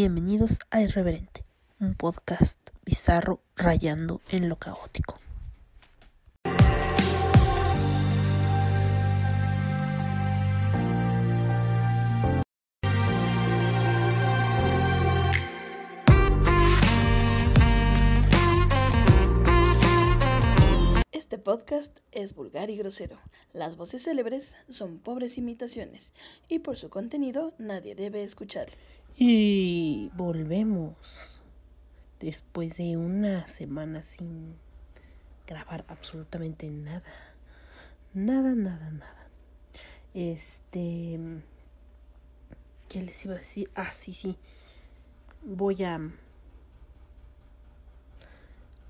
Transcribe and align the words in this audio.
Bienvenidos 0.00 0.60
a 0.70 0.80
Irreverente, 0.80 1.44
un 1.80 1.96
podcast 1.96 2.60
bizarro 2.86 3.40
rayando 3.56 4.20
en 4.30 4.48
lo 4.48 4.54
caótico. 4.54 5.18
Este 21.10 21.38
podcast 21.38 21.98
es 22.12 22.36
vulgar 22.36 22.70
y 22.70 22.76
grosero. 22.76 23.18
Las 23.52 23.76
voces 23.76 24.04
célebres 24.04 24.54
son 24.68 25.00
pobres 25.00 25.38
imitaciones 25.38 26.12
y 26.48 26.60
por 26.60 26.76
su 26.76 26.88
contenido 26.88 27.52
nadie 27.58 27.96
debe 27.96 28.22
escucharlo. 28.22 28.76
Y 29.20 30.12
volvemos 30.14 30.94
después 32.20 32.76
de 32.76 32.96
una 32.96 33.48
semana 33.48 34.04
sin 34.04 34.54
grabar 35.44 35.84
absolutamente 35.88 36.70
nada. 36.70 37.02
Nada, 38.14 38.54
nada, 38.54 38.90
nada. 38.92 39.26
Este... 40.14 41.18
¿Qué 42.88 43.02
les 43.02 43.24
iba 43.24 43.34
a 43.34 43.38
decir? 43.38 43.68
Ah, 43.74 43.90
sí, 43.90 44.12
sí. 44.12 44.36
Voy 45.42 45.82
a... 45.82 45.98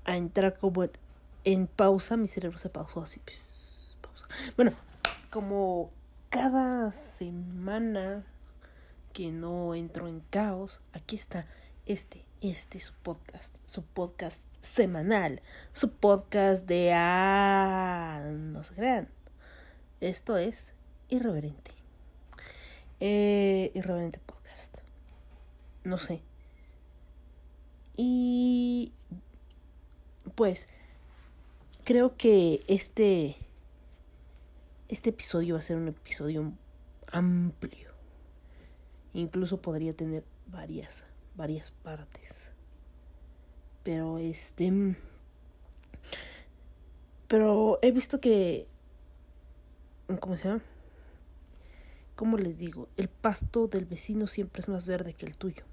A 0.05 0.15
entrar 0.15 0.59
como 0.59 0.85
en 1.43 1.65
pausa. 1.65 2.17
Mi 2.17 2.27
cerebro 2.27 2.59
se 2.59 2.69
pausó 2.69 3.01
así. 3.01 3.19
Pausa. 3.99 4.27
Bueno, 4.55 4.73
como 5.31 5.89
cada 6.29 6.91
semana 6.91 8.23
que 9.19 9.33
no 9.33 9.75
entro 9.75 10.07
en 10.07 10.21
caos, 10.29 10.79
aquí 10.93 11.17
está 11.17 11.45
este, 11.85 12.25
este 12.39 12.79
su 12.79 12.93
podcast, 13.03 13.53
su 13.65 13.83
podcast 13.83 14.39
semanal, 14.61 15.41
su 15.73 15.91
podcast 15.91 16.65
de 16.65 16.93
ah, 16.95 18.23
no 18.33 18.63
se 18.63 18.75
crean. 18.75 19.09
Esto 19.99 20.37
es 20.37 20.73
irreverente. 21.09 21.71
Eh, 23.01 23.73
irreverente 23.75 24.19
podcast. 24.19 24.77
No 25.83 25.97
sé. 25.97 26.23
Y 27.97 28.93
pues 30.35 30.69
creo 31.83 32.15
que 32.15 32.63
este 32.69 33.35
este 34.87 35.09
episodio 35.09 35.55
va 35.55 35.59
a 35.59 35.63
ser 35.63 35.75
un 35.75 35.89
episodio 35.89 36.53
amplio. 37.11 37.88
Incluso 39.13 39.61
podría 39.61 39.93
tener 39.93 40.23
varias 40.47 41.05
varias 41.35 41.71
partes. 41.71 42.51
Pero 43.83 44.17
este 44.17 44.95
pero 47.27 47.79
he 47.81 47.91
visto 47.91 48.19
que 48.19 48.67
¿cómo 50.19 50.35
se 50.35 50.49
llama? 50.49 50.61
¿Cómo 52.15 52.37
les 52.37 52.57
digo? 52.57 52.89
El 52.97 53.07
pasto 53.07 53.67
del 53.67 53.85
vecino 53.85 54.27
siempre 54.27 54.59
es 54.59 54.67
más 54.67 54.87
verde 54.87 55.13
que 55.13 55.25
el 55.25 55.37
tuyo. 55.37 55.63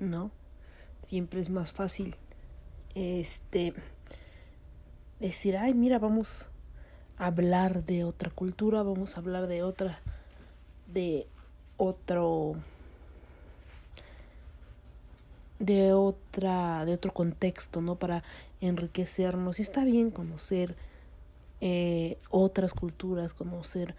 ¿No? 0.00 0.32
Siempre 1.02 1.40
es 1.40 1.48
más 1.48 1.70
fácil 1.72 2.16
este 2.94 3.74
decir, 5.20 5.56
ay, 5.56 5.74
mira, 5.74 6.00
vamos 6.00 6.50
a 7.16 7.26
hablar 7.26 7.84
de 7.84 8.02
otra 8.02 8.30
cultura, 8.30 8.82
vamos 8.82 9.16
a 9.16 9.20
hablar 9.20 9.46
de 9.46 9.62
otra 9.62 10.00
de 10.92 11.26
otro 11.76 12.54
de 15.58 15.92
otra 15.92 16.84
de 16.84 16.94
otro 16.94 17.12
contexto 17.12 17.80
no 17.80 17.96
para 17.96 18.22
enriquecernos. 18.60 19.58
Y 19.58 19.62
está 19.62 19.84
bien 19.84 20.10
conocer 20.10 20.76
eh, 21.60 22.18
otras 22.30 22.74
culturas 22.74 23.34
conocer 23.34 23.94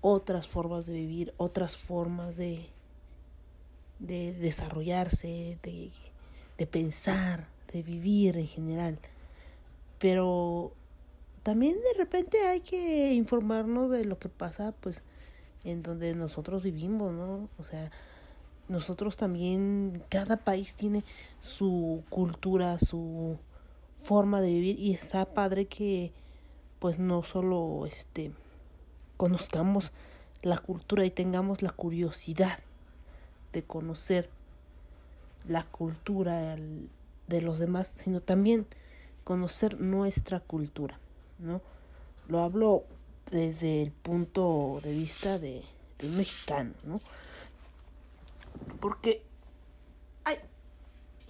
otras 0.00 0.46
formas 0.46 0.86
de 0.86 0.92
vivir 0.92 1.34
otras 1.38 1.76
formas 1.76 2.36
de 2.36 2.68
de 3.98 4.32
desarrollarse 4.32 5.58
de, 5.62 5.90
de 6.56 6.66
pensar 6.66 7.48
de 7.72 7.82
vivir 7.82 8.36
en 8.36 8.46
general. 8.46 8.98
Pero 9.98 10.72
también 11.42 11.74
de 11.74 11.98
repente 11.98 12.42
hay 12.46 12.60
que 12.60 13.12
informarnos 13.14 13.90
de 13.90 14.04
lo 14.04 14.18
que 14.18 14.28
pasa 14.28 14.72
pues 14.80 15.02
en 15.70 15.82
donde 15.82 16.14
nosotros 16.14 16.62
vivimos 16.62 17.12
no 17.12 17.48
o 17.58 17.62
sea 17.62 17.90
nosotros 18.68 19.16
también, 19.16 20.02
cada 20.10 20.36
país 20.36 20.74
tiene 20.74 21.04
su 21.40 22.04
cultura, 22.10 22.78
su 22.78 23.38
forma 24.02 24.40
de 24.40 24.48
vivir 24.48 24.78
y 24.78 24.92
está 24.92 25.24
padre 25.24 25.66
que 25.66 26.12
pues 26.78 26.98
no 26.98 27.22
solo 27.22 27.86
este 27.86 28.30
conozcamos 29.16 29.92
la 30.42 30.58
cultura 30.58 31.04
y 31.04 31.10
tengamos 31.10 31.62
la 31.62 31.70
curiosidad 31.70 32.58
de 33.52 33.64
conocer 33.64 34.28
la 35.48 35.64
cultura 35.64 36.56
de 37.26 37.40
los 37.40 37.58
demás, 37.58 37.88
sino 37.88 38.20
también 38.20 38.66
conocer 39.24 39.80
nuestra 39.80 40.40
cultura, 40.40 41.00
¿no? 41.38 41.60
Lo 42.28 42.40
hablo 42.40 42.84
desde 43.30 43.82
el 43.82 43.90
punto 43.90 44.80
de 44.82 44.92
vista 44.92 45.38
de, 45.38 45.62
de 45.98 46.06
un 46.06 46.16
mexicano, 46.16 46.74
¿no? 46.84 47.00
Porque. 48.80 49.22
Ay. 50.24 50.38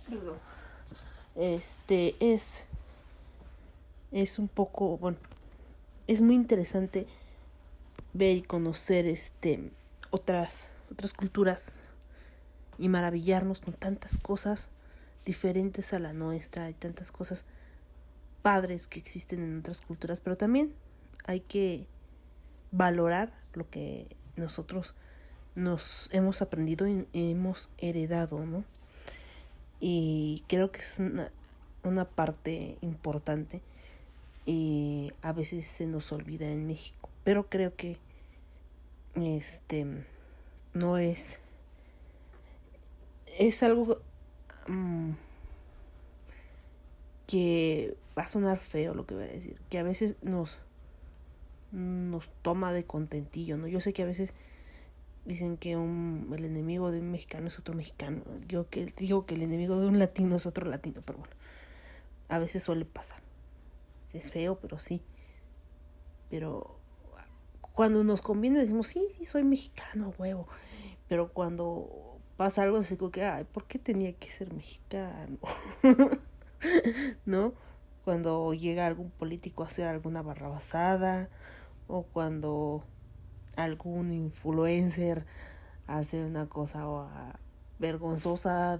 Perdón. 0.09 0.39
Este 1.35 2.17
es. 2.21 2.65
Es 4.13 4.39
un 4.39 4.49
poco. 4.49 4.99
Bueno. 4.99 5.19
Es 6.07 6.21
muy 6.21 6.35
interesante 6.35 7.07
ver 8.13 8.37
y 8.37 8.43
conocer 8.43 9.07
este. 9.07 9.71
Otras. 10.11 10.71
Otras 10.91 11.13
culturas. 11.13 11.89
Y 12.79 12.89
maravillarnos 12.89 13.61
con 13.61 13.75
tantas 13.75 14.17
cosas 14.19 14.71
diferentes 15.25 15.93
a 15.93 15.99
la 15.99 16.13
nuestra. 16.13 16.65
Hay 16.65 16.75
tantas 16.75 17.11
cosas 17.13 17.45
padres 18.43 18.87
que 18.87 18.99
existen 18.99 19.43
en 19.43 19.59
otras 19.59 19.81
culturas. 19.81 20.21
Pero 20.21 20.37
también 20.37 20.75
hay 21.29 21.41
que 21.41 21.87
valorar 22.73 23.33
lo 23.53 23.69
que 23.69 24.07
nosotros 24.37 24.95
nos 25.55 26.09
hemos 26.11 26.41
aprendido 26.41 26.89
y 26.89 27.07
hemos 27.13 27.69
heredado, 27.77 28.47
¿no? 28.47 28.65
Y 29.79 30.43
creo 30.49 30.73
que 30.73 30.81
es 30.81 30.99
una, 30.99 32.05
parte 32.07 32.79
importante 32.81 33.61
y 34.47 35.13
a 35.21 35.33
veces 35.33 35.67
se 35.67 35.87
nos 35.87 36.13
olvida 36.13 36.49
en 36.49 36.67
México, 36.67 37.11
pero 37.25 37.49
creo 37.49 37.77
que 37.77 37.99
este 39.15 39.87
no 40.73 40.97
es 40.97 41.39
es 43.39 43.63
algo 43.63 44.01
um, 44.69 45.15
que 47.27 47.97
va 48.17 48.23
a 48.23 48.29
sonar 48.29 48.59
feo 48.59 48.95
lo 48.95 49.07
que 49.07 49.15
voy 49.15 49.25
a 49.25 49.29
decir, 49.29 49.61
que 49.69 49.79
a 49.79 49.83
veces 49.83 50.17
nos 50.23 50.59
nos 51.73 52.29
toma 52.43 52.73
de 52.73 52.85
contentillo, 52.85 53.57
¿no? 53.57 53.67
Yo 53.67 53.81
sé 53.81 53.93
que 53.93 54.03
a 54.03 54.07
veces 54.07 54.35
dicen 55.25 55.59
que 55.59 55.77
un, 55.77 56.33
el 56.35 56.45
enemigo 56.45 56.91
de 56.91 57.01
un 57.01 57.11
mexicano 57.11 57.49
es 57.49 57.59
otro 57.59 57.75
mexicano. 57.75 58.23
Yo 58.47 58.69
que 58.69 58.93
digo 58.97 59.27
que 59.27 59.35
el 59.35 59.43
enemigo 59.43 59.79
de 59.79 59.87
un 59.87 59.99
latino 59.99 60.37
es 60.37 60.47
otro 60.47 60.67
latino, 60.69 61.03
pero 61.05 61.19
bueno, 61.19 61.35
a 62.29 62.39
veces 62.39 62.63
suele 62.63 62.85
pasar. 62.85 63.21
Es 64.13 64.31
feo, 64.31 64.59
pero 64.59 64.79
sí. 64.79 65.03
Pero 66.31 66.79
cuando 67.75 68.03
nos 68.05 68.23
conviene 68.23 68.59
decimos, 68.61 68.87
sí, 68.87 69.07
sí, 69.17 69.27
soy 69.27 69.45
mexicano, 69.45 70.13
huevo. 70.19 70.49
Pero 71.09 71.33
cuando 71.33 72.19
pasa 72.37 72.63
algo 72.63 72.81
como 72.99 73.11
que, 73.11 73.25
ay, 73.25 73.45
¿por 73.45 73.65
qué 73.67 73.79
tenía 73.79 74.15
que 74.15 74.31
ser 74.31 74.53
mexicano? 74.53 75.39
¿No? 77.27 77.53
Cuando 78.05 78.55
llega 78.55 78.87
algún 78.87 79.11
político 79.11 79.63
a 79.63 79.67
hacer 79.67 79.87
alguna 79.87 80.23
barrabasada 80.23 81.29
o 81.89 82.05
cuando 82.05 82.85
algún 83.57 84.13
influencer 84.13 85.25
hace 85.87 86.23
una 86.23 86.47
cosa 86.47 87.35
vergonzosa 87.79 88.79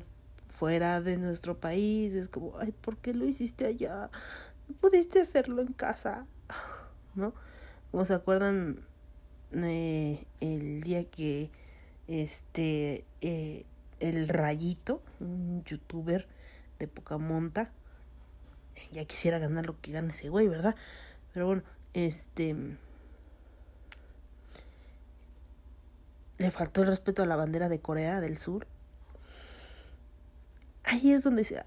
fuera 0.59 1.01
de 1.01 1.17
nuestro 1.17 1.59
país, 1.59 2.15
es 2.15 2.29
como, 2.29 2.59
ay, 2.59 2.73
¿por 2.73 2.99
qué 2.99 3.15
lo 3.15 3.25
hiciste 3.25 3.67
allá? 3.67 4.11
No 4.69 4.75
pudiste 4.77 5.21
hacerlo 5.21 5.63
en 5.63 5.73
casa, 5.73 6.27
¿no? 7.15 7.33
Como 7.91 8.05
se 8.05 8.15
acuerdan 8.15 8.81
eh, 9.53 10.27
el 10.41 10.83
día 10.83 11.05
que 11.05 11.51
este 12.07 13.05
eh, 13.21 13.65
el 14.01 14.29
rayito, 14.29 15.03
un 15.21 15.65
youtuber 15.65 16.29
de 16.79 16.87
poca 16.89 17.19
monta, 17.19 17.71
ya 18.93 19.05
quisiera 19.05 19.39
ganar 19.39 19.67
lo 19.67 19.81
que 19.81 19.93
gana 19.93 20.13
ese 20.13 20.29
güey, 20.29 20.49
¿verdad? 20.49 20.77
Pero 21.33 21.47
bueno, 21.47 21.63
este 21.95 22.55
le 26.39 26.51
faltó 26.51 26.83
el 26.83 26.89
respeto 26.89 27.23
a 27.23 27.27
la 27.27 27.37
bandera 27.37 27.69
de 27.69 27.81
Corea 27.81 28.21
del 28.21 28.39
Sur. 28.39 28.67
Ahí 30.85 31.13
es 31.13 31.23
donde 31.23 31.45
se... 31.45 31.63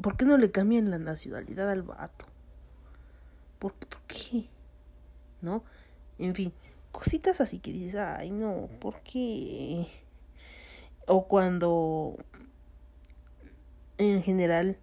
¿Por 0.00 0.16
qué 0.16 0.24
no 0.24 0.38
le 0.38 0.50
cambian 0.50 0.90
la 0.90 0.98
nacionalidad 0.98 1.70
al 1.70 1.82
vato? 1.82 2.26
¿Por, 3.58 3.74
¿Por 3.74 4.00
qué? 4.02 4.48
¿No? 5.40 5.64
En 6.18 6.34
fin, 6.34 6.52
cositas 6.92 7.40
así 7.40 7.58
que 7.58 7.72
dices, 7.72 7.96
ay 7.96 8.30
no, 8.30 8.68
¿por 8.80 9.00
qué? 9.00 9.86
O 11.06 11.26
cuando 11.26 12.16
en 13.98 14.22
general 14.22 14.78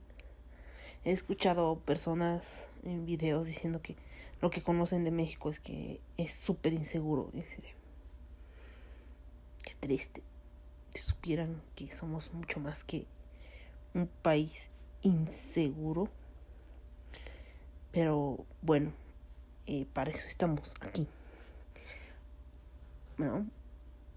he 1.05 1.11
escuchado 1.11 1.79
personas 1.79 2.67
en 2.83 3.05
videos 3.05 3.47
diciendo 3.47 3.81
que 3.81 3.95
lo 4.41 4.49
que 4.49 4.61
conocen 4.61 5.03
de 5.03 5.11
México 5.11 5.49
es 5.49 5.59
que 5.59 6.01
es 6.17 6.33
súper 6.33 6.73
inseguro. 6.73 7.31
Qué 9.63 9.75
triste. 9.79 10.23
Si 10.93 11.01
supieran 11.01 11.61
que 11.75 11.95
somos 11.95 12.33
mucho 12.33 12.59
más 12.59 12.83
que 12.83 13.05
un 13.93 14.07
país 14.07 14.69
inseguro. 15.01 16.09
Pero 17.91 18.45
bueno, 18.61 18.93
eh, 19.67 19.85
para 19.93 20.11
eso 20.11 20.27
estamos 20.27 20.75
aquí. 20.81 21.07
Bueno, 23.17 23.47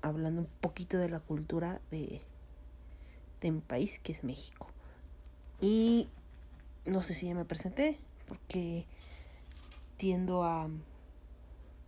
hablando 0.03 0.43
un 0.43 0.49
poquito 0.61 0.99
de 0.99 1.09
la 1.09 1.21
cultura 1.21 1.81
de, 1.91 2.21
de 3.41 3.51
mi 3.51 3.61
país, 3.61 3.99
que 3.99 4.13
es 4.13 4.25
México. 4.25 4.69
Y 5.61 6.09
no 6.85 7.03
sé 7.03 7.15
si 7.15 7.27
ya 7.27 7.35
me 7.35 7.45
presenté, 7.45 7.99
porque 8.27 8.85
tiendo 9.97 10.45
a 10.45 10.69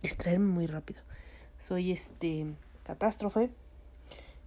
distraerme 0.01 0.47
muy 0.47 0.67
rápido. 0.67 1.01
Soy 1.57 1.91
este 1.91 2.45
catástrofe. 2.85 3.49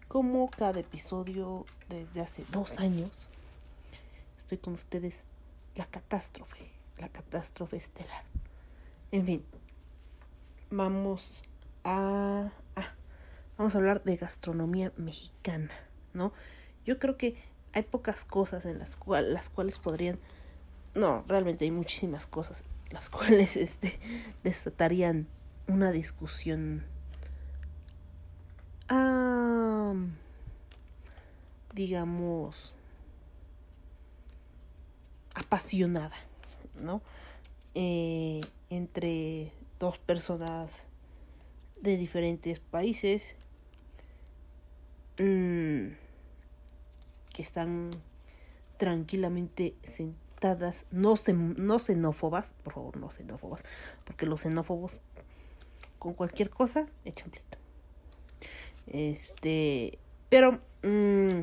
Como 0.09 0.49
cada 0.49 0.81
episodio 0.81 1.67
desde 1.91 2.23
hace 2.23 2.47
dos 2.51 2.81
años, 2.81 3.29
estoy 4.39 4.57
con 4.57 4.73
ustedes 4.73 5.25
la 5.75 5.85
catástrofe, 5.85 6.71
la 6.97 7.11
catástrofe 7.11 7.77
estelar. 7.77 8.25
En 9.13 9.27
fin, 9.27 9.45
vamos 10.71 11.43
a, 11.85 12.51
vamos 13.59 13.75
a 13.75 13.79
hablar 13.79 14.03
de 14.05 14.17
gastronomía 14.17 14.93
mexicana, 14.97 15.75
¿no? 16.15 16.33
Yo 16.87 16.99
creo 16.99 17.19
que 17.19 17.37
hay 17.75 17.83
pocas 17.83 18.25
cosas 18.25 18.65
en 18.65 18.79
las, 18.79 18.97
cuales 18.97 19.31
las 19.31 19.51
cuales 19.51 19.79
podrían, 19.79 20.19
no, 20.95 21.23
realmente 21.29 21.67
hay 21.67 21.71
muchísimas 21.71 22.27
cosas 22.27 22.65
las 22.91 23.11
cuales 23.11 23.57
este 23.57 23.99
desatarían 24.43 25.27
una 25.67 25.93
discusión 25.93 26.87
digamos 31.75 32.75
apasionada 35.35 36.17
no 36.81 37.03
eh, 37.75 38.41
entre 38.71 39.53
dos 39.79 39.99
personas 39.99 40.85
de 41.81 41.97
diferentes 41.97 42.59
países 42.59 43.37
mm, 45.19 45.95
que 47.33 47.43
están 47.43 47.91
tranquilamente 48.79 49.75
sentados 49.83 50.87
no, 50.91 51.15
no 51.57 51.79
xenófobas, 51.79 52.55
por 52.63 52.73
favor, 52.73 52.97
no 52.97 53.11
xenófobas, 53.11 53.65
porque 54.05 54.27
los 54.27 54.43
xenófobos 54.43 55.01
con 55.99 56.15
cualquier 56.15 56.51
cosa 56.51 56.87
echan 57.05 57.31
pleito. 57.31 57.59
Este, 58.87 59.99
pero 60.29 60.61
mm, 60.83 61.41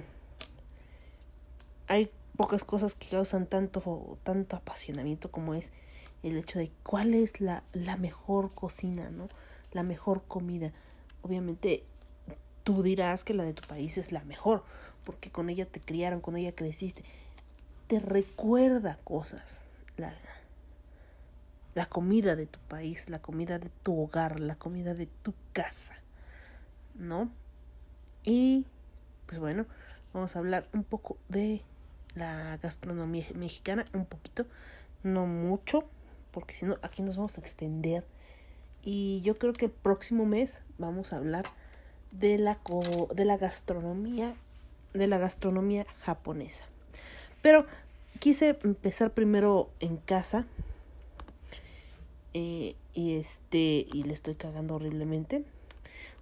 hay 1.88 2.12
pocas 2.38 2.64
cosas 2.64 2.96
que 2.96 3.08
causan 3.08 3.48
tanto, 3.48 4.18
tanto 4.24 4.56
apasionamiento 4.56 5.32
como 5.32 5.54
es 5.54 5.72
el 6.24 6.38
hecho 6.38 6.60
de 6.60 6.72
cuál 6.84 7.14
es 7.14 7.40
la, 7.40 7.64
la 7.74 7.98
mejor 7.98 8.54
cocina, 8.54 9.10
¿no? 9.10 9.28
La 9.72 9.84
mejor 9.84 10.24
comida. 10.28 10.72
Obviamente 11.22 11.84
tú 12.64 12.84
dirás 12.84 13.24
que 13.24 13.34
la 13.34 13.44
de 13.44 13.54
tu 13.54 13.68
país 13.68 13.98
es 13.98 14.12
la 14.12 14.24
mejor, 14.26 14.64
porque 15.04 15.30
con 15.30 15.50
ella 15.50 15.66
te 15.66 15.80
criaron, 15.80 16.22
con 16.22 16.36
ella 16.36 16.54
creciste 16.54 17.04
te 17.88 18.00
recuerda 18.00 18.98
cosas. 19.04 19.62
La, 19.98 20.14
la 21.74 21.86
comida 21.86 22.36
de 22.36 22.48
tu 22.48 22.60
país, 22.60 23.10
la 23.10 23.20
comida 23.20 23.60
de 23.60 23.70
tu 23.84 24.00
hogar, 24.00 24.40
la 24.40 24.56
comida 24.56 24.94
de 24.94 25.08
tu 25.08 25.34
casa, 25.54 25.96
¿no? 26.96 27.30
Y 28.24 28.66
pues 29.28 29.40
bueno, 29.40 29.66
vamos 30.14 30.36
a 30.36 30.40
hablar 30.40 30.68
un 30.74 30.84
poco 30.84 31.18
de 31.30 31.62
la 32.16 32.58
gastronomía 32.58 33.26
mexicana, 33.36 33.86
un 33.94 34.06
poquito, 34.06 34.46
no 35.04 35.26
mucho, 35.26 35.84
porque 36.32 36.54
si 36.54 36.66
no, 36.66 36.78
aquí 36.82 37.02
nos 37.02 37.18
vamos 37.18 37.38
a 37.38 37.42
extender. 37.42 38.06
Y 38.84 39.22
yo 39.22 39.38
creo 39.38 39.54
que 39.54 39.66
el 39.66 39.72
próximo 39.72 40.26
mes 40.26 40.62
vamos 40.78 41.14
a 41.14 41.18
hablar 41.18 41.46
de 42.12 42.38
la, 42.38 42.60
de 43.14 43.26
la 43.26 43.38
gastronomía, 43.38 44.36
de 44.94 45.08
la 45.08 45.18
gastronomía 45.18 45.86
japonesa. 46.02 46.66
Pero 47.42 47.66
quise 48.20 48.58
empezar 48.64 49.12
primero 49.12 49.70
en 49.80 49.98
casa. 49.98 50.46
Eh, 52.34 52.76
y 52.94 53.16
este, 53.16 53.88
y 53.92 54.04
le 54.04 54.14
estoy 54.14 54.36
cagando 54.36 54.76
horriblemente. 54.76 55.44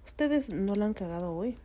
Ustedes 0.06 0.48
no 0.48 0.74
la 0.74 0.86
han 0.86 0.94
cagado 0.94 1.32
hoy. 1.34 1.56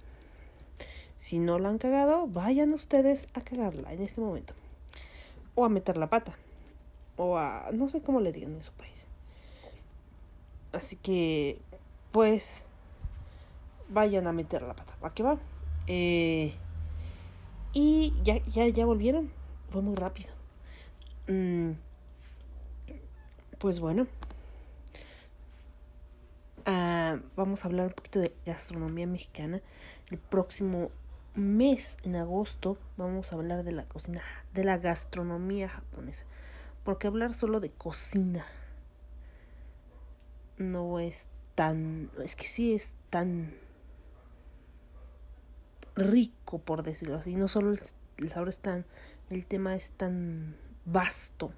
Si 1.19 1.37
no 1.37 1.59
la 1.59 1.67
han 1.67 1.79
cagado, 1.79 2.27
vayan 2.27 2.71
ustedes 2.71 3.27
a 3.33 3.41
cagarla 3.41 3.91
en 3.91 4.01
este 4.01 4.21
momento. 4.21 4.53
O 5.53 5.65
a 5.65 5.69
meter 5.69 5.97
la 5.97 6.09
pata. 6.09 6.33
O 7.17 7.37
a... 7.37 7.71
no 7.73 7.89
sé 7.89 8.01
cómo 8.01 8.21
le 8.21 8.31
digan 8.31 8.53
en 8.53 8.63
su 8.63 8.71
país. 8.71 9.05
Así 10.71 10.95
que, 10.95 11.59
pues, 12.13 12.63
vayan 13.89 14.27
a 14.27 14.31
meter 14.31 14.61
la 14.61 14.77
pata. 14.77 14.95
¿Va 15.03 15.13
que 15.13 15.23
va? 15.23 15.37
Eh, 15.87 16.53
y 17.73 18.13
ya, 18.23 18.37
ya, 18.45 18.65
ya 18.69 18.85
volvieron 18.85 19.29
fue 19.71 19.81
muy 19.81 19.97
rápido. 19.97 20.29
Mm, 21.27 21.71
pues 23.57 23.81
bueno. 23.81 24.07
Ah, 26.65 27.19
vamos 27.35 27.65
a 27.65 27.67
hablar 27.67 27.87
un 27.87 27.93
poquito 27.93 28.19
de 28.19 28.33
gastronomía 28.45 29.05
mexicana. 29.05 29.61
El 30.11 30.17
próximo 30.17 30.91
mes, 31.39 31.97
en 32.03 32.15
agosto, 32.15 32.77
vamos 32.97 33.31
a 33.31 33.35
hablar 33.35 33.63
de 33.63 33.71
la 33.71 33.85
cocina, 33.85 34.21
de 34.53 34.63
la 34.63 34.77
gastronomía 34.77 35.69
japonesa. 35.69 36.25
Porque 36.83 37.07
hablar 37.07 37.33
solo 37.33 37.59
de 37.59 37.71
cocina 37.71 38.45
no 40.57 40.99
es 40.99 41.27
tan, 41.55 42.11
es 42.23 42.35
que 42.35 42.47
sí 42.47 42.73
es 42.73 42.91
tan 43.09 43.53
rico, 45.95 46.59
por 46.59 46.83
decirlo 46.83 47.17
así. 47.17 47.35
No 47.35 47.47
solo 47.47 47.71
el, 47.71 48.29
sabor 48.29 48.49
es 48.49 48.59
tan 48.59 48.85
el 49.29 49.45
tema 49.45 49.75
es 49.75 49.91
tan 49.91 50.55
vasto 50.85 51.51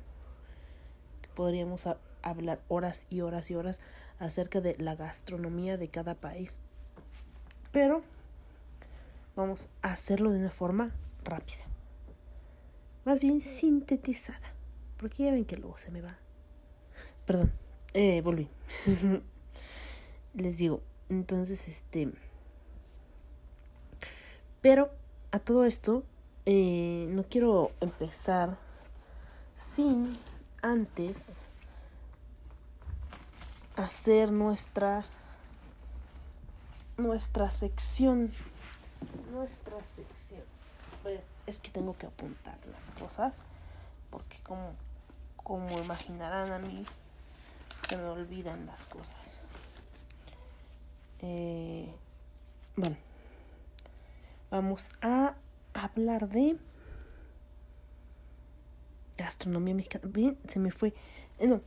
que 1.21 1.29
podríamos 1.29 1.88
hablar 2.21 2.61
horas 2.67 3.07
y 3.09 3.21
horas 3.21 3.50
y 3.50 3.55
horas 3.55 3.81
acerca 4.19 4.61
de 4.61 4.75
la 4.77 4.95
gastronomía 4.95 5.77
de 5.77 5.88
cada 5.88 6.15
país. 6.15 6.61
Pero 7.71 8.03
vamos 9.41 9.69
a 9.81 9.91
hacerlo 9.91 10.31
de 10.31 10.39
una 10.39 10.51
forma 10.51 10.91
rápida. 11.24 11.63
Más 13.05 13.21
bien 13.21 13.41
sintetizada. 13.41 14.53
Porque 14.98 15.24
ya 15.25 15.31
ven 15.31 15.45
que 15.45 15.57
luego 15.57 15.77
se 15.77 15.91
me 15.91 16.01
va. 16.01 16.17
Perdón. 17.25 17.51
Eh, 17.93 18.21
volví. 18.21 18.48
Les 20.33 20.57
digo. 20.57 20.81
Entonces, 21.10 21.67
este... 21.67 22.12
Pero 24.62 24.91
a 25.31 25.39
todo 25.39 25.65
esto 25.65 26.03
eh, 26.45 27.07
no 27.10 27.24
quiero 27.24 27.71
empezar 27.81 28.57
sin 29.55 30.13
antes 30.62 31.48
hacer 33.75 34.31
nuestra 34.31 35.05
nuestra 36.98 37.50
sección 37.50 38.31
nuestra 39.31 39.77
sección 39.84 40.43
es 41.48 41.60
que 41.60 41.72
tengo 41.72 41.98
que 41.98 42.05
apuntar 42.05 42.58
las 42.72 42.91
cosas 42.91 43.43
porque 44.10 44.38
como 44.43 44.74
como 45.38 45.79
imaginarán 45.79 46.51
a 46.51 46.60
mí 46.60 46.86
se 47.88 47.98
me 47.98 48.03
olvidan 48.03 48.65
las 48.67 48.86
cosas 48.86 49.41
eh, 51.20 51.91
bueno 52.75 52.96
vamos 54.51 54.89
a 55.01 55.36
hablar 55.74 56.29
de 56.29 56.58
gastronomía 59.22 59.74
mexicana. 59.74 60.05
Bien, 60.08 60.38
se 60.48 60.60
me 60.60 60.72
fue. 60.72 60.93
Eh, 61.39 61.48
no, 61.48 61.62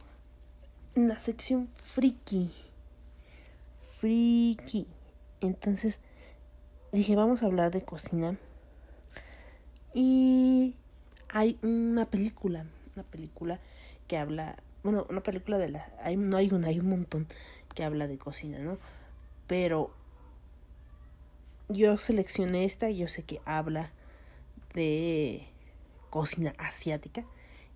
la 0.95 1.19
sección 1.19 1.69
friki. 1.77 2.51
Friki. 3.99 4.87
Entonces 5.41 6.01
dije, 6.95 7.17
vamos 7.17 7.43
a 7.43 7.47
hablar 7.47 7.71
de 7.71 7.83
cocina. 7.83 8.39
Y 9.93 10.75
hay 11.29 11.59
una 11.63 12.05
película, 12.05 12.67
una 12.95 13.05
película 13.05 13.61
que 14.07 14.17
habla, 14.17 14.57
bueno, 14.83 15.07
una 15.11 15.23
película 15.23 15.59
de 15.59 15.71
la, 15.71 15.93
hay, 16.03 16.17
no 16.17 16.37
hay 16.37 16.51
una, 16.53 16.69
hay 16.69 16.81
un 16.81 16.89
montón 16.89 17.27
que 17.75 17.85
habla 17.85 18.07
de 18.07 18.19
cocina, 18.19 18.59
¿no? 18.59 18.79
Pero 19.47 19.93
yo 21.69 21.99
seleccioné 21.99 22.65
esta 22.65 22.91
yo 22.91 23.09
sé 23.09 23.23
que 23.23 23.41
habla 23.45 23.91
de 24.75 25.47
cocina 26.11 26.55
asiática, 26.59 27.25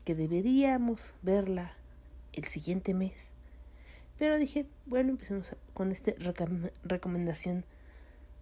que 0.04 0.14
deberíamos 0.14 1.14
verla 1.22 1.72
el 2.32 2.44
siguiente 2.44 2.94
mes. 2.94 3.30
Pero 4.18 4.36
dije, 4.38 4.66
bueno, 4.86 5.10
empecemos 5.10 5.54
con 5.74 5.92
esta 5.92 6.12
recomendación 6.84 7.64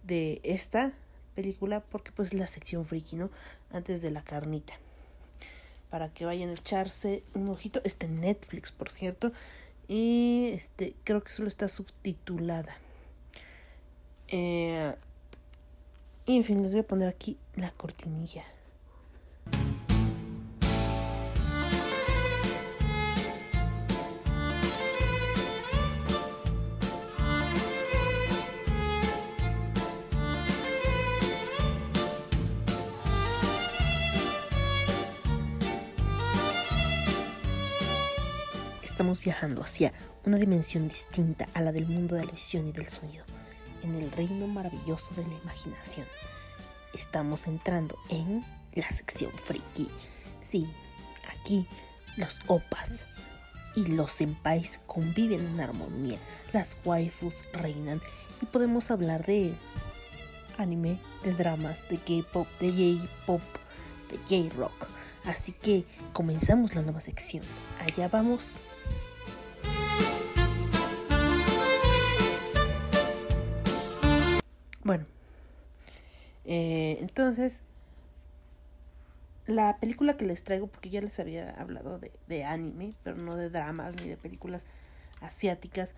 de 0.07 0.41
esta 0.43 0.93
película 1.35 1.81
porque 1.81 2.11
pues 2.11 2.33
la 2.33 2.47
sección 2.47 2.85
friki, 2.85 3.15
¿no? 3.15 3.29
Antes 3.71 4.01
de 4.01 4.11
la 4.11 4.23
carnita. 4.23 4.73
Para 5.89 6.09
que 6.09 6.25
vayan 6.25 6.49
a 6.49 6.53
echarse 6.53 7.23
un 7.33 7.49
ojito. 7.49 7.81
Está 7.83 8.07
en 8.07 8.21
Netflix, 8.21 8.71
por 8.71 8.89
cierto. 8.89 9.31
Y 9.87 10.49
este, 10.53 10.95
creo 11.03 11.23
que 11.23 11.31
solo 11.31 11.47
está 11.47 11.67
subtitulada. 11.67 12.75
Eh, 14.27 14.95
y 16.25 16.37
en 16.37 16.43
fin, 16.43 16.61
les 16.63 16.71
voy 16.71 16.81
a 16.81 16.87
poner 16.87 17.07
aquí 17.07 17.37
la 17.55 17.71
cortinilla. 17.71 18.43
Estamos 39.07 39.23
viajando 39.23 39.63
hacia 39.63 39.93
una 40.25 40.35
dimensión 40.35 40.89
distinta 40.89 41.47
a 41.53 41.61
la 41.61 41.71
del 41.71 41.87
mundo 41.87 42.15
de 42.15 42.25
la 42.25 42.31
visión 42.33 42.67
y 42.67 42.73
del 42.73 42.89
sonido, 42.89 43.23
en 43.81 43.95
el 43.95 44.11
reino 44.11 44.47
maravilloso 44.47 45.15
de 45.15 45.25
la 45.25 45.33
imaginación. 45.43 46.05
Estamos 46.93 47.47
entrando 47.47 47.97
en 48.09 48.43
la 48.73 48.91
sección 48.91 49.31
friki. 49.45 49.87
Sí, 50.41 50.67
aquí 51.29 51.65
los 52.17 52.41
opas 52.47 53.05
y 53.77 53.85
los 53.85 54.11
senpais 54.11 54.81
conviven 54.87 55.39
en 55.47 55.61
armonía, 55.61 56.19
las 56.51 56.75
waifus 56.83 57.45
reinan 57.53 58.01
y 58.41 58.45
podemos 58.47 58.91
hablar 58.91 59.25
de 59.25 59.55
anime, 60.57 60.99
de 61.23 61.33
dramas, 61.33 61.87
de 61.87 61.97
K-pop, 61.97 62.45
de 62.59 62.99
J-pop, 62.99 63.41
de 64.09 64.49
J-rock. 64.49 64.89
Así 65.23 65.53
que 65.53 65.85
comenzamos 66.11 66.75
la 66.75 66.81
nueva 66.81 66.99
sección. 66.99 67.45
Allá 67.79 68.09
vamos. 68.09 68.59
Bueno, 74.87 75.05
eh, 76.45 76.99
entonces, 77.01 77.61
la 79.45 79.79
película 79.81 80.15
que 80.15 80.25
les 80.25 80.45
traigo, 80.45 80.67
porque 80.67 80.89
ya 80.89 81.01
les 81.01 81.19
había 81.19 81.49
hablado 81.59 81.99
de, 81.99 82.13
de 82.27 82.45
anime, 82.45 82.93
pero 83.03 83.17
no 83.17 83.35
de 83.35 83.49
dramas 83.49 83.95
ni 83.97 84.07
de 84.07 84.15
películas 84.15 84.65
asiáticas, 85.19 85.93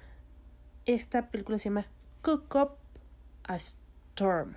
esta 0.87 1.29
película 1.29 1.59
se 1.59 1.65
llama 1.65 1.85
Cook 2.23 2.55
Up 2.55 2.71
a 3.43 3.57
Storm. 3.57 4.55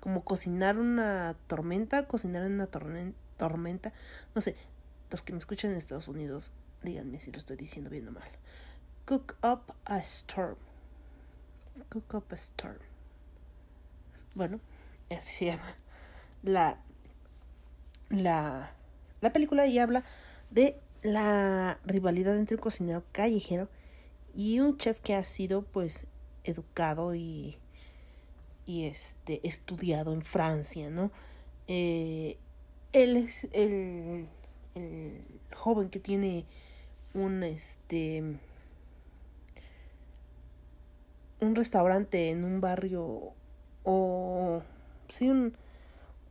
Como 0.00 0.24
cocinar 0.24 0.76
una 0.76 1.36
tormenta, 1.46 2.08
cocinar 2.08 2.44
una 2.50 2.66
tormenta. 2.66 3.92
No 4.34 4.40
sé, 4.40 4.56
los 5.08 5.22
que 5.22 5.32
me 5.32 5.38
escuchan 5.38 5.70
en 5.70 5.76
Estados 5.76 6.08
Unidos, 6.08 6.50
díganme 6.82 7.20
si 7.20 7.30
lo 7.30 7.38
estoy 7.38 7.56
diciendo 7.56 7.90
bien 7.90 8.08
o 8.08 8.10
mal. 8.10 8.28
Cook 9.04 9.36
Up 9.44 9.72
a 9.84 9.98
Storm. 9.98 10.56
Cook 11.90 12.12
Up 12.12 12.24
a 12.30 12.34
Storm 12.34 12.95
bueno, 14.36 14.60
así 15.10 15.34
se 15.34 15.44
llama, 15.46 15.76
la, 16.42 16.78
la, 18.10 18.70
la 19.20 19.32
película 19.32 19.66
y 19.66 19.78
habla 19.78 20.04
de 20.50 20.78
la 21.02 21.78
rivalidad 21.84 22.36
entre 22.36 22.56
un 22.56 22.62
cocinero 22.62 23.02
callejero 23.12 23.68
y 24.34 24.60
un 24.60 24.76
chef 24.76 25.00
que 25.00 25.14
ha 25.14 25.24
sido 25.24 25.62
pues 25.62 26.06
educado 26.44 27.14
y, 27.14 27.56
y 28.66 28.84
este 28.84 29.40
estudiado 29.46 30.12
en 30.12 30.22
Francia, 30.22 30.90
¿no? 30.90 31.10
Eh, 31.66 32.36
él 32.92 33.16
es 33.16 33.48
el, 33.52 34.28
el 34.74 35.24
joven 35.54 35.88
que 35.88 35.98
tiene 35.98 36.44
un 37.14 37.42
este 37.42 38.22
un 41.40 41.54
restaurante 41.54 42.30
en 42.30 42.44
un 42.44 42.60
barrio 42.60 43.34
o 43.86 44.62
sí 45.08 45.30
un, 45.30 45.56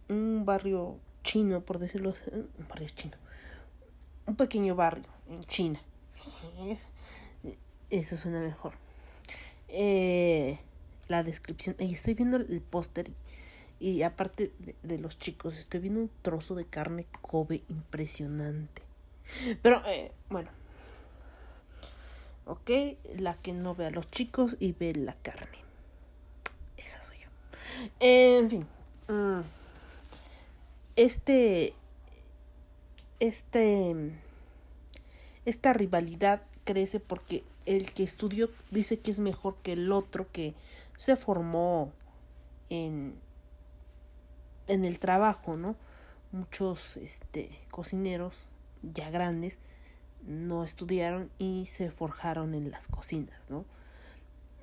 un 0.09 0.45
barrio 0.45 0.99
chino, 1.23 1.61
por 1.61 1.79
decirlo 1.79 2.11
así, 2.11 2.23
un 2.31 2.67
barrio 2.69 2.89
chino, 2.89 3.17
un 4.27 4.35
pequeño 4.35 4.75
barrio 4.75 5.07
en 5.27 5.43
China. 5.45 5.79
Eso 7.89 8.17
suena 8.17 8.39
mejor. 8.39 8.73
Eh, 9.69 10.59
la 11.07 11.23
descripción, 11.23 11.75
estoy 11.79 12.13
viendo 12.13 12.37
el 12.37 12.61
póster 12.61 13.11
y 13.79 14.03
aparte 14.03 14.53
de, 14.83 14.97
los 14.99 15.19
chicos, 15.19 15.57
estoy 15.57 15.79
viendo 15.81 16.01
un 16.01 16.11
trozo 16.21 16.55
de 16.55 16.65
carne 16.65 17.07
Kobe 17.21 17.63
impresionante. 17.69 18.81
Pero, 19.61 19.85
eh, 19.85 20.11
bueno. 20.29 20.49
Ok, 22.45 22.69
la 23.15 23.35
que 23.35 23.53
no 23.53 23.73
ve 23.75 23.87
a 23.87 23.91
los 23.91 24.09
chicos 24.11 24.55
y 24.59 24.73
ve 24.73 24.93
la 24.93 25.15
carne. 25.15 25.57
Esa 26.77 27.01
soy 27.01 27.14
en 27.99 28.49
fin. 28.49 28.67
Mm, 29.07 29.41
este. 30.95 31.73
Este. 33.19 33.95
Esta 35.45 35.73
rivalidad 35.73 36.41
crece 36.63 36.99
porque 36.99 37.43
el 37.65 37.91
que 37.93 38.03
estudió 38.03 38.49
dice 38.71 38.99
que 38.99 39.11
es 39.11 39.19
mejor 39.19 39.55
que 39.61 39.73
el 39.73 39.91
otro 39.91 40.31
que 40.31 40.53
se 40.97 41.15
formó 41.15 41.91
en. 42.69 43.15
en 44.67 44.85
el 44.85 44.99
trabajo, 44.99 45.55
¿no? 45.55 45.75
Muchos 46.31 46.97
este, 46.97 47.49
cocineros 47.71 48.47
ya 48.81 49.09
grandes 49.09 49.59
no 50.25 50.63
estudiaron 50.63 51.29
y 51.37 51.65
se 51.67 51.91
forjaron 51.91 52.53
en 52.55 52.71
las 52.71 52.87
cocinas, 52.87 53.39
¿no? 53.49 53.65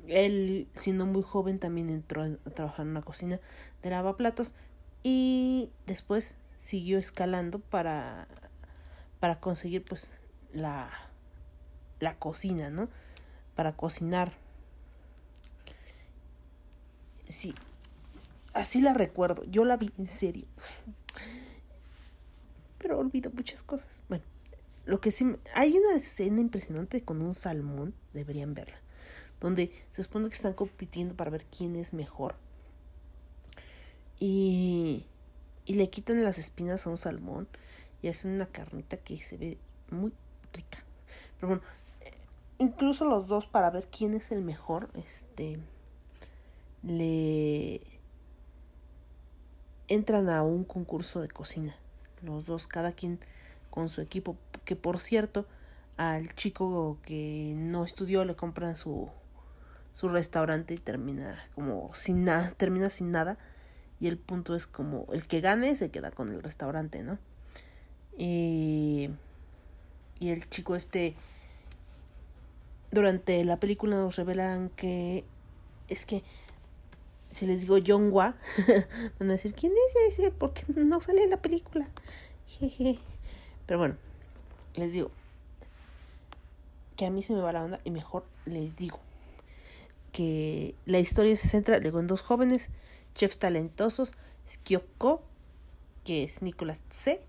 Él, 0.09 0.68
siendo 0.75 1.06
muy 1.06 1.23
joven, 1.23 1.59
también 1.59 1.90
entró 1.90 2.23
a 2.23 2.50
trabajar 2.50 2.85
en 2.85 2.90
una 2.90 3.02
cocina 3.02 3.40
de 3.82 3.90
lavaplatos 3.90 4.54
y 5.02 5.71
después 5.87 6.37
siguió 6.56 6.99
escalando 6.99 7.59
para, 7.59 8.28
para 9.21 9.40
conseguir 9.40 9.85
pues 9.85 10.11
la, 10.52 10.90
la 12.00 12.18
cocina, 12.18 12.71
¿no? 12.71 12.88
Para 13.54 13.76
cocinar. 13.76 14.32
Sí, 17.26 17.54
así 18.52 18.80
la 18.80 18.94
recuerdo. 18.94 19.44
Yo 19.44 19.64
la 19.64 19.76
vi 19.76 19.92
en 19.99 20.06
serio. 20.06 20.47
Pero 22.78 22.99
olvido 22.99 23.30
muchas 23.30 23.62
cosas. 23.62 24.02
Bueno, 24.09 24.25
lo 24.85 25.00
que 25.00 25.12
sí... 25.12 25.37
Hay 25.54 25.76
una 25.78 25.97
escena 25.97 26.40
impresionante 26.40 27.02
con 27.02 27.23
un 27.23 27.32
salmón. 27.32 27.94
Deberían 28.12 28.54
verla 28.54 28.82
donde 29.42 29.72
se 29.90 30.04
supone 30.04 30.28
que 30.28 30.37
están 30.37 30.54
compitiendo 30.54 31.14
para 31.16 31.30
ver 31.30 31.44
quién 31.46 31.75
es 31.75 31.92
mejor. 31.92 32.37
Y, 34.20 35.04
y 35.66 35.75
le 35.75 35.90
quitan 35.90 36.22
las 36.22 36.38
espinas 36.38 36.87
a 36.87 36.90
un 36.90 36.96
salmón 36.96 37.49
y 38.02 38.08
hacen 38.08 38.32
una 38.32 38.46
carnita 38.46 38.96
que 38.96 39.16
se 39.16 39.37
ve 39.37 39.58
muy 39.90 40.12
rica. 40.52 40.78
Pero 41.37 41.49
bueno, 41.49 41.62
eh, 42.02 42.12
incluso 42.58 43.04
los 43.04 43.26
dos 43.26 43.46
para 43.46 43.70
ver 43.70 43.88
quién 43.90 44.14
es 44.14 44.30
el 44.30 44.42
mejor, 44.42 44.90
este, 44.94 45.58
le 46.84 47.80
entran 49.88 50.30
a 50.30 50.44
un 50.44 50.62
concurso 50.62 51.20
de 51.20 51.28
cocina. 51.28 51.75
Los 52.22 52.46
dos, 52.46 52.68
cada 52.68 52.92
quien 52.92 53.18
con 53.70 53.88
su 53.88 54.00
equipo. 54.00 54.37
Que 54.64 54.76
por 54.76 55.00
cierto, 55.00 55.46
al 55.96 56.32
chico 56.37 56.99
que 57.02 57.54
no 57.56 57.84
estudió 57.84 58.25
le 58.25 58.37
compran 58.37 58.76
su 58.76 59.11
su 59.94 60.08
restaurante 60.08 60.75
y 60.75 60.78
termina 60.78 61.38
como 61.54 61.90
sin 61.94 62.25
nada, 62.25 62.52
termina 62.56 62.90
sin 62.90 63.11
nada. 63.11 63.38
Y 64.00 64.08
el 64.08 64.18
punto 64.18 64.56
es 64.56 64.66
como 64.66 65.06
el 65.12 65.26
que 65.26 65.40
gane 65.40 65.76
se 65.76 65.90
queda 65.90 66.11
con 66.11 66.28
el 66.28 66.42
restaurante, 66.42 67.02
¿no? 67.02 67.18
Y, 68.16 69.11
y 70.18 70.30
el 70.30 70.49
chico 70.50 70.75
este, 70.75 71.14
durante 72.90 73.44
la 73.44 73.58
película 73.58 73.96
nos 73.96 74.16
revelan 74.16 74.70
que 74.70 75.25
es 75.88 76.04
que 76.04 76.22
si 77.30 77.46
les 77.46 77.62
digo 77.62 77.78
Yonghua, 77.78 78.34
van 79.18 79.30
a 79.30 79.32
decir, 79.32 79.54
¿quién 79.54 79.72
es 79.72 80.18
ese? 80.18 80.30
Porque 80.30 80.64
no 80.75 81.00
sale 81.00 81.22
en 81.22 81.30
la 81.30 81.38
película. 81.38 81.88
Pero 83.66 83.78
bueno, 83.78 83.96
les 84.75 84.92
digo 84.92 85.11
que 86.96 87.06
a 87.06 87.11
mí 87.11 87.22
se 87.22 87.32
me 87.32 87.40
va 87.40 87.52
la 87.52 87.64
onda 87.64 87.80
y 87.84 87.90
mejor 87.90 88.25
les 88.44 88.76
digo 88.76 89.00
que 90.12 90.75
la 90.85 90.99
historia 91.00 91.35
se 91.37 91.49
centra 91.49 91.78
luego 91.78 91.99
en 91.99 92.07
dos 92.07 92.21
jóvenes 92.21 92.71
chefs 93.14 93.38
talentosos, 93.38 94.14
Skyoko, 94.47 95.23
que 96.04 96.25
es 96.25 96.42
Nicolas 96.42 96.83
C, 96.90 97.23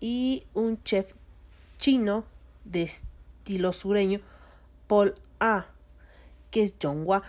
y 0.00 0.46
un 0.54 0.82
chef 0.82 1.14
chino 1.78 2.24
de 2.64 2.82
estilo 2.82 3.72
sureño, 3.72 4.20
Paul 4.86 5.14
A, 5.40 5.66
que 6.50 6.62
es 6.62 6.78
Yonghua. 6.78 7.22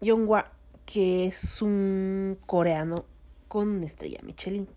Yonghua, 0.00 0.52
que 0.86 1.26
es 1.26 1.62
un 1.62 2.38
coreano 2.46 3.04
con 3.48 3.68
una 3.68 3.86
estrella 3.86 4.20
Michelin. 4.22 4.68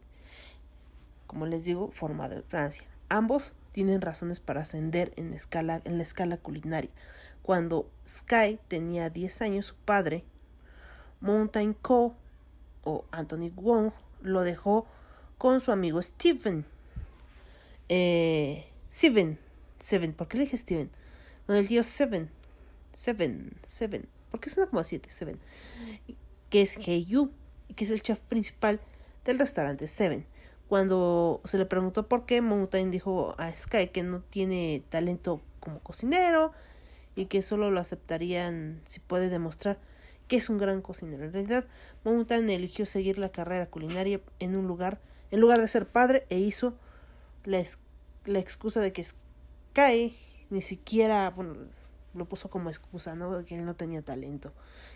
Como 1.27 1.45
les 1.45 1.65
digo, 1.65 1.91
formado 1.91 2.35
en 2.35 2.43
Francia. 2.43 2.83
Ambos 3.09 3.53
tienen 3.73 3.99
razones 3.99 4.39
para 4.39 4.61
ascender 4.61 5.11
en, 5.17 5.33
escala, 5.33 5.81
en 5.83 5.97
la 5.97 6.03
escala 6.03 6.37
culinaria. 6.37 6.91
Cuando 7.41 7.89
Sky 8.07 8.59
tenía 8.69 9.09
10 9.09 9.41
años, 9.41 9.65
su 9.65 9.75
padre, 9.75 10.23
Mountain 11.19 11.73
Co. 11.73 12.15
o 12.85 13.03
Anthony 13.11 13.49
Wong, 13.53 13.91
lo 14.21 14.43
dejó 14.43 14.87
con 15.37 15.59
su 15.59 15.71
amigo 15.73 16.01
Steven. 16.01 16.65
Eh, 17.89 18.65
Steven, 18.89 19.37
Seven, 19.79 20.13
¿por 20.13 20.29
qué 20.29 20.37
le 20.37 20.43
dije 20.45 20.57
Steven? 20.57 20.89
Con 21.45 21.57
el 21.57 21.67
tío 21.67 21.83
Seven, 21.83 22.29
Seven, 22.93 23.51
Seven, 23.65 24.07
porque 24.31 24.49
suena 24.49 24.69
como 24.69 24.83
7, 24.83 25.09
Seven, 25.09 25.39
que 26.49 26.61
es 26.61 26.77
Yu 26.77 27.31
que 27.75 27.85
es 27.85 27.91
el 27.91 28.01
chef 28.01 28.19
principal 28.19 28.79
del 29.25 29.39
restaurante 29.39 29.87
Seven. 29.87 30.25
Cuando 30.73 31.39
se 31.43 31.59
le 31.59 31.67
preguntó 31.67 32.07
por 32.07 32.25
qué, 32.25 32.41
Mountain 32.41 32.89
dijo 32.89 33.35
a 33.37 33.55
Sky 33.55 33.89
que 33.89 34.01
no 34.01 34.21
tiene 34.21 34.81
talento 34.89 35.39
como 35.59 35.77
cocinero 35.81 36.51
y 37.15 37.27
que 37.27 37.43
solo 37.43 37.69
lo 37.69 37.79
aceptarían 37.79 38.81
si 38.87 38.99
puede 38.99 39.29
demostrar 39.29 39.77
que 40.27 40.37
es 40.37 40.49
un 40.49 40.57
gran 40.57 40.81
cocinero. 40.81 41.25
En 41.25 41.31
realidad, 41.31 41.65
Mountain 42.03 42.49
eligió 42.49 42.87
seguir 42.87 43.19
la 43.19 43.29
carrera 43.29 43.67
culinaria 43.67 44.19
en 44.39 44.55
un 44.55 44.65
lugar, 44.65 44.99
en 45.29 45.41
lugar 45.41 45.61
de 45.61 45.67
ser 45.67 45.85
padre, 45.85 46.25
e 46.31 46.39
hizo 46.39 46.73
la, 47.43 47.61
la 48.25 48.39
excusa 48.39 48.81
de 48.81 48.93
que 48.93 49.03
Sky 49.03 50.17
ni 50.49 50.61
siquiera, 50.63 51.29
bueno, 51.29 51.53
lo 52.13 52.25
puso 52.25 52.49
como 52.49 52.69
excusa, 52.69 53.15
¿no? 53.15 53.43
Que 53.45 53.55
él 53.55 53.65
no 53.65 53.75
tenía 53.75 54.01
talento, 54.01 54.51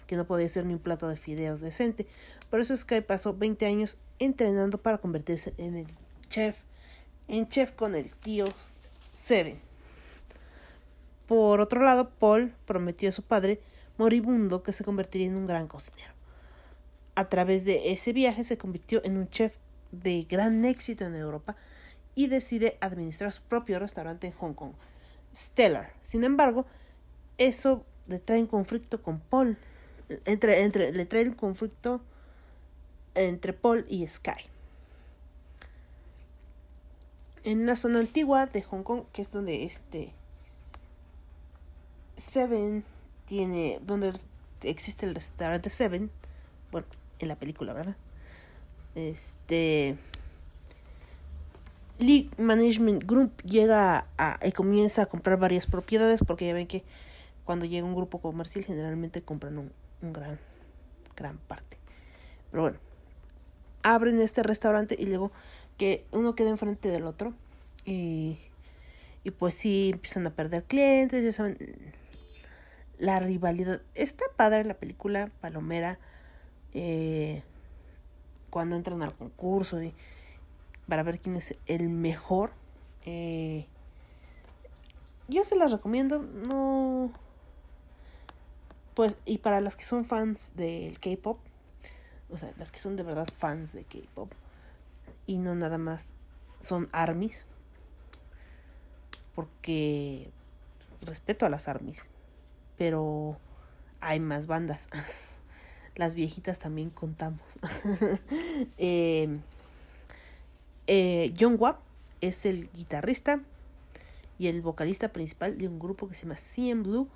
que 0.06 0.16
no 0.16 0.26
podía 0.26 0.46
hacer 0.46 0.66
ni 0.66 0.74
un 0.74 0.80
plato 0.80 1.08
de 1.08 1.18
fideos 1.18 1.62
decente. 1.62 2.08
Por 2.50 2.60
eso 2.60 2.76
Sky 2.76 3.02
pasó 3.02 3.34
20 3.34 3.66
años 3.66 3.98
entrenando 4.20 4.78
para 4.78 4.98
convertirse 5.00 5.54
en 5.58 5.76
el 5.76 5.88
chef, 6.30 6.62
en 7.28 7.48
chef 7.50 7.72
con 7.72 7.96
el 7.96 8.14
tío 8.16 8.46
Seven. 9.12 9.60
Por 11.28 11.60
otro 11.60 11.82
lado, 11.82 12.10
Paul 12.10 12.54
prometió 12.66 13.10
a 13.10 13.12
su 13.12 13.24
padre 13.24 13.60
moribundo 13.98 14.64
que 14.64 14.72
se 14.72 14.84
convertiría 14.84 15.28
en 15.28 15.36
un 15.36 15.48
gran 15.48 15.68
cocinero. 15.68 16.14
A 17.16 17.30
través 17.30 17.66
de 17.66 17.92
ese 17.92 18.14
viaje 18.14 18.44
se 18.44 18.58
convirtió 18.58 19.04
en 19.04 19.18
un 19.18 19.30
chef 19.30 19.56
de 19.92 20.26
gran 20.30 20.64
éxito 20.66 21.06
en 21.06 21.16
Europa 21.16 21.56
y 22.16 22.28
decide 22.28 22.78
administrar 22.80 23.32
su 23.32 23.42
propio 23.44 23.80
restaurante 23.80 24.28
en 24.28 24.34
Hong 24.34 24.54
Kong, 24.54 24.74
Stellar. 25.34 25.94
Sin 26.02 26.24
embargo, 26.24 26.66
eso 27.38 27.86
le 28.08 28.20
trae 28.20 28.40
un 28.40 28.48
conflicto 28.48 29.02
con 29.02 29.20
Paul. 29.20 29.58
Entre, 30.26 30.64
entre, 30.64 30.92
le 30.94 31.06
trae 31.06 31.28
un 31.28 31.34
conflicto 31.34 32.02
entre 33.16 33.54
Paul 33.54 33.86
y 33.90 34.08
Sky. 34.08 34.32
En 37.44 37.66
la 37.66 37.76
zona 37.76 38.00
antigua 38.00 38.46
de 38.46 38.62
Hong 38.62 38.84
Kong, 38.84 39.04
que 39.12 39.22
es 39.22 39.32
donde 39.32 39.64
este 39.64 40.14
Seven 42.16 42.84
tiene, 43.26 43.80
donde 43.84 44.14
existe 44.64 45.06
el 45.06 45.16
restaurante 45.16 45.70
Seven, 45.70 46.10
bueno, 46.72 46.88
en 47.20 47.28
la 47.28 47.36
película, 47.36 47.74
¿verdad? 47.74 47.96
Este 48.96 49.98
League 52.00 52.30
Management 52.38 53.04
Group 53.06 53.42
llega 53.44 54.08
a, 54.18 54.40
y 54.46 54.52
comienza 54.52 55.04
a 55.04 55.06
comprar 55.08 55.40
varias 55.40 55.66
propiedades 55.68 56.22
porque 56.26 56.48
ya 56.48 56.54
ven 56.54 56.68
que 56.68 56.84
cuando 57.48 57.66
llega 57.66 57.88
un 57.88 57.96
grupo 57.96 58.20
comercial 58.20 58.66
generalmente 58.66 59.22
compran 59.22 59.58
un, 59.58 59.72
gran, 60.02 60.38
gran 61.16 61.38
parte. 61.38 61.78
Pero 62.52 62.64
bueno, 62.64 62.78
abren 63.84 64.20
este 64.20 64.44
restaurante 64.44 64.98
y 65.00 65.06
luego 65.06 65.32
que 65.78 66.06
uno 66.12 66.36
queda 66.36 66.50
enfrente 66.50 66.90
del 66.90 67.06
otro 67.06 67.34
y, 67.86 68.38
y 69.24 69.32
pues 69.32 69.56
sí 69.56 69.92
empiezan 69.94 70.28
a 70.28 70.32
perder 70.32 70.66
clientes, 70.66 71.24
ya 71.24 71.32
saben, 71.32 71.58
la 73.00 73.22
rivalidad. 73.22 73.82
Está 73.96 74.26
padre 74.36 74.66
la 74.66 74.74
película 74.74 75.32
Palomera 75.40 76.00
eh, 76.74 77.44
cuando 78.50 78.76
entran 78.76 79.02
al 79.04 79.16
concurso 79.16 79.80
para 80.90 81.04
ver 81.04 81.22
quién 81.22 81.38
es 81.38 81.56
el 81.66 81.88
mejor. 81.88 82.52
Eh, 83.06 83.68
yo 85.30 85.46
se 85.46 85.56
las 85.56 85.72
recomiendo, 85.72 86.20
no 86.20 87.14
pues, 88.98 89.16
y 89.26 89.38
para 89.38 89.62
las 89.62 89.76
que 89.76 89.84
son 89.84 90.06
fans 90.06 90.54
del 90.56 91.00
K-pop, 91.00 91.38
o 92.32 92.38
sea, 92.40 92.52
las 92.58 92.72
que 92.72 92.80
son 92.80 92.96
de 92.96 93.04
verdad 93.04 93.28
fans 93.38 93.72
de 93.72 93.84
K-pop, 93.84 94.32
y 95.28 95.38
no 95.38 95.54
nada 95.54 95.78
más 95.78 96.16
son 96.62 96.90
armies, 96.92 97.46
porque 99.36 100.32
respeto 101.02 101.46
a 101.46 101.50
las 101.50 101.68
armies, 101.68 102.10
pero 102.76 103.38
hay 104.02 104.20
más 104.20 104.48
bandas. 104.48 104.90
Las 105.96 106.16
viejitas 106.16 106.58
también 106.58 106.90
contamos. 106.90 107.42
eh, 108.80 109.40
eh, 110.88 111.34
John 111.40 111.58
Wap 111.60 111.82
es 112.22 112.48
el 112.48 112.72
guitarrista 112.72 113.42
y 114.40 114.48
el 114.48 114.62
vocalista 114.62 115.10
principal 115.10 115.58
de 115.60 115.68
un 115.68 115.78
grupo 115.78 116.08
que 116.08 116.16
se 116.16 116.24
llama 116.24 116.36
CM 116.36 116.82
Blue. 116.82 117.08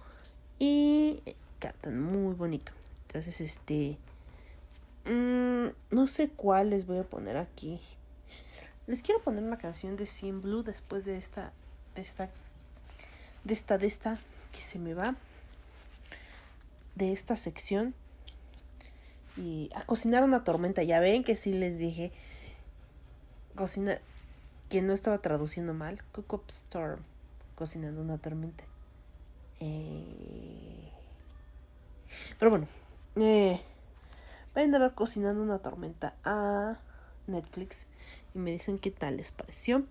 Y 0.60 1.22
cantan 1.62 2.02
muy 2.02 2.34
bonito. 2.34 2.74
Entonces, 3.08 3.39
este... 3.39 3.97
Mmm, 5.06 5.67
no 5.89 6.08
sé 6.08 6.30
cuál 6.30 6.71
les 6.71 6.86
voy 6.86 6.97
a 6.97 7.04
poner 7.04 7.38
aquí. 7.38 7.80
Les 8.88 9.02
quiero 9.02 9.21
poner 9.21 9.43
una 9.43 9.58
canción 9.58 9.95
de 9.95 10.06
Sim 10.06 10.41
Blue 10.41 10.63
después 10.63 11.06
de 11.06 11.17
esta, 11.17 11.54
esta, 11.95 12.30
de 13.43 13.54
esta, 13.54 13.78
de 13.78 13.88
esta, 13.88 14.19
que 14.52 14.60
se 14.60 14.80
me 14.80 14.93
va, 14.93 15.15
de 16.95 17.13
esta 17.13 17.36
sección. 17.38 17.93
Y 19.38 19.69
a 19.76 19.84
cocinar 19.84 20.24
una 20.24 20.43
tormenta. 20.43 20.84
Ya 20.84 21.00
ven 21.00 21.24
que 21.24 21.36
sí 21.36 21.54
les 21.54 21.78
dije, 21.78 22.12
cocina, 23.56 24.00
que 24.69 24.82
no 24.82 24.93
estaba 24.93 25.19
traduciendo 25.19 25.74
mal. 25.74 26.04
Cook 26.12 26.34
Up 26.34 26.43
Storm, 26.50 27.02
cocinando 27.56 28.02
una 28.02 28.17
tormenta. 28.17 28.63
Eh... 29.60 30.91
Pero 32.39 32.52
bueno, 32.52 32.67
eh, 33.15 33.62
vayan 34.56 34.76
a 34.76 34.80
ver 34.80 34.93
Cocinando 34.93 35.41
una 35.41 35.60
Tormenta 35.60 36.15
a 36.24 36.80
Netflix 37.28 37.88
y 38.34 38.39
me 38.39 38.52
dicen 38.52 38.80
qué 38.80 38.91
tal 38.91 39.17
les 39.17 39.32
pareció. 39.32 39.86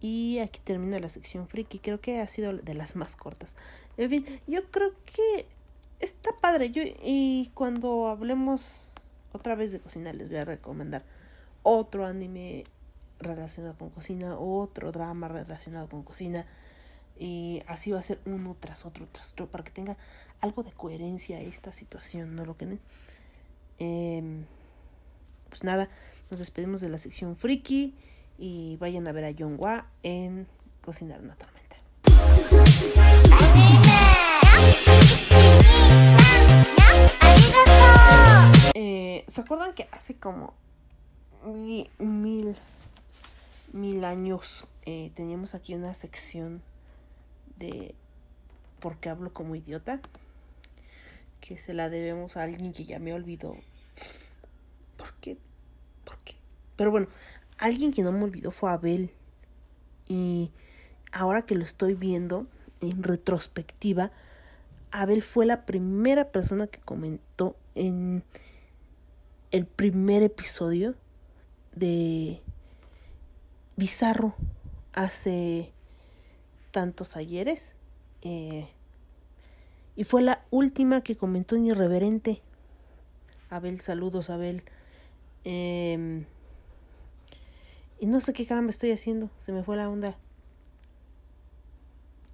Y 0.00 0.38
aquí 0.40 0.60
termina 0.62 0.98
la 0.98 1.08
sección 1.08 1.48
friki. 1.48 1.78
Creo 1.78 2.00
que 2.00 2.20
ha 2.20 2.28
sido 2.28 2.52
de 2.52 2.74
las 2.74 2.96
más 2.96 3.16
cortas. 3.16 3.56
En 3.96 4.10
fin, 4.10 4.40
yo 4.46 4.70
creo 4.70 4.92
que 5.04 5.46
está 6.00 6.30
padre. 6.40 6.70
Yo, 6.70 6.82
y 6.84 7.50
cuando 7.54 8.08
hablemos 8.08 8.88
otra 9.32 9.54
vez 9.54 9.72
de 9.72 9.80
cocina, 9.80 10.12
les 10.12 10.28
voy 10.28 10.38
a 10.38 10.44
recomendar 10.44 11.02
otro 11.62 12.06
anime 12.06 12.64
relacionado 13.18 13.76
con 13.78 13.90
cocina, 13.90 14.38
otro 14.38 14.92
drama 14.92 15.28
relacionado 15.28 15.88
con 15.88 16.02
cocina. 16.02 16.46
Y 17.18 17.62
así 17.66 17.90
va 17.92 18.00
a 18.00 18.02
ser 18.02 18.20
uno 18.26 18.56
tras 18.60 18.84
otro, 18.84 19.06
tras 19.10 19.32
otro, 19.32 19.46
para 19.46 19.64
que 19.64 19.70
tenga 19.70 19.96
algo 20.40 20.62
de 20.62 20.72
coherencia 20.72 21.40
esta 21.40 21.72
situación, 21.72 22.36
¿no 22.36 22.44
lo 22.44 22.56
creen? 22.56 22.80
Eh, 23.78 24.44
pues 25.48 25.64
nada, 25.64 25.88
nos 26.30 26.40
despedimos 26.40 26.80
de 26.80 26.88
la 26.88 26.98
sección 26.98 27.36
friki 27.36 27.94
y 28.38 28.76
vayan 28.76 29.06
a 29.08 29.12
ver 29.12 29.24
a 29.24 29.34
John 29.36 29.56
Wa 29.58 29.86
en 30.02 30.46
Cocinar 30.82 31.20
una 31.20 31.34
tormenta. 31.34 31.76
Eh, 38.74 39.24
¿Se 39.26 39.40
acuerdan 39.40 39.74
que 39.74 39.88
hace 39.90 40.16
como 40.16 40.54
mil, 41.44 41.88
mil, 43.72 44.04
años 44.04 44.66
eh, 44.84 45.10
teníamos 45.14 45.54
aquí 45.54 45.74
una 45.74 45.94
sección 45.94 46.62
de 47.56 47.94
¿Por 48.80 48.98
qué 48.98 49.08
hablo 49.08 49.32
como 49.32 49.54
idiota? 49.54 50.00
que 51.46 51.58
se 51.58 51.74
la 51.74 51.88
debemos 51.88 52.36
a 52.36 52.42
alguien 52.42 52.72
que 52.72 52.84
ya 52.84 52.98
me 52.98 53.12
olvidó. 53.12 53.56
¿Por 54.96 55.12
qué? 55.20 55.36
¿Por 56.04 56.18
qué? 56.24 56.34
Pero 56.74 56.90
bueno, 56.90 57.06
alguien 57.56 57.92
que 57.92 58.02
no 58.02 58.10
me 58.10 58.24
olvidó 58.24 58.50
fue 58.50 58.70
Abel. 58.70 59.12
Y 60.08 60.50
ahora 61.12 61.42
que 61.42 61.54
lo 61.54 61.64
estoy 61.64 61.94
viendo 61.94 62.48
en 62.80 63.02
retrospectiva, 63.04 64.10
Abel 64.90 65.22
fue 65.22 65.46
la 65.46 65.66
primera 65.66 66.32
persona 66.32 66.66
que 66.66 66.80
comentó 66.80 67.56
en 67.76 68.24
el 69.52 69.66
primer 69.66 70.24
episodio 70.24 70.96
de 71.76 72.42
Bizarro 73.76 74.34
hace 74.94 75.72
tantos 76.76 77.16
ayeres. 77.16 77.74
Eh, 78.20 78.68
y 79.96 80.04
fue 80.04 80.20
la 80.20 80.44
última 80.50 81.00
que 81.00 81.16
comentó 81.16 81.56
en 81.56 81.64
Irreverente. 81.64 82.42
Abel, 83.48 83.80
saludos, 83.80 84.28
Abel. 84.28 84.62
Em, 85.44 86.26
y 87.98 88.04
no 88.04 88.20
sé 88.20 88.34
qué 88.34 88.44
caramba 88.44 88.68
estoy 88.68 88.90
haciendo. 88.92 89.30
Se 89.38 89.52
me 89.52 89.64
fue 89.64 89.78
la 89.78 89.88
onda. 89.88 90.18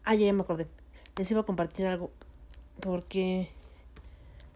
Ah, 0.03 0.17
ya, 0.17 0.33
me 0.33 0.43
acordé. 0.43 0.67
Les 1.17 1.31
iba 1.31 1.43
a 1.43 1.47
compartir 1.47 1.87
algo. 1.87 2.11
Porque 2.81 3.49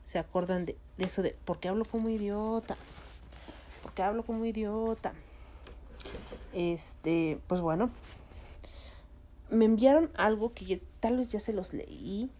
se 0.02 0.18
acuerdan 0.18 0.66
de, 0.66 0.76
de 0.98 1.04
eso 1.04 1.22
de. 1.22 1.36
Porque 1.44 1.68
hablo 1.68 1.84
como 1.84 2.08
idiota. 2.08 2.76
Porque 3.84 4.02
hablo 4.02 4.24
como 4.24 4.44
idiota. 4.46 5.12
Este, 6.52 7.38
pues 7.46 7.60
bueno. 7.60 7.92
Me 9.50 9.64
enviaron 9.64 10.10
algo 10.16 10.52
que 10.52 10.82
tal 11.00 11.18
vez 11.18 11.30
ya 11.30 11.40
se 11.40 11.52
los 11.52 11.72
leí. 11.72 12.30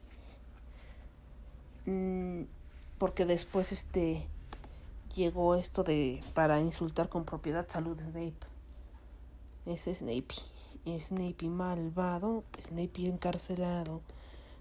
Mm, 1.87 2.42
porque 2.99 3.25
después 3.25 3.73
este 3.73 4.27
llegó 5.14 5.55
esto 5.55 5.85
de 5.85 6.23
para 6.35 6.61
insultar 6.61 7.09
con 7.09 7.25
propiedad 7.25 7.66
salud 7.69 7.99
Snape. 8.01 8.35
Es 9.66 9.85
Snape. 9.85 10.35
Snape 11.01 11.49
malvado, 11.49 12.45
Snape 12.61 13.07
encarcelado, 13.07 14.03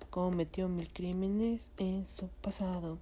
cometió 0.09 0.67
mil 0.67 0.91
crímenes 0.91 1.71
en 1.77 2.05
su 2.07 2.29
pasado. 2.41 2.97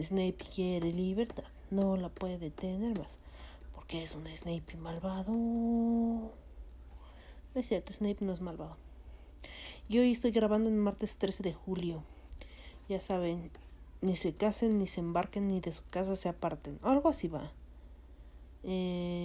Snape 0.00 0.36
quiere 0.54 0.92
libertad, 0.92 1.44
no 1.70 1.96
la 1.96 2.08
puede 2.08 2.50
tener 2.50 2.96
más, 2.98 3.18
porque 3.74 4.04
es 4.04 4.14
un 4.14 4.26
Snape 4.28 4.76
malvado. 4.76 5.32
Es 7.56 7.68
cierto, 7.68 7.92
Snape 7.94 8.22
no 8.22 8.34
es 8.34 8.42
malvado. 8.42 8.76
Y 9.88 9.98
hoy 9.98 10.12
estoy 10.12 10.30
grabando 10.30 10.68
en 10.68 10.78
martes 10.78 11.16
13 11.16 11.42
de 11.42 11.54
julio. 11.54 12.04
Ya 12.86 13.00
saben, 13.00 13.50
ni 14.02 14.14
se 14.16 14.34
casen, 14.34 14.78
ni 14.78 14.86
se 14.86 15.00
embarquen, 15.00 15.48
ni 15.48 15.60
de 15.60 15.72
su 15.72 15.82
casa 15.88 16.16
se 16.16 16.28
aparten. 16.28 16.78
Algo 16.82 17.08
así 17.08 17.28
va. 17.28 17.50
Eh... 18.62 19.16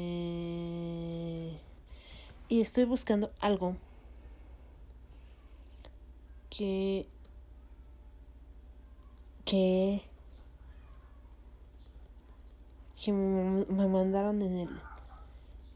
Y 2.47 2.61
estoy 2.61 2.85
buscando 2.85 3.31
algo 3.41 3.75
que 6.49 7.07
que 9.43 10.03
que 13.03 13.11
me 13.11 13.87
mandaron 13.87 14.41
en 14.41 14.57
el 14.57 14.69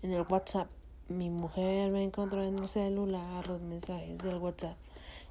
en 0.03 0.13
el 0.13 0.21
WhatsApp. 0.29 0.69
Mi 1.07 1.29
mujer 1.29 1.91
me 1.91 2.03
encontró 2.03 2.43
en 2.43 2.59
el 2.59 2.69
celular 2.69 3.47
los 3.47 3.61
mensajes 3.61 4.17
del 4.19 4.35
WhatsApp 4.35 4.77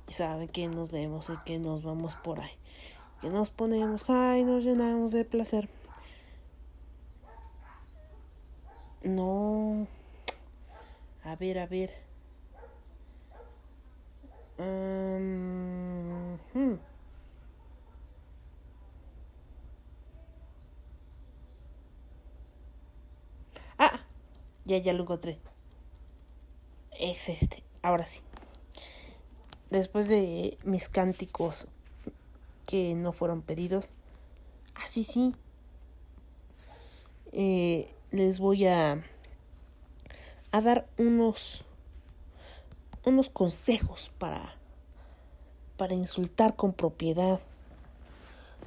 y 0.09 0.13
sabe 0.13 0.49
que 0.49 0.69
nos 0.69 0.91
vemos 0.91 1.31
y 1.31 1.37
que 1.45 1.59
nos 1.59 1.83
vamos 1.83 2.17
por 2.17 2.41
ahí. 2.41 2.53
Que 3.21 3.29
nos 3.29 3.51
ponemos, 3.51 4.05
ay, 4.09 4.45
nos 4.45 4.65
llenamos 4.65 5.13
de 5.13 5.25
placer. 5.25 5.69
No 9.03 9.87
a 11.25 11.37
ver, 11.37 11.59
a 11.59 11.67
ver. 11.67 11.91
Hmm. 14.59 16.75
Ah, 23.79 24.01
ya, 24.65 24.79
ya 24.79 24.93
lo 24.93 25.03
encontré. 25.03 25.39
Es 26.99 27.29
este. 27.29 27.63
Ahora 27.83 28.07
sí. 28.07 28.21
Después 29.71 30.09
de 30.09 30.59
mis 30.65 30.89
cánticos 30.89 31.69
que 32.67 32.95
no 32.95 33.13
fueron 33.13 33.43
pedidos. 33.43 33.95
Así 34.75 35.05
sí. 35.05 35.35
Eh, 37.33 37.93
les 38.11 38.39
voy 38.39 38.67
a 38.67 39.03
a 40.55 40.61
dar 40.61 40.87
unos, 40.99 41.65
unos 43.05 43.29
consejos 43.29 44.13
para, 44.19 44.55
para 45.77 45.95
insultar 45.95 46.55
con 46.55 46.73
propiedad. 46.73 47.41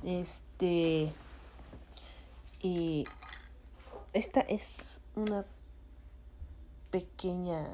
Este. 0.04 1.14
Y 2.62 3.06
esta 4.12 4.42
es 4.42 5.00
una 5.16 5.46
pequeña 6.92 7.70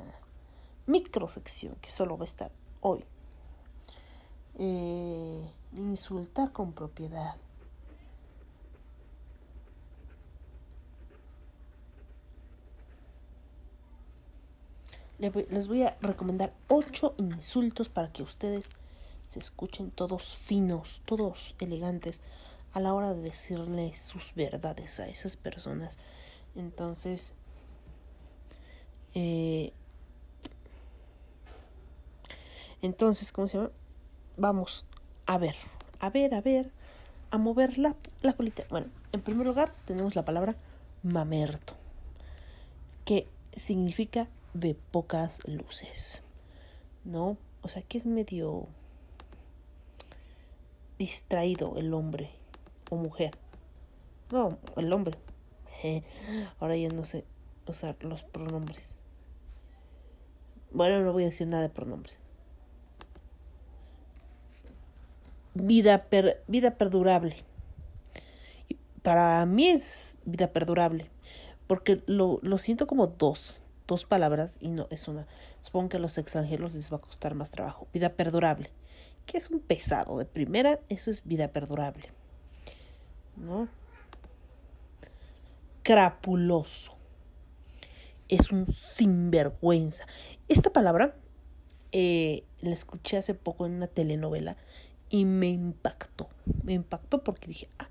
microsección 0.86 1.76
que 1.82 1.90
solo 1.90 2.18
va 2.18 2.24
a 2.24 2.26
estar 2.26 2.52
hoy. 2.82 3.04
Eh, 4.56 5.50
insultar 5.74 6.52
con 6.52 6.74
propiedad. 6.74 7.36
les 15.20 15.70
voy 15.70 15.84
a 15.84 15.98
recomendar 16.02 16.54
ocho 16.68 17.16
insultos 17.18 17.88
para 17.88 18.12
que 18.12 18.24
ustedes 18.24 18.70
se 19.28 19.40
escuchen 19.40 19.90
todos 19.90 20.36
finos, 20.36 21.02
todos 21.06 21.56
elegantes 21.60 22.22
a 22.74 22.80
la 22.80 22.94
hora 22.94 23.14
de 23.14 23.22
decirle 23.22 23.96
sus 23.96 24.34
verdades 24.36 25.00
a 25.00 25.08
esas 25.08 25.38
personas. 25.38 25.98
Entonces, 26.56 27.34
eh, 29.14 29.74
entonces, 32.84 33.32
¿cómo 33.32 33.48
se 33.48 33.58
llama? 33.58 33.72
Vamos 34.36 34.86
a 35.26 35.38
ver, 35.38 35.56
a 36.00 36.10
ver, 36.10 36.34
a 36.36 36.42
ver, 36.42 36.70
a 37.32 37.38
mover 37.38 37.78
la, 37.78 37.96
la 38.22 38.34
colita. 38.34 38.66
Bueno, 38.70 38.88
en 39.14 39.22
primer 39.22 39.48
lugar 39.48 39.74
tenemos 39.86 40.16
la 40.16 40.26
palabra 40.26 40.58
mamerto, 41.02 41.76
que 43.06 43.30
significa 43.54 44.28
de 44.54 44.76
pocas 44.76 45.48
luces, 45.48 46.24
¿no? 47.06 47.38
O 47.62 47.70
sea, 47.70 47.82
que 47.84 47.98
es 47.98 48.06
medio 48.06 48.68
distraído 51.00 51.78
el 51.78 51.94
hombre 51.94 52.32
o 52.90 52.98
mujer. 52.98 53.38
No, 54.30 54.58
el 54.76 54.92
hombre. 54.92 55.18
Ahora 56.60 56.76
ya 56.76 56.90
no 56.90 57.06
sé 57.06 57.24
usar 57.66 57.96
los 58.04 58.24
pronombres. 58.24 59.00
Bueno, 60.72 61.02
no 61.02 61.14
voy 61.14 61.24
a 61.24 61.28
decir 61.28 61.48
nada 61.48 61.64
de 61.64 61.70
pronombres. 61.70 62.23
Vida, 65.54 66.08
vida 66.48 66.78
perdurable. 66.78 67.36
Para 69.02 69.46
mí 69.46 69.68
es 69.68 70.22
vida 70.26 70.48
perdurable. 70.48 71.10
Porque 71.68 72.04
lo, 72.08 72.40
lo 72.42 72.58
siento 72.58 72.88
como 72.88 73.08
dos 73.08 73.58
dos 73.88 74.06
palabras 74.06 74.58
y 74.60 74.70
no 74.70 74.88
es 74.90 75.08
una. 75.08 75.28
Supongo 75.62 75.90
que 75.90 75.98
a 75.98 76.00
los 76.00 76.18
extranjeros 76.18 76.74
les 76.74 76.92
va 76.92 76.98
a 76.98 77.02
costar 77.02 77.36
más 77.36 77.52
trabajo. 77.52 77.88
Vida 77.94 78.10
perdurable. 78.10 78.72
Que 79.26 79.38
es 79.38 79.50
un 79.50 79.60
pesado 79.60 80.18
de 80.18 80.26
primera, 80.26 80.80
eso 80.90 81.10
es 81.10 81.26
vida 81.26 81.50
perdurable. 81.50 82.10
¿No? 83.38 83.68
Crapuloso. 85.84 86.96
Es 88.28 88.52
un 88.52 88.72
sinvergüenza. 88.72 90.06
Esta 90.48 90.72
palabra 90.72 91.16
eh, 91.92 92.46
la 92.62 92.72
escuché 92.72 93.18
hace 93.18 93.34
poco 93.34 93.66
en 93.66 93.74
una 93.74 93.88
telenovela 93.88 94.58
y 95.14 95.26
me 95.26 95.50
impactó. 95.50 96.28
Me 96.64 96.74
impactó 96.74 97.24
porque 97.24 97.46
dije, 97.46 97.70
ah, 97.78 97.88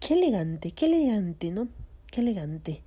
qué 0.00 0.14
elegante, 0.14 0.72
qué 0.72 0.86
elegante, 0.86 1.52
¿no? 1.52 1.68
Qué 2.10 2.20
elegante 2.20 2.82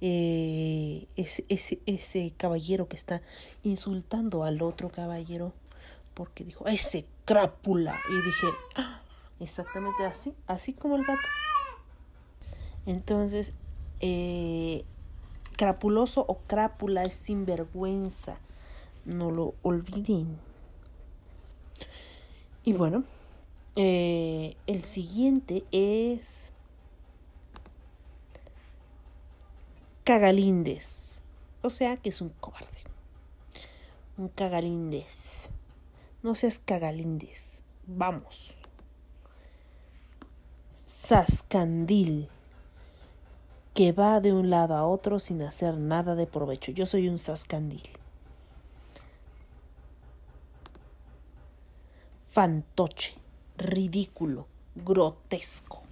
eh, 0.00 1.06
ese, 1.14 1.44
ese, 1.48 1.78
ese 1.86 2.32
caballero 2.36 2.88
que 2.88 2.96
está 2.96 3.22
insultando 3.62 4.42
al 4.42 4.60
otro 4.62 4.88
caballero 4.88 5.52
porque 6.14 6.42
dijo, 6.42 6.66
ese 6.66 7.06
crápula. 7.24 8.00
Y 8.10 8.14
dije, 8.16 8.46
ah, 8.74 9.00
exactamente 9.38 10.04
así, 10.04 10.34
así 10.48 10.72
como 10.72 10.96
el 10.96 11.04
gato. 11.04 11.20
Entonces, 12.84 13.54
eh, 14.00 14.84
crapuloso 15.56 16.24
o 16.26 16.38
crápula 16.48 17.04
es 17.04 17.14
sinvergüenza. 17.14 18.38
No 19.04 19.30
lo 19.30 19.54
olviden. 19.62 20.36
Y 22.64 22.72
bueno, 22.72 23.04
Eh, 23.74 24.54
el 24.66 24.84
siguiente 24.84 25.64
es 25.72 26.52
Cagalindes. 30.04 31.22
O 31.62 31.70
sea 31.70 31.96
que 31.96 32.10
es 32.10 32.20
un 32.20 32.30
cobarde. 32.30 32.66
Un 34.18 34.28
cagalindes. 34.28 35.48
No 36.22 36.34
seas 36.34 36.58
cagalindes. 36.58 37.62
Vamos. 37.86 38.58
Sascandil. 40.72 42.28
Que 43.74 43.92
va 43.92 44.20
de 44.20 44.32
un 44.32 44.50
lado 44.50 44.74
a 44.74 44.84
otro 44.86 45.18
sin 45.18 45.40
hacer 45.42 45.78
nada 45.78 46.14
de 46.14 46.26
provecho. 46.26 46.72
Yo 46.72 46.84
soy 46.84 47.08
un 47.08 47.18
sascandil. 47.18 47.88
Fantoche. 52.32 53.14
Ridículo. 53.58 54.46
Grotesco. 54.74 55.82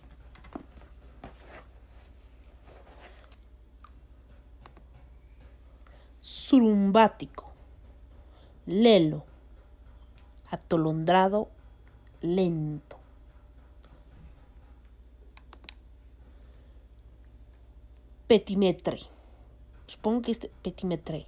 surumbático, 6.20 7.44
lelo, 8.66 9.24
atolondrado, 10.50 11.48
lento. 12.22 12.98
Petimetre. 18.26 18.98
Supongo 19.86 20.22
que 20.22 20.32
este 20.32 20.50
petimetre. 20.62 21.26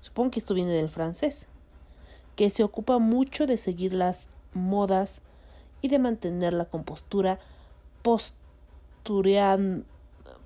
Supongo 0.00 0.30
que 0.30 0.38
esto 0.38 0.54
viene 0.54 0.70
del 0.70 0.88
francés, 0.88 1.48
que 2.40 2.48
se 2.48 2.64
ocupa 2.64 2.98
mucho 2.98 3.46
de 3.46 3.58
seguir 3.58 3.92
las 3.92 4.30
modas 4.54 5.20
y 5.82 5.88
de 5.88 5.98
mantener 5.98 6.54
la 6.54 6.64
compostura 6.64 7.38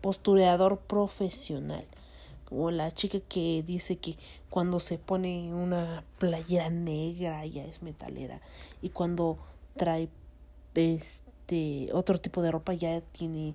postureador 0.00 0.78
profesional 0.88 1.84
como 2.46 2.72
la 2.72 2.90
chica 2.90 3.20
que 3.20 3.62
dice 3.64 3.94
que 3.94 4.16
cuando 4.50 4.80
se 4.80 4.98
pone 4.98 5.54
una 5.54 6.02
playera 6.18 6.68
negra 6.68 7.46
ya 7.46 7.64
es 7.64 7.80
metalera 7.80 8.40
y 8.82 8.88
cuando 8.88 9.38
trae 9.76 10.08
este 10.74 11.90
otro 11.92 12.20
tipo 12.20 12.42
de 12.42 12.50
ropa 12.50 12.74
ya 12.74 13.02
tiene 13.02 13.54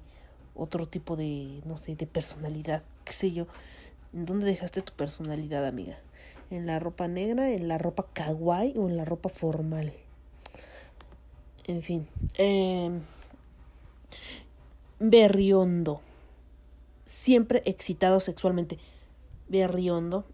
otro 0.55 0.87
tipo 0.87 1.17
de 1.17 1.61
no 1.65 1.77
sé 1.77 1.97
de 1.97 2.07
personalidad 2.07 2.83
qué 3.03 3.11
sé 3.11 3.33
yo 3.33 3.47
¿en 4.13 4.25
dónde 4.25 4.45
dejaste 4.45 4.81
tu 4.81 4.93
personalidad 4.93 5.65
amiga? 5.65 5.97
¿En 6.51 6.65
la 6.65 6.79
ropa 6.79 7.07
negra 7.07 7.51
en 7.51 7.67
la 7.67 7.77
ropa 7.77 8.07
kawaii 8.13 8.73
o 8.77 8.89
en 8.89 8.97
la 8.97 9.05
ropa 9.05 9.29
formal? 9.29 9.93
en 11.67 11.81
fin 11.83 12.07
eh, 12.37 12.89
berriondo 14.99 16.01
siempre 17.09 17.63
excitado 17.65 18.19
sexualmente. 18.19 18.77
Berriondo. 19.47 20.25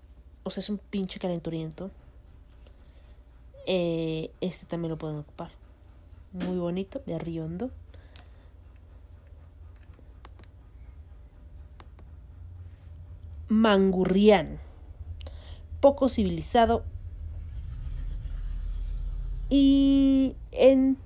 O 0.43 0.49
sea, 0.49 0.60
es 0.60 0.69
un 0.69 0.78
pinche 0.78 1.19
calenturiento. 1.19 1.89
Eh, 3.65 4.30
este 4.41 4.65
también 4.65 4.91
lo 4.91 4.97
pueden 4.97 5.19
ocupar. 5.19 5.51
Muy 6.34 6.58
bonito, 6.58 7.01
berriondo. 7.06 7.71
Mangurrián. 13.47 14.60
Poco 15.86 16.10
civilizado. 16.10 16.84
Y 19.52 20.36
en 20.52 20.98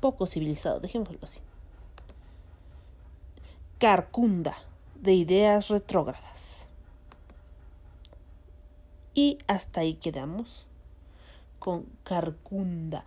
poco 0.00 0.26
civilizado, 0.26 0.80
dejémoslo 0.80 1.20
así 1.22 1.40
carcunda 3.78 4.56
de 4.94 5.12
ideas 5.12 5.68
retrógradas. 5.68 6.68
Y 9.14 9.38
hasta 9.46 9.82
ahí 9.82 9.94
quedamos 9.94 10.66
con 11.58 11.84
carcunda. 12.02 13.04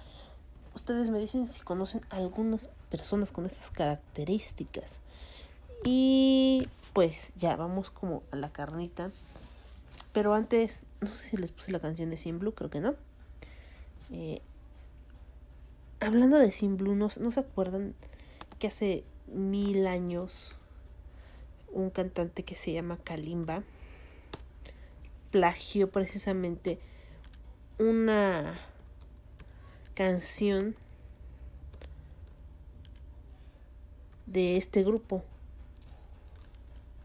Ustedes 0.73 1.09
me 1.09 1.19
dicen 1.19 1.47
si 1.47 1.61
conocen 1.61 2.01
algunas 2.11 2.69
personas 2.89 3.33
con 3.33 3.45
estas 3.45 3.71
características. 3.71 5.01
Y 5.83 6.67
pues 6.97 7.31
ya 7.35 7.55
vamos 7.55 7.91
como 7.91 8.23
a 8.31 8.37
la 8.37 8.51
carnita. 8.51 9.11
Pero 10.13 10.33
antes, 10.33 10.87
no 10.99 11.09
sé 11.09 11.29
si 11.29 11.37
les 11.37 11.51
puse 11.51 11.71
la 11.71 11.79
canción 11.79 12.09
de 12.09 12.17
Sin 12.17 12.39
Blue, 12.39 12.55
creo 12.55 12.71
que 12.71 12.79
no. 12.79 12.95
Eh, 14.11 14.41
hablando 15.99 16.39
de 16.39 16.51
Sin 16.51 16.75
Blue, 16.75 16.95
¿no, 16.95 17.09
¿no 17.19 17.31
se 17.31 17.39
acuerdan 17.39 17.93
que 18.57 18.65
hace 18.65 19.03
mil 19.27 19.85
años 19.85 20.55
un 21.71 21.91
cantante 21.91 22.41
que 22.41 22.55
se 22.55 22.73
llama 22.73 22.97
Kalimba 22.97 23.61
plagió 25.29 25.91
precisamente 25.91 26.79
una 27.77 28.55
canción 29.93 30.75
de 34.25 34.57
este 34.57 34.81
grupo. 34.81 35.23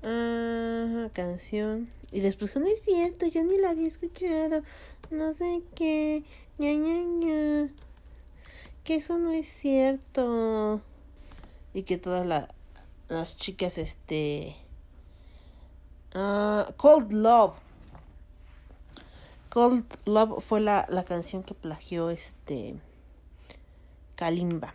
Ah, 0.03 1.09
canción. 1.13 1.91
Y 2.11 2.21
después 2.21 2.55
no 2.57 2.67
es 2.67 2.83
cierto, 2.83 3.27
yo 3.27 3.45
ni 3.45 3.59
la 3.59 3.71
había 3.71 3.89
escuchado. 3.89 4.63
No 5.11 5.33
sé 5.33 5.63
qué. 5.75 6.25
ña, 6.59 6.73
ña, 6.73 7.03
ña. 7.03 7.71
Que 8.85 8.97
eso 8.97 9.19
no 9.19 9.31
es 9.33 9.47
cierto. 9.49 10.81
Y 11.75 11.85
que 11.85 11.99
todas 11.99 12.27
las 13.09 13.37
chicas, 13.37 13.79
este, 13.79 14.57
Uh, 16.15 16.71
Cold 16.77 17.11
Love. 17.11 17.55
Cold 19.49 19.85
Love 20.05 20.43
fue 20.43 20.61
la, 20.61 20.87
la 20.91 21.05
canción 21.05 21.43
que 21.43 21.55
plagió 21.55 22.11
este 22.11 22.75
Kalimba. 24.17 24.75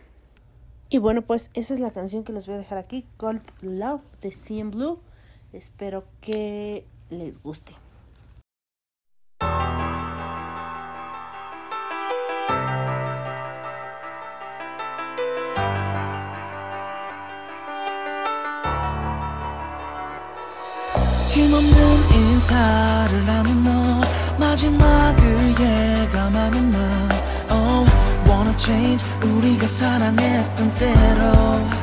Y 0.88 0.98
bueno, 0.98 1.22
pues 1.22 1.50
esa 1.54 1.74
es 1.74 1.80
la 1.80 1.92
canción 1.92 2.24
que 2.24 2.32
les 2.32 2.46
voy 2.48 2.56
a 2.56 2.58
dejar 2.58 2.78
aquí, 2.78 3.06
Cold 3.18 3.42
Love 3.60 4.02
de 4.20 4.32
CM 4.32 4.70
Blue. 4.72 4.98
Espero 5.52 6.04
que 6.20 6.84
les 7.10 7.42
guste. 7.42 7.74
힘없는 21.32 21.70
인사를 22.14 23.28
하는 23.28 23.62
너 23.62 24.00
마지막을 24.38 25.50
예감하는 25.50 26.70
나 26.72 26.78
Oh 27.50 27.86
wanna 28.28 28.58
change 28.58 29.06
우리가 29.22 29.66
사랑했던 29.66 30.74
때로 30.74 31.77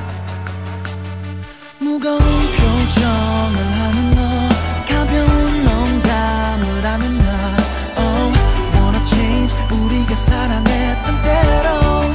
무거운 1.95 2.19
표정을 2.19 3.57
하는 3.79 4.15
너 4.15 4.49
가벼운 4.85 5.63
농담을 5.63 6.85
하는 6.85 7.17
나 7.19 7.55
Oh 7.97 8.33
wanna 8.75 9.05
change 9.05 9.55
우리가 9.71 10.13
사랑했던 10.13 11.23
때로. 11.23 12.13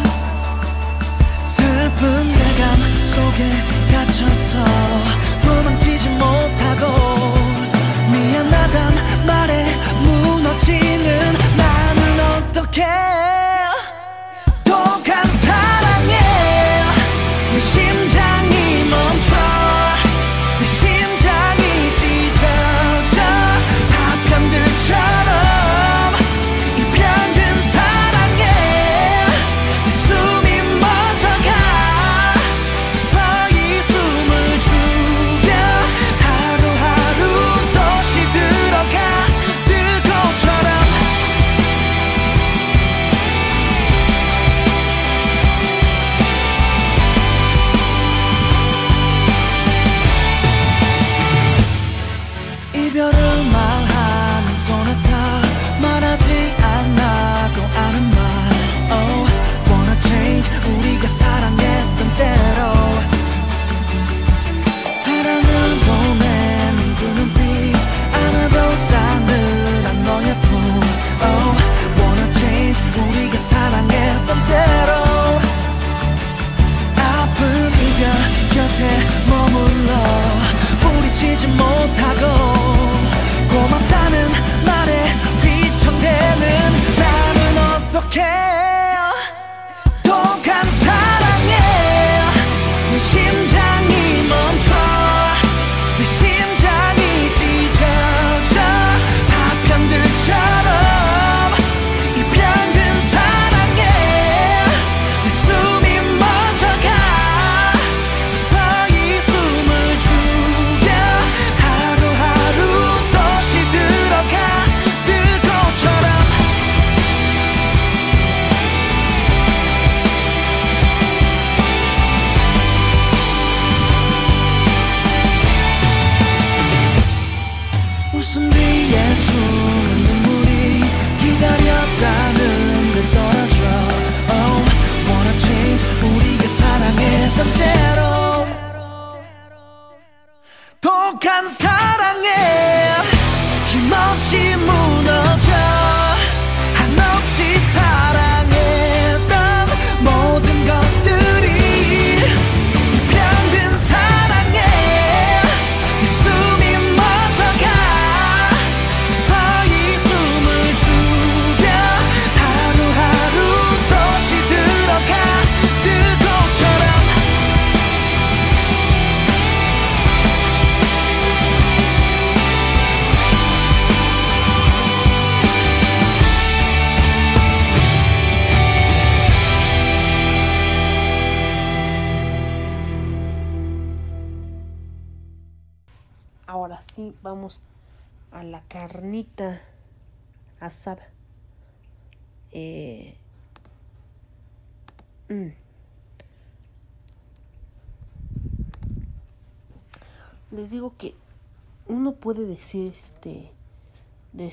슬픈 1.46 2.04
예감 2.28 2.62
속에 3.06 3.40
갇혀서 3.90 4.64
도망치지 5.44 6.10
못하고 6.10 6.84
미안하단 8.12 9.26
말에 9.26 9.64
무너지는 10.02 11.38
나는 11.56 12.20
어떻게 12.20 13.09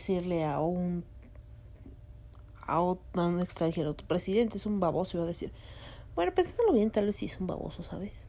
decirle 0.08 0.46
a 0.46 0.60
un 0.60 1.04
a 2.66 2.82
un 2.82 3.40
extranjero, 3.40 3.94
tu 3.94 4.06
presidente 4.06 4.58
es 4.58 4.66
un 4.66 4.82
baboso, 4.82 5.18
va 5.18 5.24
a 5.24 5.28
decir, 5.28 5.54
bueno, 6.16 6.34
pensándolo 6.34 6.74
bien, 6.74 6.92
tal 6.92 7.06
vez 7.06 7.16
sí 7.16 7.26
es 7.26 7.40
un 7.40 7.48
baboso, 7.48 7.82
¿sabes? 7.82 8.28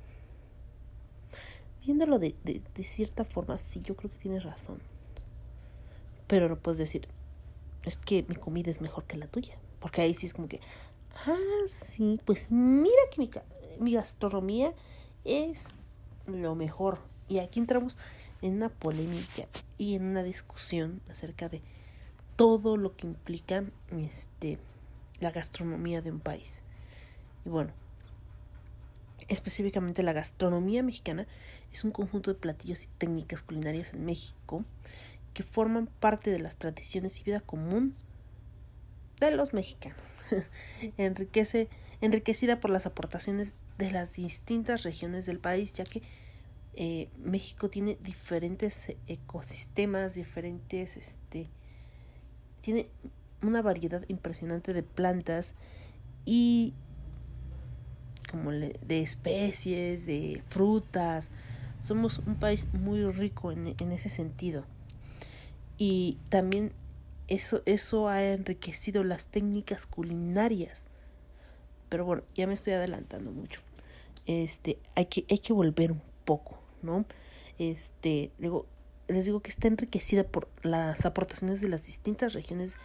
Viéndolo 1.84 2.20
de, 2.20 2.36
de, 2.44 2.62
de 2.72 2.84
cierta 2.84 3.24
forma, 3.24 3.58
sí, 3.58 3.80
yo 3.82 3.96
creo 3.96 4.12
que 4.12 4.18
tienes 4.18 4.44
razón. 4.44 4.78
Pero 6.28 6.48
no 6.48 6.56
puedes 6.56 6.78
decir, 6.78 7.08
es 7.84 7.96
que 7.96 8.24
mi 8.28 8.36
comida 8.36 8.70
es 8.70 8.80
mejor 8.80 9.04
que 9.04 9.16
la 9.16 9.26
tuya. 9.26 9.56
Porque 9.80 10.02
ahí 10.02 10.14
sí 10.14 10.26
es 10.26 10.34
como 10.34 10.46
que, 10.46 10.60
ah, 11.26 11.36
sí, 11.68 12.20
pues 12.24 12.48
mira 12.52 13.02
que 13.10 13.20
mi, 13.20 13.30
mi 13.80 13.94
gastronomía 13.94 14.72
es 15.24 15.70
lo 16.26 16.54
mejor. 16.54 16.98
Y 17.28 17.40
aquí 17.40 17.58
entramos 17.58 17.98
en 18.42 18.54
una 18.54 18.68
polémica 18.68 19.46
y 19.76 19.94
en 19.94 20.04
una 20.04 20.22
discusión 20.22 21.00
acerca 21.08 21.48
de 21.48 21.62
todo 22.36 22.76
lo 22.76 22.96
que 22.96 23.06
implica 23.06 23.64
este 23.90 24.58
la 25.20 25.30
gastronomía 25.30 26.02
de 26.02 26.12
un 26.12 26.20
país. 26.20 26.62
Y 27.44 27.48
bueno, 27.48 27.72
específicamente 29.28 30.02
la 30.02 30.12
gastronomía 30.12 30.82
mexicana 30.82 31.26
es 31.72 31.84
un 31.84 31.90
conjunto 31.90 32.32
de 32.32 32.38
platillos 32.38 32.84
y 32.84 32.88
técnicas 32.98 33.42
culinarias 33.42 33.92
en 33.92 34.04
México 34.04 34.64
que 35.34 35.42
forman 35.42 35.86
parte 35.86 36.30
de 36.30 36.38
las 36.38 36.56
tradiciones 36.56 37.20
y 37.20 37.24
vida 37.24 37.40
común 37.40 37.94
de 39.20 39.30
los 39.30 39.52
mexicanos. 39.52 40.22
Enriquece, 40.96 41.68
enriquecida 42.00 42.60
por 42.60 42.70
las 42.70 42.86
aportaciones 42.86 43.54
de 43.78 43.90
las 43.90 44.12
distintas 44.14 44.82
regiones 44.82 45.26
del 45.26 45.38
país, 45.38 45.74
ya 45.74 45.84
que 45.84 46.02
eh, 46.80 47.08
México 47.18 47.68
tiene 47.68 47.98
diferentes 48.00 48.94
ecosistemas, 49.08 50.14
diferentes, 50.14 50.96
este, 50.96 51.48
tiene 52.60 52.88
una 53.42 53.62
variedad 53.62 54.04
impresionante 54.06 54.72
de 54.72 54.84
plantas 54.84 55.56
y 56.24 56.74
como 58.30 58.52
de 58.52 59.02
especies, 59.02 60.06
de 60.06 60.40
frutas. 60.50 61.32
Somos 61.80 62.18
un 62.18 62.36
país 62.36 62.68
muy 62.72 63.04
rico 63.10 63.50
en, 63.50 63.74
en 63.80 63.90
ese 63.90 64.08
sentido. 64.08 64.64
Y 65.78 66.16
también 66.28 66.72
eso, 67.26 67.60
eso 67.66 68.06
ha 68.06 68.22
enriquecido 68.22 69.02
las 69.02 69.26
técnicas 69.26 69.84
culinarias. 69.84 70.86
Pero 71.88 72.04
bueno, 72.04 72.22
ya 72.36 72.46
me 72.46 72.54
estoy 72.54 72.74
adelantando 72.74 73.32
mucho. 73.32 73.62
Este, 74.26 74.78
hay 74.94 75.06
que, 75.06 75.24
hay 75.28 75.38
que 75.38 75.52
volver 75.52 75.90
un 75.90 76.02
poco, 76.24 76.60
¿no? 76.82 77.04
Este, 77.58 78.30
luego, 78.38 78.66
les 79.08 79.24
digo 79.24 79.40
que 79.40 79.50
está 79.50 79.68
enriquecida 79.68 80.24
por 80.24 80.48
las 80.62 81.04
aportaciones 81.06 81.60
de 81.60 81.68
las 81.68 81.84
distintas 81.86 82.32
regiones 82.32 82.76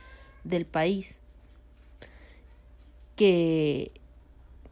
del 0.44 0.66
país. 0.66 1.20
Que, 3.16 3.92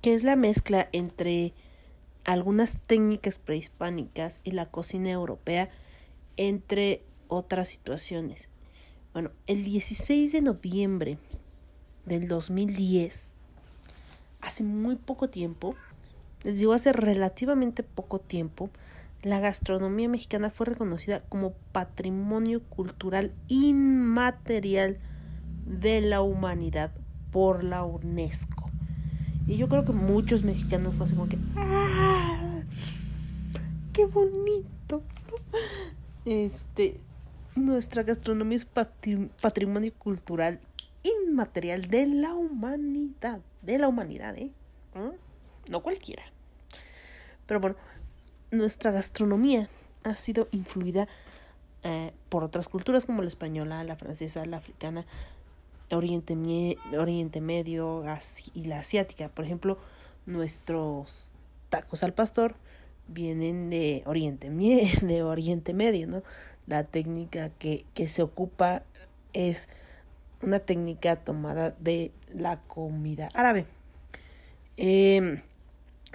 que 0.02 0.14
es 0.14 0.24
la 0.24 0.36
mezcla 0.36 0.90
entre 0.92 1.54
algunas 2.24 2.78
técnicas 2.88 3.40
prehispánicas 3.40 4.42
y 4.44 4.52
la 4.52 4.68
cocina 4.68 5.10
europea 5.12 5.70
entre 6.38 7.04
otras 7.28 7.70
situaciones. 7.70 8.50
Bueno, 9.14 9.32
el 9.48 9.64
16 9.64 10.32
de 10.32 10.42
noviembre 10.42 11.18
del 12.06 12.28
2010, 12.28 13.34
hace 14.42 14.64
muy 14.64 14.96
poco 14.96 15.30
tiempo, 15.30 15.76
les 16.44 16.60
digo 16.60 16.74
hace 16.74 16.94
relativamente 16.94 17.84
poco 17.84 18.20
tiempo, 18.20 18.70
la 19.24 19.40
gastronomía 19.40 20.10
mexicana 20.10 20.50
fue 20.50 20.66
reconocida 20.66 21.22
como 21.30 21.54
patrimonio 21.72 22.62
cultural 22.64 23.32
inmaterial 23.48 24.98
de 25.66 26.02
la 26.02 26.22
humanidad 26.22 26.92
por 27.32 27.64
la 27.64 27.84
UNESCO. 27.84 28.70
Y 29.48 29.58
yo 29.58 29.70
creo 29.70 29.86
que 29.86 29.92
muchos 29.92 30.44
mexicanos 30.44 30.96
fue 30.96 31.06
así 31.06 31.16
como 31.16 31.30
que 31.30 31.38
¡ah! 31.56 32.62
¡Qué 33.94 34.06
bonito! 34.06 35.04
Este, 36.26 37.00
nuestra 37.56 38.04
gastronomía 38.04 38.58
es 38.58 38.66
patrimonio 38.66 39.94
cultural 39.94 40.60
inmaterial 41.04 41.90
de 41.90 42.08
la 42.08 42.34
humanidad. 42.34 43.42
De 43.62 43.78
la 43.78 43.88
humanidad, 43.88 44.38
¿eh? 44.38 44.52
¿Mm? 44.96 45.72
No 45.72 45.82
cualquiera. 45.82 46.24
Pero 47.46 47.60
bueno, 47.60 47.76
nuestra 48.52 48.92
gastronomía 48.92 49.70
ha 50.04 50.16
sido 50.16 50.48
influida 50.52 51.08
eh, 51.84 52.12
por 52.30 52.44
otras 52.44 52.68
culturas 52.68 53.06
como 53.06 53.22
la 53.22 53.28
española, 53.28 53.84
la 53.84 53.96
francesa, 53.96 54.46
la 54.46 54.58
africana, 54.58 55.06
Oriente, 55.90 56.38
Oriente 56.98 57.42
Medio 57.42 58.04
y 58.54 58.66
la 58.66 58.80
asiática. 58.80 59.30
Por 59.30 59.46
ejemplo, 59.46 59.78
nuestros 60.26 61.32
tacos 61.70 62.04
al 62.04 62.14
pastor 62.14 62.56
vienen 63.08 63.70
de 63.70 64.04
Oriente, 64.06 64.50
de 65.02 65.24
Oriente 65.24 65.74
Medio, 65.74 66.08
¿no? 66.08 66.24
la 66.68 66.84
técnica 66.84 67.50
que, 67.50 67.86
se 68.08 68.22
ocupa 68.22 68.84
es 69.34 69.68
una 70.42 70.60
técnica 70.60 71.16
tomada 71.16 71.72
de 71.80 72.12
la 72.34 72.62
comida 72.62 73.30
árabe. 73.34 73.66
Em, 74.78 75.42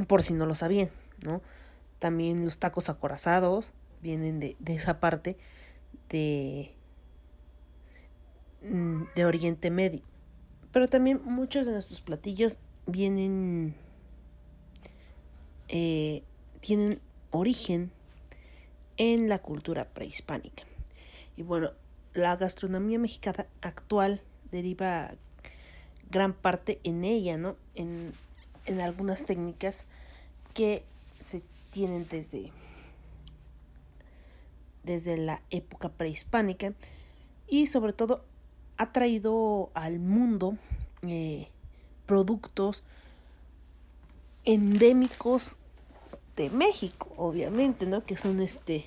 por 0.06 0.22
si 0.22 0.34
no 0.34 0.46
lo 0.46 0.54
sabían, 0.54 0.90
¿no? 1.22 1.40
También 1.98 2.44
los 2.44 2.58
tacos 2.58 2.88
acorazados 2.88 3.72
vienen 4.02 4.40
de, 4.40 4.56
de 4.58 4.74
esa 4.74 5.00
parte 5.00 5.36
de, 6.08 6.74
mm, 8.62 9.02
de 9.14 9.24
Oriente 9.24 9.70
Medio. 9.70 10.02
Pero 10.72 10.88
también 10.88 11.20
muchos 11.24 11.66
de 11.66 11.72
nuestros 11.72 12.00
platillos 12.00 12.58
vienen, 12.86 13.74
eh, 15.68 16.22
tienen 16.60 17.00
origen 17.30 17.90
en 18.96 19.28
la 19.28 19.40
cultura 19.40 19.86
prehispánica. 19.86 20.64
Y 21.36 21.42
bueno, 21.42 21.70
la 22.14 22.36
gastronomía 22.36 22.98
mexicana 22.98 23.46
actual 23.60 24.22
deriva 24.50 25.14
gran 26.10 26.32
parte 26.32 26.80
en 26.84 27.04
ella, 27.04 27.36
¿no? 27.36 27.56
En, 27.74 28.12
en 28.64 28.80
algunas 28.80 29.26
técnicas 29.26 29.84
que 30.54 30.84
se 31.20 31.42
tienen 31.76 32.06
desde, 32.08 32.52
desde 34.82 35.18
la 35.18 35.42
época 35.50 35.90
prehispánica 35.90 36.72
y 37.46 37.66
sobre 37.66 37.92
todo 37.92 38.24
ha 38.78 38.92
traído 38.92 39.68
al 39.74 39.98
mundo 39.98 40.56
eh, 41.02 41.48
productos 42.06 42.82
endémicos 44.46 45.56
de 46.34 46.48
México, 46.48 47.12
obviamente, 47.18 47.84
¿no? 47.84 48.06
Que 48.06 48.16
son 48.16 48.40
este 48.40 48.86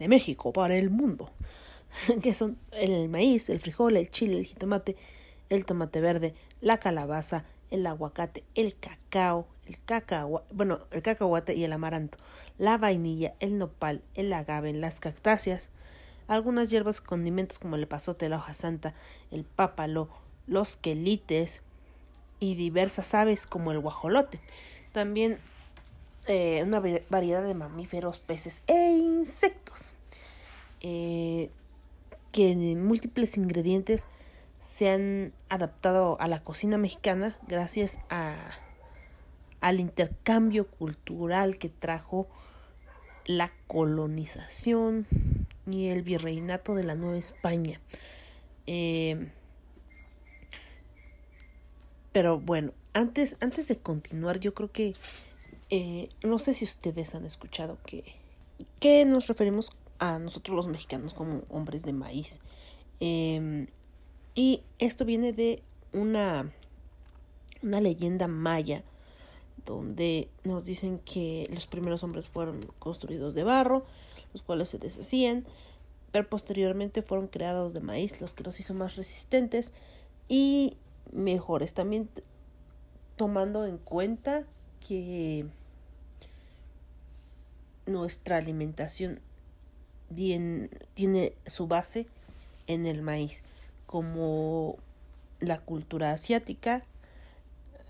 de 0.00 0.08
México 0.08 0.52
para 0.52 0.76
el 0.76 0.90
mundo, 0.90 1.30
que 2.20 2.34
son 2.34 2.58
el 2.72 3.08
maíz, 3.08 3.48
el 3.48 3.60
frijol, 3.60 3.96
el 3.96 4.08
chile, 4.08 4.38
el 4.38 4.44
jitomate, 4.44 4.96
el 5.50 5.64
tomate 5.64 6.00
verde, 6.00 6.34
la 6.60 6.78
calabaza, 6.78 7.44
el 7.70 7.86
aguacate, 7.86 8.42
el 8.56 8.74
cacao, 8.74 9.46
el 9.68 9.78
cacao, 9.84 10.44
bueno, 10.50 10.80
el 10.90 11.02
cacahuate 11.02 11.54
y 11.54 11.64
el 11.64 11.72
amaranto, 11.72 12.18
la 12.56 12.78
vainilla, 12.78 13.34
el 13.38 13.58
nopal, 13.58 14.02
el 14.14 14.32
agave, 14.32 14.72
las 14.72 14.98
cactáceas, 14.98 15.68
algunas 16.26 16.70
hierbas 16.70 17.00
condimentos 17.00 17.58
como 17.58 17.76
el 17.76 17.86
pasote, 17.86 18.28
la 18.28 18.36
hoja 18.36 18.54
santa, 18.54 18.94
el 19.30 19.44
pápalo, 19.44 20.08
los 20.46 20.76
quelites 20.76 21.62
y 22.40 22.54
diversas 22.54 23.14
aves 23.14 23.46
como 23.46 23.72
el 23.72 23.80
guajolote. 23.80 24.40
También 24.92 25.38
eh, 26.26 26.62
una 26.64 26.80
variedad 27.10 27.42
de 27.42 27.54
mamíferos, 27.54 28.18
peces 28.18 28.62
e 28.66 28.92
insectos 28.92 29.90
eh, 30.80 31.50
que 32.32 32.52
en 32.52 32.84
múltiples 32.84 33.36
ingredientes 33.36 34.06
se 34.58 34.90
han 34.90 35.32
adaptado 35.48 36.20
a 36.20 36.28
la 36.28 36.42
cocina 36.42 36.78
mexicana 36.78 37.36
gracias 37.46 38.00
a, 38.10 38.36
al 39.60 39.80
intercambio 39.80 40.66
cultural 40.66 41.58
que 41.58 41.68
trajo 41.68 42.28
la 43.26 43.52
colonización 43.66 45.06
y 45.66 45.88
el 45.88 46.02
virreinato 46.02 46.74
de 46.74 46.84
la 46.84 46.94
Nueva 46.94 47.18
España. 47.18 47.80
Eh, 48.66 49.30
pero 52.12 52.40
bueno, 52.40 52.72
antes, 52.94 53.36
antes 53.40 53.68
de 53.68 53.78
continuar, 53.78 54.40
yo 54.40 54.54
creo 54.54 54.72
que 54.72 54.94
eh, 55.70 56.08
no 56.22 56.38
sé 56.38 56.54
si 56.54 56.64
ustedes 56.64 57.14
han 57.14 57.26
escuchado 57.26 57.78
que, 57.84 58.02
que 58.80 59.04
nos 59.04 59.26
referimos 59.26 59.70
a 59.98 60.18
nosotros 60.18 60.56
los 60.56 60.68
mexicanos 60.68 61.12
como 61.12 61.42
hombres 61.50 61.82
de 61.84 61.92
maíz. 61.92 62.40
Em, 63.00 63.66
y 64.34 64.62
esto 64.78 65.04
viene 65.04 65.32
de 65.32 65.62
una, 65.92 66.50
una 67.62 67.80
leyenda 67.80 68.26
maya 68.26 68.82
donde 69.68 70.28
nos 70.44 70.64
dicen 70.64 70.98
que 71.00 71.48
los 71.52 71.66
primeros 71.66 72.02
hombres 72.02 72.28
fueron 72.28 72.60
construidos 72.78 73.34
de 73.34 73.44
barro, 73.44 73.84
los 74.32 74.42
cuales 74.42 74.70
se 74.70 74.78
deshacían, 74.78 75.44
pero 76.10 76.28
posteriormente 76.28 77.02
fueron 77.02 77.28
creados 77.28 77.74
de 77.74 77.80
maíz, 77.80 78.20
los 78.20 78.32
que 78.32 78.44
los 78.44 78.58
hizo 78.60 78.72
más 78.72 78.96
resistentes 78.96 79.74
y 80.26 80.78
mejores. 81.12 81.74
También 81.74 82.08
tomando 83.16 83.66
en 83.66 83.76
cuenta 83.76 84.44
que 84.86 85.46
nuestra 87.84 88.38
alimentación 88.38 89.20
tiene 90.14 91.32
su 91.46 91.66
base 91.66 92.06
en 92.66 92.86
el 92.86 93.02
maíz, 93.02 93.42
como 93.86 94.78
la 95.40 95.60
cultura 95.60 96.12
asiática, 96.12 96.84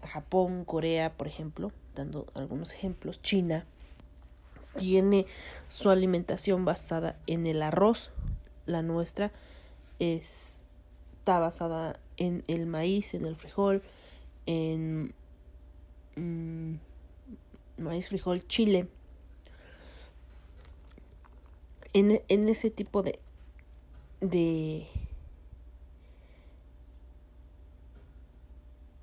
Japón, 0.08 0.64
Corea, 0.64 1.12
por 1.16 1.26
ejemplo, 1.26 1.72
dando 1.94 2.26
algunos 2.34 2.72
ejemplos, 2.72 3.22
China, 3.22 3.66
tiene 4.76 5.26
su 5.68 5.90
alimentación 5.90 6.64
basada 6.64 7.18
en 7.26 7.46
el 7.46 7.62
arroz, 7.62 8.12
la 8.66 8.82
nuestra 8.82 9.32
está 9.98 11.38
basada 11.38 11.98
en 12.16 12.42
el 12.46 12.66
maíz, 12.66 13.14
en 13.14 13.24
el 13.24 13.36
frijol, 13.36 13.82
en 14.46 15.14
mm, 16.16 16.74
maíz, 17.78 18.08
frijol, 18.08 18.46
chile, 18.46 18.88
en, 21.92 22.22
en 22.28 22.48
ese 22.48 22.70
tipo 22.70 23.02
de, 23.02 23.18
de, 24.20 24.86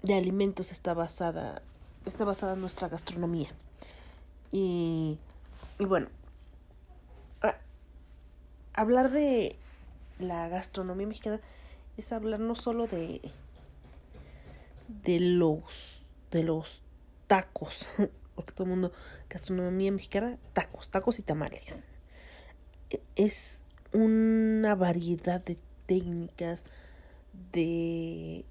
de 0.06 0.16
alimentos 0.16 0.72
está 0.72 0.94
basada, 0.94 1.62
está 2.06 2.26
basada 2.26 2.56
nuestra 2.56 2.88
gastronomía. 2.88 3.50
Y, 4.52 5.18
y 5.80 5.86
bueno, 5.86 6.08
hablar 8.74 9.12
de 9.12 9.56
la 10.20 10.48
gastronomía 10.50 11.08
mexicana 11.08 11.42
es 11.98 12.12
hablar 12.12 12.40
no 12.40 12.56
solo 12.56 12.88
de 12.88 13.22
de 15.04 15.20
los 15.20 16.04
de 16.32 16.44
los 16.44 16.82
tacos, 17.28 17.90
porque 18.36 18.54
todo 18.54 18.64
el 18.66 18.70
mundo 18.70 18.92
gastronomía 19.30 19.92
mexicana, 19.92 20.38
tacos, 20.54 20.90
tacos 20.90 21.20
y 21.20 21.24
tamales 21.24 21.84
es 23.16 23.66
una 23.94 24.76
variedad 24.76 25.44
de 25.44 25.58
técnicas, 25.86 26.66
de, 27.52 28.46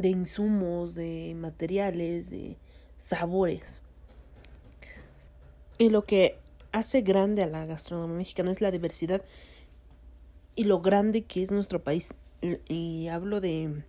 de 0.00 0.08
insumos, 0.08 0.94
de 0.94 1.34
materiales, 1.36 2.30
de 2.30 2.56
sabores. 2.98 3.82
Y 5.78 5.90
lo 5.90 6.04
que 6.04 6.38
hace 6.72 7.00
grande 7.00 7.42
a 7.42 7.46
la 7.46 7.66
gastronomía 7.66 8.18
mexicana 8.18 8.50
es 8.50 8.60
la 8.60 8.70
diversidad 8.70 9.22
y 10.54 10.64
lo 10.64 10.80
grande 10.80 11.22
que 11.22 11.42
es 11.42 11.50
nuestro 11.50 11.82
país. 11.82 12.12
Y, 12.68 13.08
hablo 13.08 13.40
de, 13.40 13.82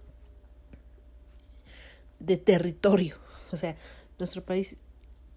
de 2.20 2.38
territorio. 2.38 3.16
O 3.52 3.58
sea, 3.58 3.76
nuestro 4.20 4.44
país 4.44 4.78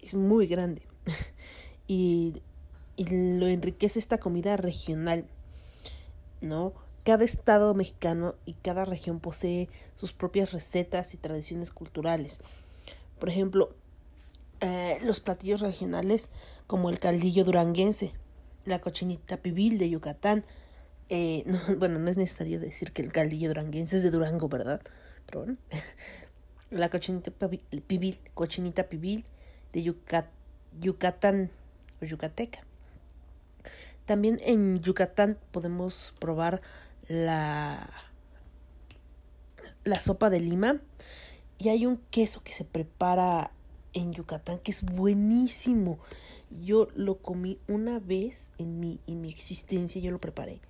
es 0.01 0.15
muy 0.15 0.47
grande. 0.47 0.83
y, 1.89 2.43
lo 2.97 3.49
enriquece 3.49 3.99
esta 3.99 4.19
comida 4.19 4.57
regional, 4.57 5.27
¿no? 6.41 6.73
Cada 7.05 7.25
estado 7.25 7.75
mexicano 7.75 8.35
y 8.47 8.55
cada 8.55 8.85
región 8.85 9.21
posee 9.21 9.69
sus 9.95 10.13
propias 10.13 10.53
recetas 10.53 11.15
y 11.15 11.19
tradiciones 11.19 11.71
culturales. 11.71 12.41
Por 13.19 13.29
ejemplo, 13.29 13.75
eh, 14.61 14.99
los 15.03 15.21
platillos 15.21 15.61
regionales 15.61 16.31
como 16.67 16.89
el 16.89 16.99
caldillo 16.99 17.45
duranguense, 17.45 18.13
la 18.65 18.81
cochinita 18.81 19.37
pibil 19.37 19.79
de 19.79 19.91
Yucatán. 19.91 20.45
Eh, 21.11 21.45
bueno, 21.79 21.99
no 21.99 22.11
es 22.11 22.17
necesario 22.17 22.59
decir 22.59 22.93
que 22.93 23.03
el 23.03 23.13
caldillo 23.13 23.49
duranguense 23.49 23.99
es 23.99 24.03
de 24.03 24.11
Durango, 24.11 24.49
¿verdad? 24.49 24.81
Pero 25.27 25.41
bueno. 25.41 25.57
la 26.71 26.89
cochinita 26.89 27.31
pibil, 27.31 28.19
cochinita 28.35 28.89
pibil 28.89 29.25
de 29.73 29.83
Yucatán 30.81 31.51
yucateca. 32.01 32.61
También 34.07 34.39
en 34.43 34.81
Yucatán 34.81 35.39
podemos 35.51 36.15
probar 36.19 36.61
la, 37.09 37.91
la 39.85 40.01
sopa 40.01 40.31
de 40.31 40.41
lima 40.41 40.81
y 41.59 41.69
hay 41.69 41.87
un 41.87 41.99
queso 42.11 42.43
que 42.43 42.53
se 42.53 42.65
prepara 42.65 43.51
en 43.93 44.13
Yucatán 44.13 44.59
que 44.59 44.73
es 44.73 44.83
buenísimo. 44.83 45.99
Yo 46.63 46.89
lo 46.95 47.19
comí 47.19 47.59
una 47.69 47.99
vez 47.99 48.51
en 48.59 48.81
mi, 48.81 49.01
en 49.07 49.21
mi 49.21 49.29
existencia, 49.29 50.01
yo 50.01 50.11
lo 50.11 50.21
preparé. 50.21 50.61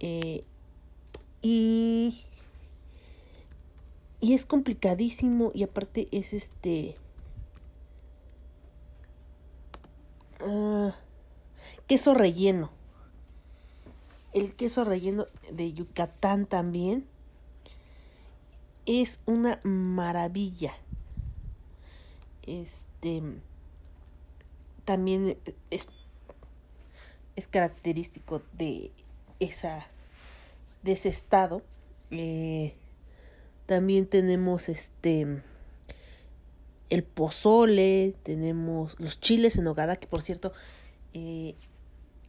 Eh, 0.00 0.44
y, 1.42 2.24
y 4.20 4.34
es 4.34 4.46
complicadísimo 4.46 5.50
y 5.54 5.62
aparte 5.62 6.08
es 6.12 6.32
este 6.32 6.96
Ah, 10.40 10.94
queso 11.86 12.14
relleno. 12.14 12.70
El 14.32 14.54
queso 14.54 14.84
relleno 14.84 15.26
de 15.50 15.72
Yucatán 15.72 16.46
también 16.46 17.06
es 18.86 19.20
una 19.26 19.60
maravilla. 19.64 20.74
Este 22.42 23.22
también 24.84 25.36
es, 25.70 25.88
es 27.36 27.48
característico 27.48 28.42
de 28.52 28.90
esa 29.40 29.86
de 30.82 30.92
ese 30.92 31.08
estado. 31.08 31.62
Eh, 32.10 32.74
también 33.66 34.06
tenemos 34.06 34.68
este 34.68 35.42
el 36.90 37.02
pozole, 37.02 38.14
tenemos 38.22 38.98
los 38.98 39.20
chiles 39.20 39.58
en 39.58 39.66
hogada, 39.66 39.96
que 39.96 40.06
por 40.06 40.22
cierto, 40.22 40.52
eh, 41.12 41.54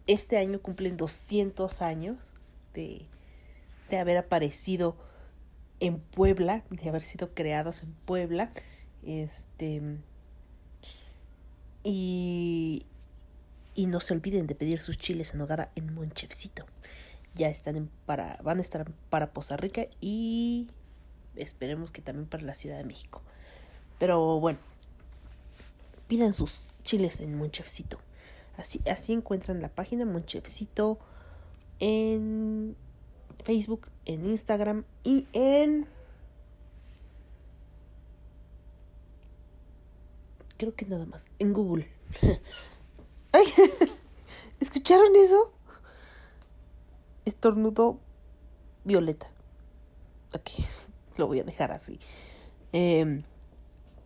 este 0.10 0.38
año 0.38 0.60
cumplen 0.60 0.97
200 0.97 1.84
años 1.84 2.34
de, 2.74 3.05
de 3.89 3.97
haber 3.99 4.18
aparecido 4.18 4.97
en 5.80 5.99
Puebla, 5.99 6.64
de 6.72 6.89
haber 6.89 7.03
sido 7.03 7.36
creados 7.36 7.84
en 7.84 7.93
Puebla. 7.93 8.51
Este. 9.03 9.82
Y, 11.84 12.88
y 13.76 13.86
no 13.86 14.01
se 14.01 14.14
olviden 14.14 14.47
de 14.47 14.55
pedir 14.55 14.82
sus 14.82 14.97
chiles 14.97 15.36
en 15.36 15.41
hogada 15.41 15.72
en 15.76 15.93
Monchevcito. 15.93 16.66
Ya 17.36 17.47
están 17.47 17.89
para, 18.07 18.39
van 18.43 18.57
a 18.57 18.62
estar 18.62 18.91
para 19.12 19.32
Poza 19.32 19.57
Rica 19.57 19.86
y 20.01 20.68
esperemos 21.36 21.91
que 21.91 22.01
también 22.01 22.28
para 22.28 22.43
la 22.43 22.55
Ciudad 22.55 22.78
de 22.78 22.84
México. 22.84 23.22
Pero 23.99 24.39
bueno, 24.39 24.57
pidan 26.07 26.34
sus 26.34 26.66
chiles 26.84 27.20
en 27.20 27.38
Monchefcito. 27.38 27.99
Así, 28.60 28.82
así 28.91 29.14
encuentran 29.14 29.62
la 29.62 29.70
página 29.70 30.05
Monchefcito 30.05 30.99
en 31.80 32.76
Facebook, 33.45 33.88
en 34.03 34.26
Instagram 34.26 34.84
y 35.05 35.28
en... 35.32 35.88
Creo 40.57 40.76
que 40.76 40.86
nada 40.86 41.05
más, 41.05 41.30
en 41.39 41.53
Google. 41.53 41.89
¡Ay! 43.32 43.45
¿Escucharon 44.60 45.16
eso? 45.16 45.53
Estornudo 47.24 47.97
violeta. 48.84 49.32
Ok, 50.34 50.49
lo 51.18 51.28
voy 51.28 51.39
a 51.39 51.43
dejar 51.45 51.72
así. 51.72 51.97
Eh, 52.74 53.24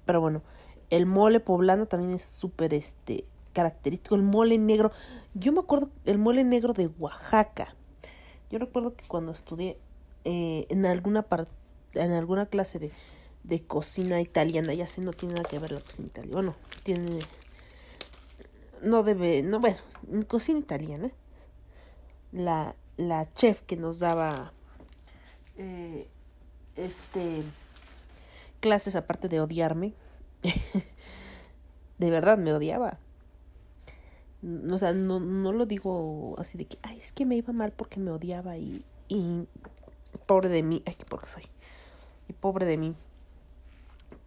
pero 0.05 0.21
bueno, 0.21 0.43
el 0.91 1.07
mole 1.07 1.39
poblano 1.39 1.87
también 1.87 2.13
es 2.13 2.21
súper 2.21 2.75
este, 2.75 3.25
característico. 3.53 4.15
El 4.15 4.23
mole 4.23 4.57
negro. 4.57 4.91
Yo 5.33 5.51
me 5.51 5.59
acuerdo 5.59 5.89
el 6.05 6.17
mole 6.17 6.43
negro 6.43 6.73
de 6.73 6.87
Oaxaca. 6.87 7.75
Yo 8.49 8.59
recuerdo 8.59 8.95
que 8.95 9.05
cuando 9.07 9.31
estudié 9.31 9.77
eh, 10.25 10.65
en 10.69 10.85
alguna 10.85 11.23
parte, 11.23 11.51
en 11.93 12.11
alguna 12.11 12.45
clase 12.45 12.79
de, 12.79 12.91
de 13.43 13.63
cocina 13.63 14.21
italiana, 14.21 14.73
ya 14.73 14.87
sé, 14.87 15.01
no 15.01 15.13
tiene 15.13 15.35
nada 15.35 15.49
que 15.49 15.59
ver 15.59 15.71
la 15.71 15.81
cocina 15.81 16.07
italiana. 16.07 16.35
Bueno, 16.35 16.55
tiene. 16.83 17.19
No 18.81 19.03
debe. 19.03 19.41
No, 19.43 19.59
bueno, 19.59 19.77
en 20.11 20.23
cocina 20.23 20.59
italiana. 20.59 21.11
La, 22.31 22.75
la 22.97 23.31
chef 23.33 23.61
que 23.61 23.77
nos 23.77 23.99
daba. 23.99 24.51
Eh, 25.57 26.07
este 26.75 27.43
clases 28.63 28.95
aparte 28.95 29.27
de 29.27 29.41
odiarme. 29.41 29.93
de 31.97 32.09
verdad 32.09 32.37
me 32.37 32.53
odiaba. 32.53 32.97
O 34.69 34.77
sea, 34.77 34.93
no, 34.93 35.19
no 35.19 35.53
lo 35.53 35.65
digo 35.65 36.35
así 36.37 36.57
de 36.57 36.65
que, 36.65 36.77
ay, 36.81 36.97
es 36.97 37.11
que 37.11 37.25
me 37.25 37.35
iba 37.35 37.53
mal 37.53 37.71
porque 37.71 37.99
me 37.99 38.11
odiaba 38.11 38.57
y, 38.57 38.83
y 39.07 39.47
pobre 40.25 40.49
de 40.49 40.63
mí, 40.63 40.83
ay, 40.85 40.95
que 40.95 41.05
porque 41.05 41.27
soy, 41.27 41.43
y 42.27 42.33
pobre 42.33 42.65
de 42.65 42.77
mí. 42.77 42.95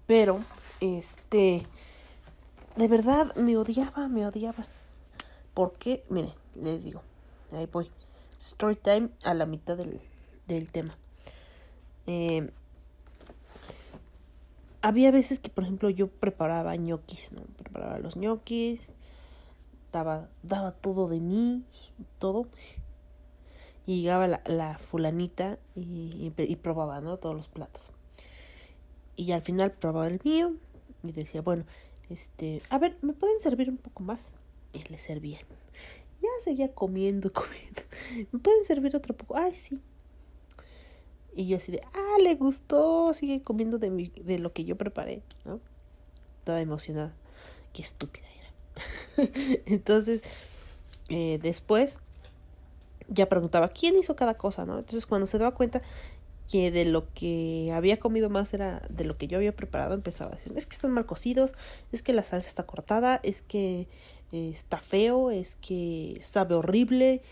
Pero, 0.07 0.41
este, 0.81 1.65
de 2.77 2.89
verdad 2.89 3.35
me 3.37 3.57
odiaba, 3.57 4.09
me 4.09 4.27
odiaba. 4.27 4.67
Porque, 5.53 6.05
miren, 6.09 6.33
les 6.55 6.85
digo, 6.85 7.03
ahí 7.53 7.67
voy. 7.67 7.91
Story 8.41 8.77
time 8.77 9.09
a 9.25 9.35
la 9.35 9.47
mitad 9.47 9.77
del, 9.77 10.01
del 10.47 10.71
tema. 10.71 10.97
Eh, 12.07 12.51
había 14.83 15.11
veces 15.11 15.41
que, 15.41 15.51
por 15.51 15.65
ejemplo, 15.65 15.91
yo 15.91 16.09
preparaba 16.09 16.77
ñoquis, 16.77 17.33
¿no? 17.33 17.43
Preparaba 17.59 17.99
los 17.99 18.17
ñoquis, 18.17 18.91
daba, 19.93 20.29
daba 20.43 20.73
todo 20.73 21.09
de 21.09 21.21
mí, 21.21 21.65
todo. 22.19 22.47
Y 23.87 24.03
llegaba 24.03 24.27
la, 24.27 24.43
la 24.47 24.79
fulanita 24.79 25.59
y, 25.75 26.31
probaba, 26.63 27.01
¿no? 27.01 27.19
Todos 27.19 27.37
los 27.37 27.49
platos. 27.49 27.91
Y 29.15 29.33
al 29.33 29.43
final 29.43 29.73
probaba 29.73 30.09
el 30.09 30.21
mío 30.25 30.55
y 31.03 31.13
decía, 31.13 31.41
bueno, 31.41 31.65
este, 32.11 32.63
a 32.71 32.79
ver, 32.79 32.99
¿me 33.03 33.13
pueden 33.13 33.41
servir 33.41 33.71
un 33.71 33.79
poco 33.79 34.03
más? 34.03 34.37
Y 34.73 34.83
le 34.89 34.99
servían. 34.99 35.43
Ya 36.21 36.29
seguía 36.43 36.73
comiendo, 36.73 37.33
comiendo. 37.35 37.83
¿Me 38.33 38.39
pueden 38.39 38.65
servir 38.65 38.97
otro 38.97 39.17
poco? 39.17 39.37
Ay, 39.37 39.55
sí. 39.55 39.81
Y 41.35 41.49
yo 41.49 41.59
así 41.59 41.71
de, 41.71 41.83
ah, 41.93 42.17
le 42.21 42.35
gustó, 42.35 43.13
sigue 43.13 43.43
comiendo 43.43 43.79
de, 43.79 43.91
mi, 43.91 44.09
de 44.09 44.39
lo 44.39 44.53
que 44.53 44.65
yo 44.65 44.77
preparé, 44.77 45.23
¿no? 45.45 45.61
Toda 46.45 46.63
emocionada. 46.63 47.15
Qué 47.75 47.83
estúpida 47.83 48.27
era. 48.39 48.46
Entonces, 49.67 50.23
eh, 51.09 51.39
después, 51.43 52.01
ya 53.09 53.29
preguntaba, 53.29 53.69
¿quién 53.69 53.97
hizo 53.97 54.17
cada 54.17 54.35
cosa, 54.35 54.67
no? 54.67 54.79
Entonces, 54.79 55.07
cuando 55.07 55.27
se 55.27 55.39
daba 55.39 55.55
cuenta 55.55 55.83
que 56.51 56.71
de 56.71 56.85
lo 56.85 57.13
que 57.13 57.73
había 57.75 57.99
comido 57.99 58.31
más 58.31 58.55
era 58.55 58.83
de 58.89 59.05
lo 59.05 59.17
que 59.17 59.27
yo 59.27 59.39
había 59.39 59.55
preparado, 59.55 59.95
empezaba 59.95 60.33
a 60.33 60.37
decir, 60.37 60.53
es 60.57 60.67
que 60.67 60.75
están 60.75 60.93
mal 60.93 61.07
cocidos, 61.07 61.55
es 61.93 62.03
que 62.03 62.13
la 62.13 62.23
salsa 62.23 62.49
está 62.49 62.65
cortada, 62.65 63.21
es 63.23 63.43
que 63.43 63.89
eh, 64.33 64.51
está 64.53 64.79
feo, 64.79 65.31
es 65.31 65.57
que 65.57 66.19
sabe 66.23 66.55
horrible, 66.55 67.23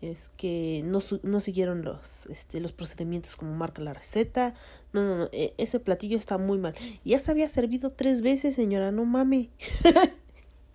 es 0.00 0.30
que 0.36 0.82
no, 0.84 1.00
no 1.22 1.40
siguieron 1.40 1.84
los, 1.84 2.26
este, 2.26 2.60
los 2.60 2.72
procedimientos 2.72 3.36
como 3.36 3.54
marca 3.54 3.82
la 3.82 3.94
receta. 3.94 4.54
No, 4.92 5.04
no, 5.04 5.16
no, 5.16 5.28
e, 5.32 5.54
ese 5.58 5.78
platillo 5.78 6.18
está 6.18 6.38
muy 6.38 6.58
mal. 6.58 6.74
Ya 7.04 7.20
se 7.20 7.30
había 7.30 7.48
servido 7.48 7.90
tres 7.90 8.20
veces, 8.20 8.56
señora, 8.56 8.90
no 8.90 9.04
mame. 9.04 9.50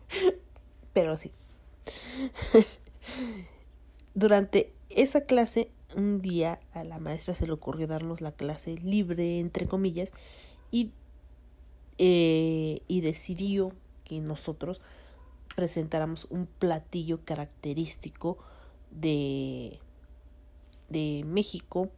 Pero 0.93 1.17
sí. 1.17 1.31
Durante 4.13 4.73
esa 4.89 5.21
clase, 5.21 5.71
un 5.95 6.21
día 6.21 6.59
a 6.73 6.83
la 6.83 6.99
maestra 6.99 7.33
se 7.33 7.45
le 7.45 7.53
ocurrió 7.53 7.87
darnos 7.87 8.21
la 8.21 8.31
clase 8.31 8.75
libre, 8.77 9.39
entre 9.39 9.67
comillas, 9.67 10.13
y, 10.71 10.91
eh, 11.97 12.81
y 12.87 13.01
decidió 13.01 13.71
que 14.03 14.19
nosotros 14.19 14.81
presentáramos 15.55 16.27
un 16.29 16.45
platillo 16.45 17.19
característico 17.25 18.37
de, 18.91 19.79
de 20.89 21.23
México 21.25 21.89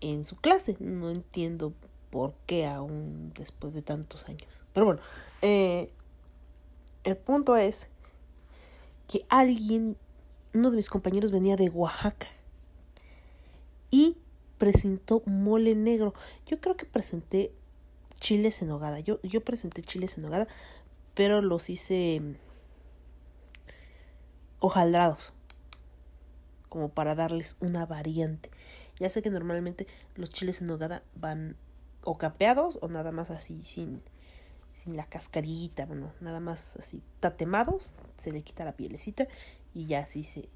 en 0.00 0.24
su 0.24 0.36
clase. 0.36 0.76
No 0.80 1.10
entiendo 1.10 1.72
por 2.10 2.34
qué 2.46 2.66
aún 2.66 3.32
después 3.34 3.74
de 3.74 3.82
tantos 3.82 4.28
años. 4.28 4.62
Pero 4.72 4.86
bueno, 4.86 5.00
eh, 5.42 5.90
el 7.04 7.16
punto 7.16 7.56
es 7.56 7.88
que 9.08 9.24
alguien, 9.28 9.96
uno 10.52 10.70
de 10.70 10.76
mis 10.76 10.90
compañeros 10.90 11.30
venía 11.30 11.56
de 11.56 11.68
Oaxaca 11.68 12.26
y 13.90 14.16
presentó 14.58 15.22
mole 15.26 15.74
negro. 15.74 16.14
Yo 16.46 16.60
creo 16.60 16.76
que 16.76 16.86
presenté 16.86 17.52
chiles 18.18 18.62
en 18.62 18.70
hogada. 18.70 19.00
Yo, 19.00 19.20
yo 19.22 19.42
presenté 19.42 19.82
chiles 19.82 20.18
en 20.18 20.24
hogada, 20.24 20.48
pero 21.14 21.42
los 21.42 21.70
hice 21.70 22.22
hojaldrados 24.60 25.32
como 26.70 26.88
para 26.88 27.14
darles 27.14 27.56
una 27.60 27.86
variante. 27.86 28.50
Ya 28.98 29.08
sé 29.08 29.22
que 29.22 29.30
normalmente 29.30 29.86
los 30.16 30.30
chiles 30.30 30.60
en 30.60 30.68
nogada 30.68 31.02
van 31.14 31.56
o 32.02 32.18
capeados 32.18 32.78
o 32.80 32.88
nada 32.88 33.12
más 33.12 33.30
así 33.30 33.62
sin, 33.62 34.02
sin 34.84 34.96
la 34.96 35.06
cascarita, 35.06 35.86
bueno, 35.86 36.12
nada 36.20 36.40
más 36.40 36.76
así 36.76 37.02
tatemados, 37.20 37.94
se 38.18 38.32
le 38.32 38.42
quita 38.42 38.64
la 38.64 38.76
pielecita 38.76 39.26
y 39.72 39.86
ya 39.86 40.00
así 40.00 40.24
se, 40.24 40.48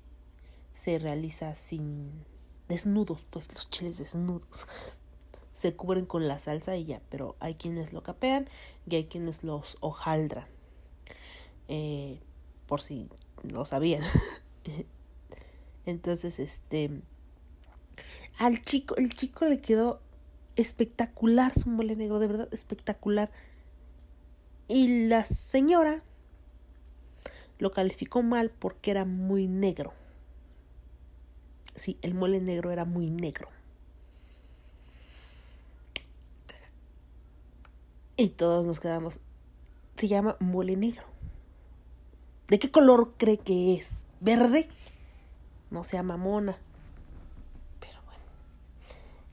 se 0.74 0.98
realiza 0.98 1.54
sin 1.54 2.12
desnudos, 2.68 3.26
pues 3.30 3.52
los 3.54 3.70
chiles 3.70 3.98
desnudos. 3.98 4.66
Se 5.52 5.74
cubren 5.74 6.06
con 6.06 6.28
la 6.28 6.38
salsa 6.38 6.76
y 6.76 6.84
ya, 6.84 7.00
pero 7.08 7.34
hay 7.40 7.54
quienes 7.54 7.92
lo 7.92 8.02
capean 8.02 8.48
y 8.88 8.94
hay 8.94 9.06
quienes 9.06 9.42
los 9.42 9.76
hojaldran. 9.80 10.46
Eh, 11.66 12.20
por 12.66 12.80
si 12.80 13.08
no 13.42 13.64
sabían. 13.64 14.04
Entonces, 15.86 16.38
este, 16.38 17.02
al 18.38 18.64
chico, 18.64 18.94
el 18.96 19.12
chico 19.14 19.46
le 19.46 19.60
quedó 19.60 20.00
espectacular 20.56 21.58
su 21.58 21.70
mole 21.70 21.96
negro, 21.96 22.18
de 22.18 22.26
verdad 22.26 22.48
espectacular. 22.52 23.30
Y 24.68 25.08
la 25.08 25.24
señora 25.24 26.02
lo 27.58 27.72
calificó 27.72 28.22
mal 28.22 28.50
porque 28.50 28.90
era 28.90 29.04
muy 29.04 29.48
negro. 29.48 29.92
Sí, 31.74 31.98
el 32.02 32.14
mole 32.14 32.40
negro 32.40 32.70
era 32.70 32.84
muy 32.84 33.10
negro. 33.10 33.48
Y 38.16 38.30
todos 38.30 38.66
nos 38.66 38.80
quedamos. 38.80 39.20
Se 39.96 40.08
llama 40.08 40.36
mole 40.40 40.76
negro. 40.76 41.04
¿De 42.48 42.58
qué 42.58 42.70
color 42.70 43.14
cree 43.16 43.38
que 43.38 43.74
es? 43.74 44.06
¿Verde? 44.20 44.68
no 45.70 45.84
sea 45.84 46.02
mamona. 46.02 46.58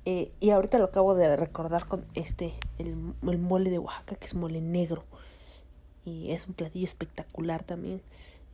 Eh, 0.06 0.32
y 0.40 0.52
ahorita 0.52 0.78
lo 0.78 0.86
acabo 0.86 1.16
de 1.16 1.36
recordar 1.36 1.88
con 1.88 2.06
este, 2.14 2.54
el, 2.78 2.96
mole 2.96 3.72
de 3.72 3.80
Oaxaca, 3.80 4.16
que 4.16 4.26
es 4.26 4.36
mole 4.36 4.62
negro. 4.62 5.04
Y 6.06 6.32
es 6.32 6.48
un 6.48 6.54
platillo 6.54 6.86
espectacular 6.86 7.64
también. 7.64 8.02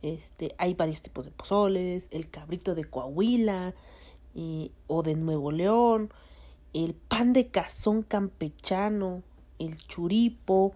Este, 0.00 0.54
hay 0.58 0.74
varios 0.74 1.02
tipos 1.02 1.26
de 1.26 1.30
pozoles, 1.30 2.08
el 2.10 2.28
cabrito 2.28 2.74
de 2.74 2.84
Coahuila 2.84 3.74
o 4.86 5.02
de 5.02 5.14
Nuevo 5.14 5.52
León, 5.52 6.10
el 6.72 6.94
pan 6.94 7.34
de 7.34 7.48
cazón 7.48 8.02
campechano, 8.02 9.22
el 9.58 9.76
churipo 9.76 10.72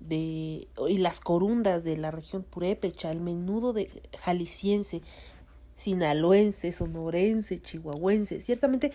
de, 0.00 0.68
y 0.88 0.98
las 0.98 1.20
corundas 1.20 1.84
de 1.84 1.98
la 1.98 2.10
región 2.10 2.42
purépecha, 2.42 3.12
el 3.12 3.20
menudo 3.20 3.74
de 3.74 4.02
jalisciense, 4.18 5.02
sinaloense, 5.76 6.72
sonorense, 6.72 7.60
chihuahuense. 7.60 8.40
Ciertamente 8.40 8.92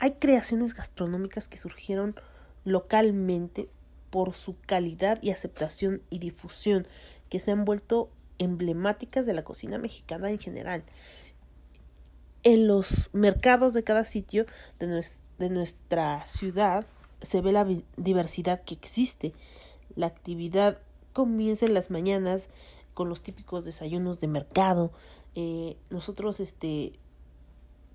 hay 0.00 0.12
creaciones 0.12 0.74
gastronómicas 0.74 1.46
que 1.46 1.58
surgieron 1.58 2.16
localmente 2.64 3.68
por 4.10 4.34
su 4.34 4.56
calidad 4.66 5.22
y 5.22 5.30
aceptación 5.30 6.02
y 6.10 6.18
difusión, 6.18 6.88
que 7.28 7.38
se 7.38 7.52
han 7.52 7.64
vuelto 7.64 8.10
emblemáticas 8.38 9.26
de 9.26 9.34
la 9.34 9.44
cocina 9.44 9.78
mexicana 9.78 10.30
en 10.30 10.38
general. 10.38 10.82
En 12.42 12.66
los 12.66 13.10
mercados 13.12 13.74
de 13.74 13.84
cada 13.84 14.04
sitio 14.04 14.46
de, 14.78 15.04
de 15.38 15.50
nuestra 15.50 16.26
ciudad 16.26 16.86
se 17.20 17.42
ve 17.42 17.52
la 17.52 17.66
diversidad 17.96 18.62
que 18.62 18.74
existe. 18.74 19.34
La 19.94 20.06
actividad 20.06 20.78
comienza 21.12 21.66
en 21.66 21.74
las 21.74 21.90
mañanas 21.90 22.48
con 22.94 23.10
los 23.10 23.22
típicos 23.22 23.64
desayunos 23.64 24.18
de 24.20 24.26
mercado, 24.26 24.92
eh, 25.34 25.76
nosotros 25.90 26.40
este, 26.40 26.98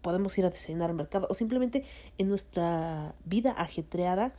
podemos 0.06 0.38
ir 0.38 0.46
a 0.46 0.52
desayunar 0.52 0.92
al 0.92 0.96
mercado 0.96 1.26
o 1.32 1.34
simplemente 1.34 1.84
en 2.20 2.30
nuestra 2.30 3.16
vida 3.26 3.54
ajetreada 3.58 4.36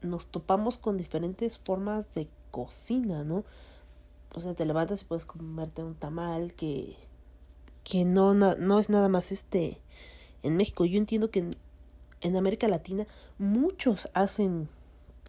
nos 0.00 0.28
topamos 0.28 0.78
con 0.78 0.96
diferentes 0.96 1.58
formas 1.58 2.14
de 2.14 2.28
cocina, 2.52 3.24
¿no? 3.24 3.44
O 4.32 4.40
sea, 4.40 4.54
te 4.54 4.64
levantas 4.64 5.02
y 5.02 5.06
puedes 5.06 5.24
comerte 5.24 5.82
un 5.82 5.96
tamal 5.96 6.54
que, 6.54 6.96
que 7.82 8.04
no, 8.04 8.32
no 8.32 8.78
es 8.78 8.88
nada 8.88 9.08
más 9.08 9.32
este 9.32 9.80
en 10.44 10.56
México. 10.56 10.84
Yo 10.84 10.98
entiendo 10.98 11.32
que 11.32 11.40
en, 11.40 11.56
en 12.20 12.36
América 12.36 12.68
Latina 12.68 13.08
muchos 13.38 14.08
hacen 14.14 14.68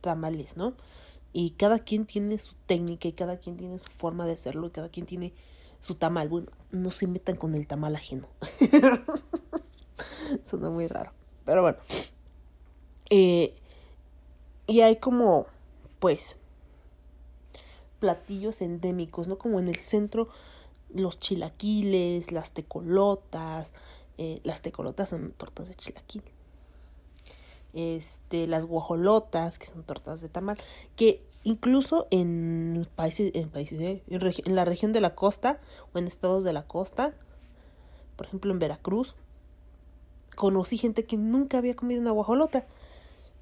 tamales, 0.02 0.56
¿no? 0.56 0.76
Y 1.34 1.56
cada 1.58 1.80
quien 1.80 2.06
tiene 2.06 2.38
su 2.38 2.54
técnica 2.68 3.08
y 3.08 3.14
cada 3.14 3.38
quien 3.38 3.58
tiene 3.58 3.80
su 3.80 3.90
forma 3.90 4.28
de 4.28 4.34
hacerlo 4.34 4.68
y 4.68 4.70
cada 4.70 4.90
quien 4.90 5.08
tiene 5.08 5.34
su 5.80 5.96
tamal. 5.96 6.30
Bueno, 6.30 6.48
no 6.72 6.92
se 6.92 7.08
metan 7.08 7.36
con 7.36 7.56
el 7.56 7.68
tamal 7.68 7.96
ajeno. 7.96 8.28
Suena 10.44 10.70
muy 10.70 10.88
raro. 10.88 11.12
Pero 11.46 11.62
bueno. 11.62 11.78
Eh, 13.10 13.56
y 14.68 14.82
hay 14.82 14.98
como, 14.98 15.48
pues, 16.00 16.38
platillos 18.00 18.62
endémicos, 18.62 19.28
¿no? 19.28 19.38
Como 19.38 19.60
en 19.60 19.70
el 19.70 19.78
centro 19.78 20.28
los 20.94 21.20
chilaquiles, 21.20 22.32
las 22.32 22.54
tecolotas, 22.54 23.74
eh, 24.18 24.40
las 24.44 24.62
tecolotas 24.62 25.10
son 25.10 25.32
tortas 25.32 25.68
de 25.70 25.76
chilaquil. 25.76 26.24
Este, 27.74 28.48
las 28.48 28.66
guajolotas, 28.66 29.60
que 29.60 29.68
son 29.68 29.84
tortas 29.84 30.22
de 30.22 30.30
tamal, 30.30 30.58
que 30.96 31.24
incluso 31.48 32.08
en 32.12 32.88
países, 32.96 33.32
en 33.34 33.50
países, 33.50 33.80
eh, 33.80 34.04
en, 34.08 34.56
la 34.56 34.66
región 34.66 34.92
de 34.92 35.00
la 35.00 35.16
costa 35.16 35.60
o 35.94 35.98
en 35.98 36.08
estados 36.08 36.44
de 36.44 36.52
la 36.52 36.64
costa, 36.64 37.14
por 38.18 38.28
ejemplo 38.28 38.52
en 38.52 38.60
Veracruz, 38.60 39.16
conocí 40.36 40.78
gente 40.78 41.06
que 41.06 41.16
nunca 41.16 41.58
había 41.58 41.76
comido 41.76 42.02
una 42.02 42.12
guajolota, 42.12 42.66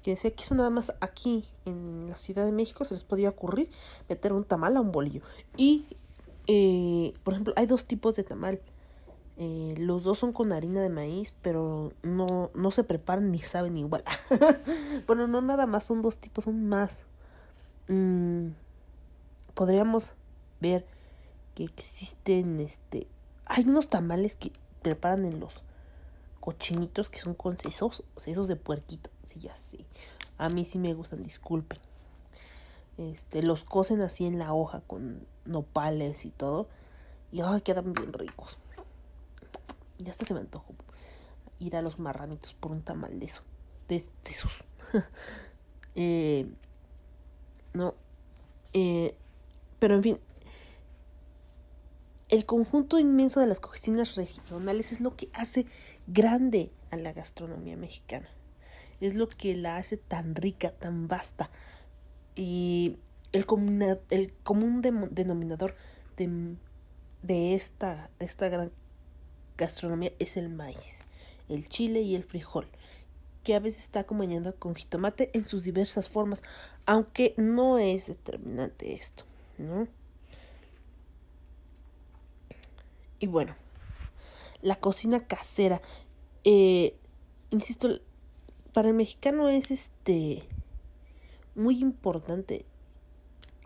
que 0.02 0.12
decía 0.12 0.30
que 0.30 0.44
eso 0.44 0.54
nada 0.54 0.70
más 0.70 0.92
aquí 1.00 1.44
en 1.64 2.08
la 2.08 2.14
Ciudad 2.14 2.44
de 2.44 2.52
México 2.52 2.84
se 2.84 2.94
les 2.94 3.02
podía 3.02 3.28
ocurrir 3.28 3.70
meter 4.08 4.32
un 4.32 4.44
tamal 4.44 4.76
a 4.76 4.80
un 4.80 4.92
bolillo. 4.92 5.22
Y, 5.56 5.86
eh, 6.46 7.12
por 7.24 7.34
ejemplo, 7.34 7.54
hay 7.56 7.66
dos 7.66 7.86
tipos 7.86 8.14
de 8.14 8.22
tamal 8.22 8.60
eh, 9.38 9.74
los 9.76 10.02
dos 10.02 10.18
son 10.18 10.32
con 10.32 10.52
harina 10.52 10.80
de 10.80 10.88
maíz, 10.88 11.34
pero 11.42 11.92
no, 12.02 12.50
no 12.54 12.70
se 12.70 12.84
preparan 12.84 13.30
ni 13.30 13.40
saben 13.40 13.76
igual. 13.76 14.02
bueno, 15.06 15.26
no 15.26 15.42
nada 15.42 15.66
más, 15.66 15.84
son 15.84 16.00
dos 16.00 16.18
tipos, 16.18 16.44
son 16.44 16.68
más. 16.68 17.04
Mm, 17.88 18.48
podríamos 19.54 20.12
ver 20.60 20.86
que 21.54 21.64
existen, 21.64 22.60
este, 22.60 23.06
hay 23.44 23.64
unos 23.64 23.88
tamales 23.88 24.36
que 24.36 24.52
preparan 24.82 25.24
en 25.24 25.40
los 25.40 25.62
cochinitos 26.40 27.08
que 27.08 27.18
son 27.18 27.34
con 27.34 27.58
sesos, 27.58 28.04
sesos 28.16 28.48
de 28.48 28.56
puerquito. 28.56 29.10
Sí, 29.24 29.40
ya 29.40 29.56
sé. 29.56 29.84
A 30.38 30.48
mí 30.48 30.64
sí 30.64 30.78
me 30.78 30.94
gustan, 30.94 31.22
disculpen. 31.22 31.78
Este, 32.98 33.42
los 33.42 33.64
cocen 33.64 34.02
así 34.02 34.26
en 34.26 34.38
la 34.38 34.52
hoja 34.52 34.80
con 34.86 35.26
nopales 35.44 36.24
y 36.24 36.30
todo. 36.30 36.68
Y 37.32 37.40
ay, 37.40 37.60
quedan 37.62 37.92
bien 37.92 38.12
ricos. 38.12 38.58
Ya 39.98 40.10
hasta 40.10 40.24
se 40.24 40.34
me 40.34 40.40
antojó 40.40 40.74
ir 41.58 41.76
a 41.76 41.82
los 41.82 41.98
marranitos 41.98 42.54
por 42.54 42.72
un 42.72 42.82
tamal 42.82 43.18
de 43.18 43.26
eso. 43.26 43.42
De, 43.88 44.06
esos. 44.24 44.64
Eh, 45.98 46.46
no. 47.76 47.94
Eh, 48.72 49.14
pero 49.78 49.94
en 49.96 50.02
fin. 50.02 50.20
El 52.28 52.44
conjunto 52.44 52.98
inmenso 52.98 53.38
de 53.40 53.46
las 53.46 53.60
cocinas 53.60 54.16
regionales 54.16 54.90
es 54.90 55.00
lo 55.00 55.14
que 55.14 55.28
hace 55.32 55.66
grande 56.08 56.72
a 56.90 56.96
la 56.96 57.12
gastronomía 57.12 57.76
mexicana. 57.76 58.28
Es 59.00 59.14
lo 59.14 59.28
que 59.28 59.54
la 59.54 59.76
hace 59.76 59.96
tan 59.96 60.34
rica, 60.34 60.72
tan 60.72 61.06
vasta. 61.06 61.50
Y 62.34 62.98
el, 63.32 63.46
el 64.10 64.32
común 64.42 64.82
denominador 65.10 65.76
de, 66.16 66.56
de, 67.22 67.54
esta, 67.54 68.10
de 68.18 68.26
esta 68.26 68.48
gran 68.48 68.72
gastronomía 69.56 70.12
es 70.18 70.36
el 70.36 70.48
maíz, 70.48 71.04
el 71.48 71.68
chile 71.68 72.02
y 72.02 72.14
el 72.14 72.24
frijol, 72.24 72.68
que 73.46 73.54
a 73.54 73.60
veces 73.60 73.82
está 73.82 74.00
acompañado 74.00 74.56
con 74.56 74.74
jitomate 74.74 75.30
en 75.32 75.46
sus 75.46 75.62
diversas 75.62 76.08
formas, 76.08 76.42
aunque 76.84 77.32
no 77.36 77.78
es 77.78 78.08
determinante 78.08 78.94
esto, 78.94 79.22
¿no? 79.56 79.86
Y 83.20 83.28
bueno, 83.28 83.54
la 84.62 84.74
cocina 84.74 85.28
casera, 85.28 85.80
eh, 86.42 86.96
insisto, 87.50 88.00
para 88.72 88.88
el 88.88 88.94
mexicano 88.94 89.48
es 89.48 89.70
este 89.70 90.42
muy 91.54 91.78
importante 91.78 92.66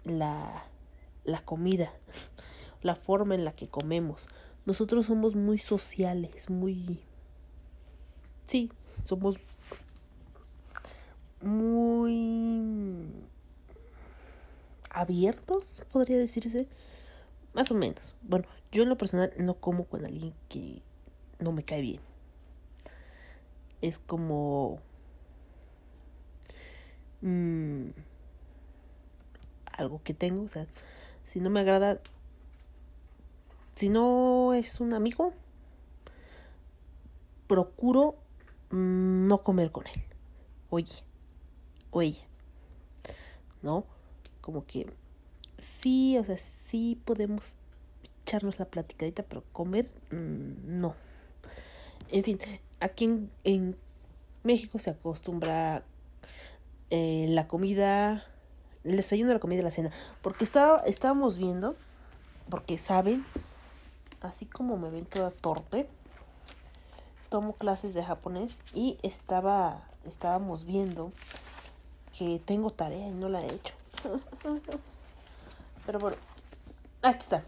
la, 0.05 0.67
la 1.25 1.43
comida, 1.43 1.91
la 2.83 2.97
forma 2.97 3.35
en 3.35 3.47
la 3.47 3.53
que 3.53 3.67
comemos. 3.67 4.29
Nosotros 4.67 5.07
somos 5.07 5.37
muy 5.37 5.57
sociales, 5.57 6.51
muy... 6.51 7.01
Sí, 8.45 8.71
somos 9.05 9.39
muy 11.43 13.09
abiertos, 14.91 15.83
podría 15.93 16.19
decirse. 16.19 16.69
Más 17.55 17.71
o 17.71 17.75
menos. 17.75 18.15
Bueno, 18.23 18.47
yo 18.73 18.83
en 18.83 18.89
lo 18.89 18.99
personal 18.99 19.33
no 19.39 19.55
como 19.55 19.85
con 19.85 20.05
alguien 20.05 20.35
que 20.49 20.83
no 21.39 21.53
me 21.53 21.65
cae 21.65 21.81
bien. 21.81 22.01
Es 23.81 23.99
como... 23.99 24.79
Mmm, 27.23 27.91
algo 29.81 30.01
que 30.03 30.15
tengo, 30.15 30.45
o 30.45 30.49
sea, 30.49 30.67
si 31.25 31.41
no 31.41 31.51
me 31.51 31.61
agrada, 31.61 32.01
si 33.75 33.89
no 33.89 34.55
es 34.55 34.81
un 34.81 34.95
amigo, 34.95 35.33
procuro 37.47 38.17
no 38.71 39.39
comer 39.39 39.73
con 39.73 39.87
él. 39.87 40.03
Oye, 40.71 41.03
o 41.91 42.03
ella. 42.03 42.23
¿No? 43.63 43.85
Como 44.41 44.65
que 44.65 44.87
sí, 45.59 46.17
o 46.19 46.25
sea, 46.25 46.37
sí 46.37 47.01
podemos 47.05 47.55
echarnos 48.23 48.59
la 48.59 48.65
platicadita, 48.65 49.23
pero 49.23 49.45
comer 49.53 49.91
mm, 50.11 50.81
no. 50.81 50.95
En 52.11 52.25
fin, 52.25 52.39
aquí 52.81 53.29
en, 53.45 53.77
México 54.43 54.79
se 54.79 54.89
acostumbra 54.89 55.85
eh, 56.89 57.27
la 57.29 57.47
comida, 57.47 58.25
el 58.85 58.97
desayuno, 58.97 59.35
la 59.35 59.39
comida 59.39 59.61
y 59.61 59.65
la 59.65 59.71
cena. 59.71 59.91
Porque 60.23 60.45
estaba, 60.45 60.81
estábamos 60.87 61.37
viendo, 61.37 61.77
porque 62.49 62.79
saben 62.79 63.25
así 64.21 64.47
como 64.47 64.77
me 64.77 64.91
ven 64.91 65.07
toda 65.07 65.31
torpe, 65.31 65.89
tomo 67.29 67.55
clases 67.55 67.95
de 67.95 68.03
japonés 68.03 68.61
y 68.75 68.99
estaba, 69.03 69.83
estábamos 70.05 70.65
viendo 70.65 71.13
que 72.21 72.39
tengo 72.45 72.71
tarea 72.71 73.09
y 73.09 73.13
no 73.13 73.31
la 73.31 73.41
he 73.41 73.47
hecho. 73.47 73.75
Pero 75.87 75.99
bueno, 75.99 76.19
aquí 77.01 77.21
está. 77.21 77.43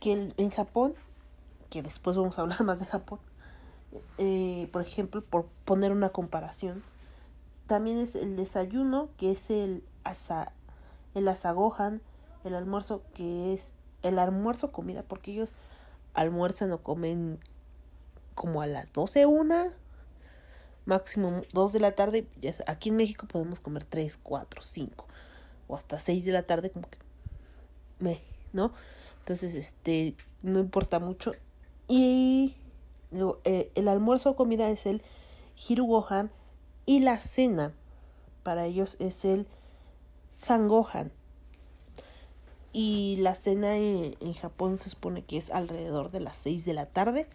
Que 0.00 0.32
en 0.36 0.50
Japón, 0.50 0.94
que 1.70 1.80
después 1.80 2.16
vamos 2.16 2.36
a 2.36 2.42
hablar 2.42 2.64
más 2.64 2.80
de 2.80 2.86
Japón, 2.86 3.20
eh, 4.18 4.68
por 4.72 4.82
ejemplo, 4.82 5.22
por 5.22 5.46
poner 5.64 5.92
una 5.92 6.08
comparación, 6.08 6.82
también 7.68 7.98
es 7.98 8.16
el 8.16 8.34
desayuno, 8.34 9.10
que 9.16 9.30
es 9.30 9.48
el 9.48 9.84
asa, 10.02 10.50
el 11.14 11.28
asagohan, 11.28 12.02
el 12.42 12.56
almuerzo, 12.56 13.00
que 13.14 13.54
es 13.54 13.74
el 14.02 14.18
almuerzo 14.18 14.72
comida, 14.72 15.04
porque 15.04 15.30
ellos 15.30 15.54
almuerzan 16.14 16.72
o 16.72 16.78
comen 16.78 17.38
como 18.34 18.60
a 18.60 18.66
las 18.66 18.92
12, 18.92 19.26
una, 19.26 19.68
máximo 20.84 21.42
2 21.52 21.72
de 21.72 21.80
la 21.80 21.92
tarde. 21.92 22.26
Ya, 22.40 22.54
aquí 22.66 22.90
en 22.90 22.96
México 22.96 23.26
podemos 23.26 23.60
comer 23.60 23.84
3, 23.84 24.16
4, 24.18 24.62
5 24.62 25.06
o 25.66 25.76
hasta 25.76 25.98
6 25.98 26.24
de 26.24 26.32
la 26.32 26.42
tarde, 26.42 26.70
como 26.70 26.88
que 26.88 26.98
me, 27.98 28.20
¿no? 28.52 28.72
Entonces, 29.20 29.54
este, 29.54 30.14
no 30.42 30.60
importa 30.60 30.98
mucho. 30.98 31.32
Y 31.88 32.54
eh, 33.44 33.70
el 33.74 33.88
almuerzo 33.88 34.30
o 34.30 34.36
comida 34.36 34.70
es 34.70 34.86
el 34.86 35.02
hirugohan 35.68 36.30
y 36.86 37.00
la 37.00 37.18
cena 37.18 37.72
para 38.42 38.66
ellos 38.66 38.96
es 38.98 39.24
el 39.24 39.46
hangohan. 40.46 41.12
Y 42.72 43.16
la 43.20 43.36
cena 43.36 43.76
en, 43.76 44.34
Japón 44.34 44.78
se 44.80 44.88
supone 44.88 45.24
que 45.24 45.36
es 45.36 45.50
alrededor 45.50 46.10
de 46.10 46.20
las 46.20 46.36
6 46.38 46.64
de 46.64 46.74
la 46.74 46.86
tarde. 46.86 47.28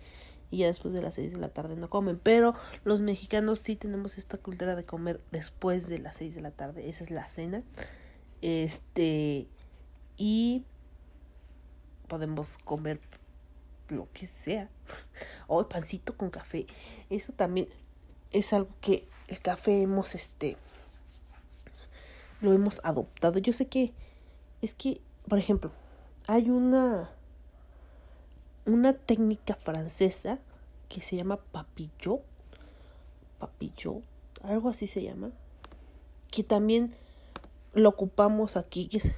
Y 0.52 0.60
ya 0.60 0.68
después 0.68 0.94
de 0.94 1.02
las 1.02 1.16
6 1.16 1.34
de 1.34 1.38
la 1.38 1.50
tarde 1.50 1.76
no 1.76 1.90
comen. 1.90 2.20
Pero 2.22 2.56
los 2.84 3.02
mexicanos 3.02 3.60
sí 3.60 3.76
tenemos 3.76 4.18
esta 4.18 4.38
cultura 4.38 4.76
de 4.76 4.84
comer 4.84 5.22
después 5.32 5.88
de 5.88 6.00
las 6.00 6.18
6 6.18 6.36
de 6.36 6.42
la 6.42 6.52
tarde. 6.52 6.90
Esa 6.90 7.04
es 7.04 7.12
la 7.12 7.28
cena. 7.28 7.64
Este. 8.42 9.48
Y 10.18 10.66
podemos 12.08 12.58
comer 12.66 13.00
lo 13.90 14.08
que 14.14 14.28
sea. 14.28 14.70
O 15.52 15.68
pancito 15.68 16.16
con 16.16 16.30
café. 16.30 16.68
Eso 17.10 17.34
también 17.34 17.70
es 18.32 18.54
algo 18.54 18.70
que 18.82 19.08
el 19.28 19.40
café 19.40 19.82
hemos 19.82 20.14
este 20.14 20.58
lo 22.40 22.54
hemos 22.54 22.82
adoptado. 22.84 23.40
Yo 23.40 23.52
sé 23.52 23.68
que 23.68 23.94
es 24.62 24.76
que 24.76 25.02
por 25.30 25.38
ejemplo, 25.38 25.72
hay 26.28 26.50
una, 26.50 27.12
una 28.74 28.94
técnica 28.94 29.56
francesa 29.56 30.40
que 30.88 31.02
se 31.02 31.16
llama 31.16 31.38
papillot, 31.38 32.22
papillot, 33.40 34.04
algo 34.44 34.70
así 34.70 34.88
se 34.88 35.04
llama, 35.04 35.32
que 36.32 36.44
también 36.44 36.96
lo 37.74 37.90
ocupamos 37.90 38.58
aquí, 38.58 38.88
que 38.88 38.98
es 38.98 39.12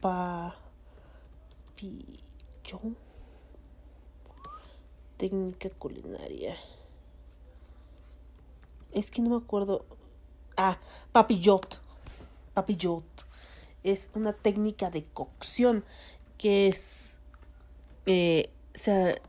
papillot, 0.00 0.56
técnica 5.16 5.70
culinaria. 5.70 6.56
Es 8.92 9.10
que 9.10 9.22
no 9.22 9.30
me 9.30 9.36
acuerdo. 9.36 9.84
Ah, 10.56 10.78
papillot. 11.12 11.80
Papillot 12.54 13.04
es 13.82 14.10
una 14.14 14.32
técnica 14.32 14.90
de 14.90 15.04
cocción 15.04 15.84
que 16.38 16.68
es 16.68 17.20
Eh, 18.06 18.50
se, 18.74 19.20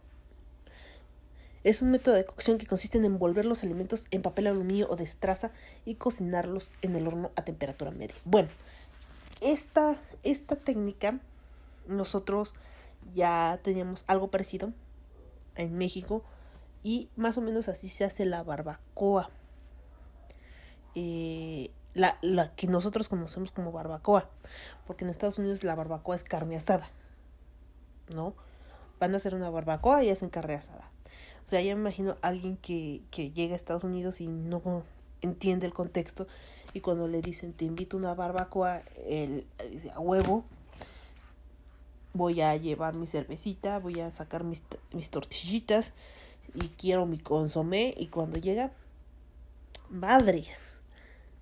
es 1.64 1.82
un 1.82 1.92
método 1.92 2.16
de 2.16 2.26
cocción 2.26 2.58
que 2.58 2.66
consiste 2.66 2.98
en 2.98 3.06
envolver 3.06 3.46
los 3.46 3.64
alimentos 3.64 4.06
en 4.12 4.22
papel 4.22 4.48
aluminio 4.48 4.88
o 4.90 4.96
de 4.96 5.04
estraza 5.04 5.52
y 5.86 5.96
cocinarlos 5.96 6.72
en 6.82 6.96
el 6.96 7.08
horno 7.08 7.32
a 7.36 7.44
temperatura 7.44 7.92
media. 7.92 8.16
Bueno, 8.24 8.50
esta, 9.42 9.98
esta 10.24 10.56
técnica 10.56 11.20
nosotros 11.88 12.56
ya 13.14 13.60
teníamos 13.64 14.06
algo 14.08 14.30
parecido 14.30 14.72
en 15.56 15.78
México 15.78 16.24
y 16.84 17.10
más 17.16 17.38
o 17.38 17.42
menos 17.42 17.68
así 17.68 17.90
se 17.90 18.06
hace 18.06 18.26
la 18.26 18.44
barbacoa. 18.44 19.30
Eh, 20.96 21.72
la, 21.94 22.18
la, 22.22 22.56
que 22.56 22.68
nosotros 22.68 23.10
conocemos 23.10 23.52
como 23.52 23.72
barbacoa, 23.72 24.30
porque 24.86 25.04
en 25.04 25.10
Estados 25.10 25.38
Unidos 25.38 25.64
la 25.64 25.76
barbacoa 25.76 26.16
es 26.16 26.24
carne 26.24 26.56
asada, 26.56 26.88
¿no? 28.10 28.36
Van 29.00 29.14
a 29.14 29.18
hacer 29.18 29.36
una 29.36 29.50
barbacoa 29.50 30.04
y 30.04 30.10
hacen 30.10 30.30
carne 30.30 30.56
asada. 30.56 30.90
O 31.46 31.50
sea, 31.50 31.62
ya 31.62 31.76
me 31.76 31.82
imagino 31.82 32.18
a 32.22 32.28
alguien 32.28 32.58
que, 32.58 33.02
que 33.12 33.32
llega 33.32 33.54
a 33.54 33.56
Estados 33.56 33.84
Unidos 33.84 34.22
y 34.22 34.28
no 34.28 34.84
entiende 35.22 35.66
el 35.66 35.74
contexto 35.74 36.28
y 36.74 36.82
cuando 36.82 37.08
le 37.08 37.22
dicen 37.22 37.54
te 37.54 37.66
invito 37.66 37.98
a 37.98 38.00
una 38.00 38.14
barbacoa, 38.14 38.84
él 39.08 39.48
dice 39.72 39.90
a 39.92 40.00
huevo, 40.00 40.46
voy 42.14 42.42
a 42.42 42.56
llevar 42.56 42.96
mi 42.96 43.08
cervecita, 43.08 43.80
voy 43.80 44.00
a 44.00 44.12
sacar 44.12 44.44
mis, 44.44 44.62
mis 44.92 45.10
tortillitas 45.10 45.94
y 46.54 46.70
quiero 46.70 47.06
mi 47.06 47.20
consomé 47.20 47.94
y 47.98 48.08
cuando 48.08 48.40
llega, 48.40 48.72
madres, 49.90 50.78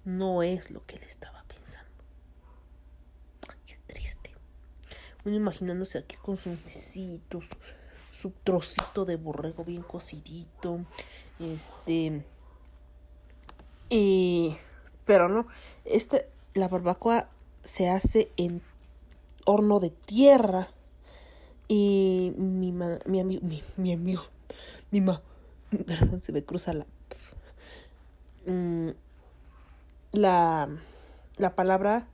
no 0.03 0.43
es 0.43 0.71
lo 0.71 0.85
que 0.85 0.97
él 0.97 1.03
estaba 1.03 1.43
pensando. 1.47 1.89
Qué 3.65 3.77
triste. 3.87 4.34
Imaginándose 5.25 5.97
aquí 5.97 6.15
con 6.17 6.37
sus 6.37 6.63
besitos, 6.63 7.45
su 8.11 8.31
trocito 8.43 9.05
de 9.05 9.15
borrego 9.15 9.63
bien 9.63 9.81
cocidito. 9.81 10.79
Este. 11.39 12.23
Eh, 13.89 14.57
pero 15.05 15.27
no. 15.29 15.47
Este, 15.83 16.29
la 16.53 16.67
barbacoa 16.67 17.29
se 17.63 17.89
hace 17.89 18.31
en 18.37 18.61
horno 19.45 19.79
de 19.79 19.89
tierra. 19.89 20.69
Y 21.67 22.33
mi, 22.37 22.71
mi 22.71 23.19
amigo, 23.19 23.41
mi, 23.43 23.63
mi 23.77 23.93
amigo, 23.93 24.21
mi 24.91 25.01
ma, 25.01 25.21
perdón, 25.87 26.21
se 26.21 26.31
me 26.31 26.43
cruza 26.43 26.73
la, 26.73 26.85
mm, 28.45 28.89
la, 30.11 30.69
la 31.37 31.55
palabra 31.55 32.07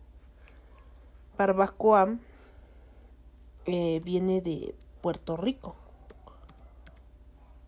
barbacoa 1.37 2.17
eh, 3.65 4.01
viene 4.03 4.41
de 4.41 4.75
Puerto 5.01 5.37
Rico 5.37 5.75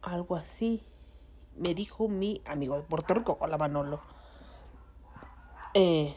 algo 0.03 0.35
así. 0.35 0.83
Me 1.55 1.73
dijo 1.73 2.07
mi 2.07 2.41
amigo 2.45 2.75
de 2.75 2.83
Puerto 2.83 3.13
Rico, 3.13 3.37
hola 3.39 3.57
Manolo. 3.57 4.01
Eh, 5.73 6.13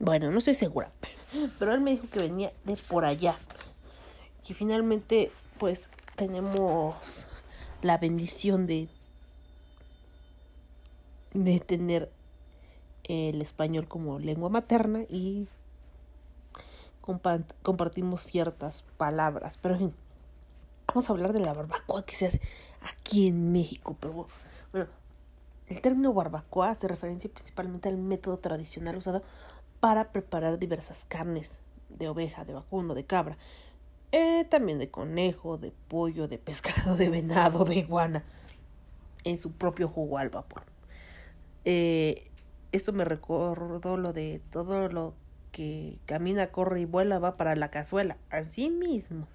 bueno, 0.00 0.30
no 0.30 0.38
estoy 0.38 0.54
segura, 0.54 0.92
pero 1.58 1.72
él 1.72 1.80
me 1.80 1.92
dijo 1.92 2.08
que 2.10 2.20
venía 2.20 2.52
de 2.64 2.76
por 2.76 3.04
allá. 3.04 3.38
Que 4.44 4.54
finalmente, 4.54 5.30
pues, 5.58 5.88
tenemos 6.16 7.26
la 7.82 7.98
bendición 7.98 8.66
de, 8.66 8.88
de 11.32 11.60
tener 11.60 12.10
el 13.04 13.42
español 13.42 13.86
como 13.86 14.18
lengua 14.18 14.48
materna 14.48 15.02
y 15.08 15.46
compartimos 17.62 18.22
ciertas 18.22 18.82
palabras. 18.96 19.58
Pero 19.58 19.74
en 19.74 19.80
fin, 19.80 19.94
vamos 20.88 21.08
a 21.08 21.12
hablar 21.12 21.32
de 21.32 21.40
la 21.40 21.52
barbacoa 21.52 22.04
que 22.04 22.16
se 22.16 22.26
hace 22.26 22.40
aquí 22.82 23.28
en 23.28 23.52
México. 23.52 23.96
Pero 24.00 24.26
bueno, 24.72 24.88
el 25.66 25.80
término 25.80 26.12
barbacoa 26.12 26.70
hace 26.70 26.88
referencia 26.88 27.30
principalmente 27.30 27.88
al 27.88 27.96
método 27.96 28.38
tradicional 28.38 28.96
usado 28.96 29.22
para 29.80 30.12
preparar 30.12 30.58
diversas 30.58 31.04
carnes 31.06 31.58
de 31.90 32.08
oveja, 32.08 32.44
de 32.44 32.54
vacuno, 32.54 32.94
de 32.94 33.04
cabra, 33.04 33.36
eh, 34.12 34.44
también 34.44 34.78
de 34.78 34.90
conejo, 34.90 35.58
de 35.58 35.72
pollo, 35.88 36.28
de 36.28 36.38
pescado, 36.38 36.96
de 36.96 37.08
venado, 37.08 37.64
de 37.64 37.76
iguana, 37.76 38.24
en 39.24 39.38
su 39.38 39.52
propio 39.52 39.88
jugo 39.88 40.18
al 40.18 40.30
vapor. 40.30 40.62
Eh, 41.64 42.30
esto 42.72 42.92
me 42.92 43.04
recordó 43.04 43.96
lo 43.96 44.12
de 44.12 44.40
todo 44.50 44.88
lo 44.88 45.14
que 45.54 45.98
camina, 46.04 46.48
corre 46.48 46.80
y 46.80 46.84
vuela 46.84 47.20
va 47.20 47.36
para 47.36 47.54
la 47.54 47.70
cazuela, 47.70 48.16
así 48.28 48.70
mismo. 48.70 49.28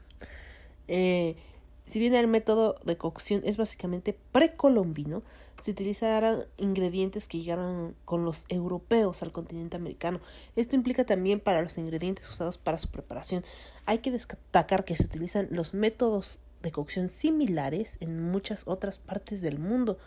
Eh, 0.90 1.38
si 1.86 1.98
bien 1.98 2.14
el 2.14 2.28
método 2.28 2.76
de 2.84 2.98
cocción 2.98 3.42
es 3.46 3.56
básicamente 3.56 4.20
precolombino, 4.34 5.24
se 5.62 5.72
utilizaron 5.72 6.44
ingredientes 6.58 7.30
que 7.30 7.40
llegaron 7.40 7.96
con 8.04 8.26
los 8.26 8.46
europeos 8.50 9.24
al 9.24 9.32
continente 9.32 9.78
americano. 9.78 10.20
Esto 10.58 10.76
implica 10.76 11.06
también 11.06 11.40
para 11.40 11.62
los 11.62 11.78
ingredientes 11.78 12.30
usados 12.30 12.58
para 12.58 12.78
su 12.78 12.90
preparación. 12.90 13.46
Hay 13.86 14.00
que 14.00 14.12
destacar 14.12 14.84
que 14.84 14.98
se 14.98 15.06
utilizan 15.06 15.48
los 15.52 15.74
métodos 15.74 16.40
de 16.62 16.74
cocción 16.74 17.08
similares 17.08 17.98
en 18.02 18.22
muchas 18.22 18.68
otras 18.68 19.00
partes 19.00 19.42
del 19.42 19.58
mundo. 19.58 19.98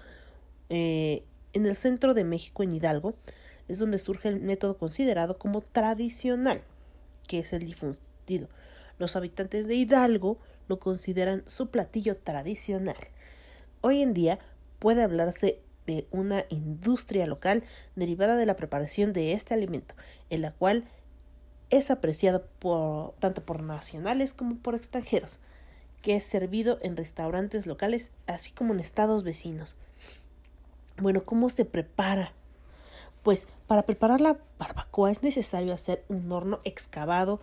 Eh, 0.68 1.24
en 1.54 1.64
el 1.64 1.74
centro 1.74 2.12
de 2.12 2.24
México, 2.24 2.62
en 2.62 2.74
Hidalgo, 2.74 3.14
es 3.68 3.78
donde 3.78 3.98
surge 3.98 4.28
el 4.28 4.40
método 4.40 4.76
considerado 4.76 5.38
como 5.38 5.60
tradicional, 5.60 6.62
que 7.26 7.38
es 7.40 7.52
el 7.52 7.64
difundido. 7.64 8.48
Los 8.98 9.16
habitantes 9.16 9.66
de 9.66 9.74
Hidalgo 9.74 10.38
lo 10.68 10.78
consideran 10.78 11.42
su 11.46 11.70
platillo 11.70 12.16
tradicional. 12.16 12.96
Hoy 13.80 14.02
en 14.02 14.14
día 14.14 14.38
puede 14.78 15.02
hablarse 15.02 15.60
de 15.86 16.06
una 16.10 16.44
industria 16.48 17.26
local 17.26 17.64
derivada 17.96 18.36
de 18.36 18.46
la 18.46 18.56
preparación 18.56 19.12
de 19.12 19.32
este 19.32 19.54
alimento, 19.54 19.94
en 20.30 20.42
la 20.42 20.52
cual 20.52 20.84
es 21.70 21.90
apreciado 21.90 22.46
por, 22.58 23.14
tanto 23.14 23.44
por 23.44 23.62
nacionales 23.62 24.34
como 24.34 24.56
por 24.56 24.74
extranjeros, 24.74 25.40
que 26.02 26.16
es 26.16 26.24
servido 26.24 26.78
en 26.82 26.96
restaurantes 26.96 27.66
locales 27.66 28.12
así 28.26 28.52
como 28.52 28.74
en 28.74 28.80
estados 28.80 29.24
vecinos. 29.24 29.76
Bueno, 30.98 31.24
¿cómo 31.24 31.48
se 31.48 31.64
prepara? 31.64 32.32
Pues 33.22 33.46
para 33.66 33.84
preparar 33.84 34.20
la 34.20 34.38
barbacoa 34.58 35.10
es 35.10 35.22
necesario 35.22 35.72
hacer 35.72 36.04
un 36.08 36.30
horno 36.32 36.60
excavado 36.64 37.40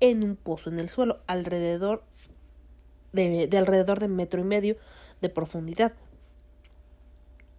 en 0.00 0.24
un 0.24 0.36
pozo 0.36 0.70
en 0.70 0.78
el 0.78 0.88
suelo 0.88 1.20
alrededor 1.26 2.02
de, 3.12 3.48
alrededor 3.56 4.00
de 4.00 4.08
metro 4.08 4.40
y 4.40 4.44
medio 4.44 4.76
de 5.20 5.28
profundidad. 5.28 5.94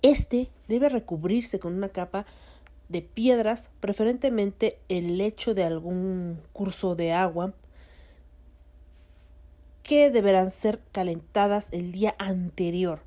Este 0.01 0.49
debe 0.67 0.89
recubrirse 0.89 1.59
con 1.59 1.73
una 1.73 1.89
capa 1.89 2.25
de 2.89 3.01
piedras, 3.01 3.69
preferentemente 3.79 4.79
el 4.87 5.17
lecho 5.17 5.53
de 5.53 5.63
algún 5.63 6.39
curso 6.53 6.95
de 6.95 7.11
agua, 7.11 7.53
que 9.83 10.11
deberán 10.11 10.51
ser 10.51 10.81
calentadas 10.91 11.69
el 11.71 11.91
día 11.91 12.15
anterior. 12.19 13.01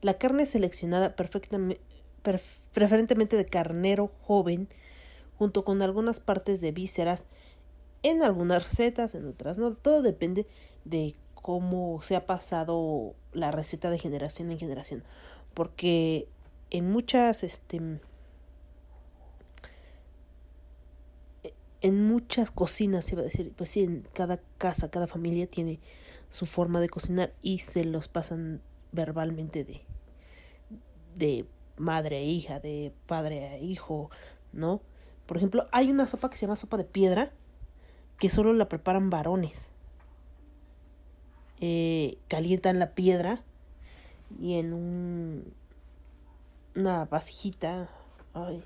La 0.00 0.14
carne 0.14 0.46
seleccionada 0.46 1.14
perfectamente, 1.16 1.80
preferentemente 2.74 3.36
de 3.36 3.46
carnero 3.46 4.10
joven, 4.20 4.68
junto 5.38 5.64
con 5.64 5.80
algunas 5.80 6.20
partes 6.20 6.60
de 6.60 6.72
vísceras, 6.72 7.26
en 8.02 8.22
algunas 8.22 8.64
recetas, 8.64 9.14
en 9.14 9.26
otras 9.26 9.56
no, 9.56 9.72
todo 9.72 10.02
depende 10.02 10.46
de 10.84 11.14
cómo 11.34 12.02
se 12.02 12.16
ha 12.16 12.26
pasado 12.26 13.14
la 13.32 13.50
receta 13.50 13.90
de 13.90 13.98
generación 13.98 14.50
en 14.50 14.58
generación. 14.58 15.04
Porque 15.54 16.28
en 16.70 16.90
muchas, 16.90 17.42
este, 17.44 17.80
en 21.80 22.04
muchas 22.06 22.50
cocinas, 22.50 23.04
se 23.04 23.16
va 23.16 23.22
a 23.22 23.24
decir, 23.26 23.52
pues 23.56 23.70
sí, 23.70 23.84
en 23.84 24.06
cada 24.12 24.40
casa, 24.58 24.90
cada 24.90 25.06
familia 25.06 25.46
tiene 25.46 25.80
su 26.28 26.46
forma 26.46 26.80
de 26.80 26.88
cocinar 26.88 27.32
y 27.40 27.58
se 27.58 27.84
los 27.84 28.08
pasan 28.08 28.60
verbalmente 28.92 29.64
de, 29.64 29.82
de 31.16 31.46
madre 31.76 32.16
a 32.16 32.22
hija, 32.22 32.60
de 32.60 32.92
padre 33.06 33.48
a 33.48 33.58
hijo, 33.58 34.10
¿no? 34.52 34.80
Por 35.26 35.36
ejemplo, 35.36 35.66
hay 35.72 35.90
una 35.90 36.06
sopa 36.06 36.30
que 36.30 36.36
se 36.36 36.46
llama 36.46 36.56
sopa 36.56 36.76
de 36.76 36.84
piedra 36.84 37.32
que 38.18 38.28
solo 38.28 38.52
la 38.52 38.68
preparan 38.68 39.10
varones. 39.10 39.70
Eh, 41.60 42.18
calientan 42.28 42.78
la 42.78 42.94
piedra 42.94 43.42
y 44.38 44.58
en 44.58 44.72
un, 44.72 45.54
una 46.74 47.04
vasijita, 47.04 47.88
ay, 48.34 48.62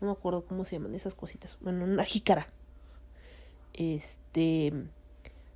no 0.00 0.06
me 0.06 0.12
acuerdo 0.12 0.44
cómo 0.44 0.64
se 0.64 0.76
llaman 0.76 0.94
esas 0.94 1.14
cositas, 1.14 1.58
bueno, 1.60 1.84
una 1.84 2.04
jícara, 2.04 2.48
este, 3.74 4.72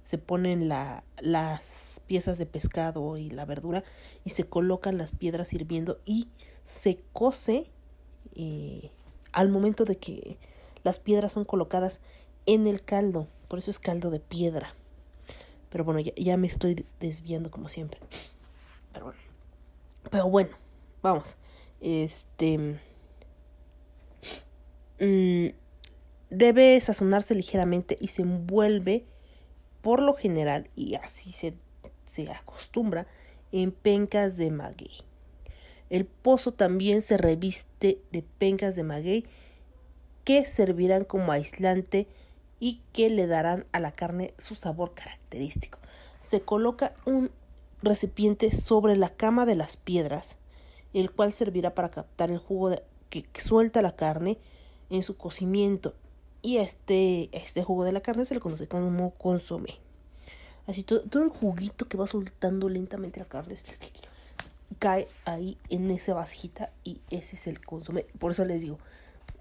se 0.02 0.18
ponen 0.18 0.68
la, 0.68 1.04
las 1.18 2.00
piezas 2.06 2.38
de 2.38 2.46
pescado 2.46 3.16
y 3.16 3.30
la 3.30 3.44
verdura 3.44 3.84
y 4.24 4.30
se 4.30 4.44
colocan 4.44 4.98
las 4.98 5.12
piedras 5.12 5.52
hirviendo 5.54 6.00
y 6.04 6.28
se 6.64 6.98
cose 7.12 7.70
eh, 8.34 8.90
al 9.32 9.50
momento 9.50 9.84
de 9.84 9.96
que 9.96 10.38
las 10.82 10.98
piedras 10.98 11.32
son 11.32 11.44
colocadas 11.44 12.00
en 12.46 12.66
el 12.66 12.82
caldo, 12.82 13.28
por 13.48 13.58
eso 13.58 13.70
es 13.70 13.78
caldo 13.78 14.10
de 14.10 14.20
piedra 14.20 14.74
Pero 15.70 15.84
bueno, 15.84 16.00
ya, 16.00 16.36
me 16.36 16.46
estoy 16.46 16.84
desviando 17.00 17.50
como 17.50 17.68
siempre. 17.68 18.00
Pero 18.92 19.06
bueno. 19.06 19.20
Pero 20.10 20.28
bueno, 20.28 20.56
vamos. 21.02 21.36
Este... 21.80 22.80
Mm, 25.00 25.48
debe 26.30 26.80
sazonarse 26.80 27.34
ligeramente 27.34 27.96
y 28.00 28.08
se 28.08 28.22
envuelve 28.22 29.04
por 29.82 30.00
lo 30.00 30.14
general, 30.14 30.70
y 30.74 30.94
así 30.94 31.32
se, 31.32 31.54
se 32.06 32.30
acostumbra, 32.30 33.06
en 33.52 33.70
pencas 33.70 34.36
de 34.36 34.50
maguey. 34.50 35.02
El 35.90 36.06
pozo 36.06 36.52
también 36.52 37.02
se 37.02 37.16
reviste 37.16 38.00
de 38.10 38.22
pencas 38.22 38.76
de 38.76 38.82
maguey 38.82 39.24
que 40.24 40.44
servirán 40.46 41.04
como 41.04 41.32
aislante 41.32 42.08
y 42.58 42.80
que 42.92 43.10
le 43.10 43.26
darán 43.26 43.66
a 43.72 43.80
la 43.80 43.92
carne 43.92 44.34
su 44.38 44.54
sabor 44.54 44.94
característico. 44.94 45.78
Se 46.18 46.40
coloca 46.40 46.94
un 47.04 47.30
recipiente 47.82 48.50
sobre 48.50 48.96
la 48.96 49.10
cama 49.10 49.44
de 49.44 49.56
las 49.56 49.76
piedras, 49.76 50.36
el 50.94 51.10
cual 51.10 51.32
servirá 51.32 51.74
para 51.74 51.90
captar 51.90 52.30
el 52.30 52.38
jugo 52.38 52.70
que 53.10 53.24
suelta 53.40 53.82
la 53.82 53.94
carne 53.94 54.38
en 54.90 55.02
su 55.02 55.16
cocimiento 55.16 55.94
y 56.44 56.58
este, 56.58 57.30
este 57.32 57.64
jugo 57.64 57.84
de 57.84 57.92
la 57.92 58.02
carne 58.02 58.26
se 58.26 58.34
le 58.34 58.40
conoce 58.40 58.68
como 58.68 59.12
consomé. 59.14 59.78
Así 60.66 60.82
todo, 60.82 61.00
todo 61.00 61.22
el 61.22 61.30
juguito 61.30 61.88
que 61.88 61.96
va 61.96 62.06
soltando 62.06 62.68
lentamente 62.68 63.18
la 63.18 63.26
carne 63.26 63.54
cae 64.78 65.08
ahí 65.24 65.58
en 65.68 65.90
esa 65.90 66.14
vasijita 66.14 66.72
y 66.84 67.00
ese 67.10 67.36
es 67.36 67.46
el 67.46 67.64
consomé. 67.64 68.06
Por 68.18 68.32
eso 68.32 68.44
les 68.44 68.62
digo, 68.62 68.78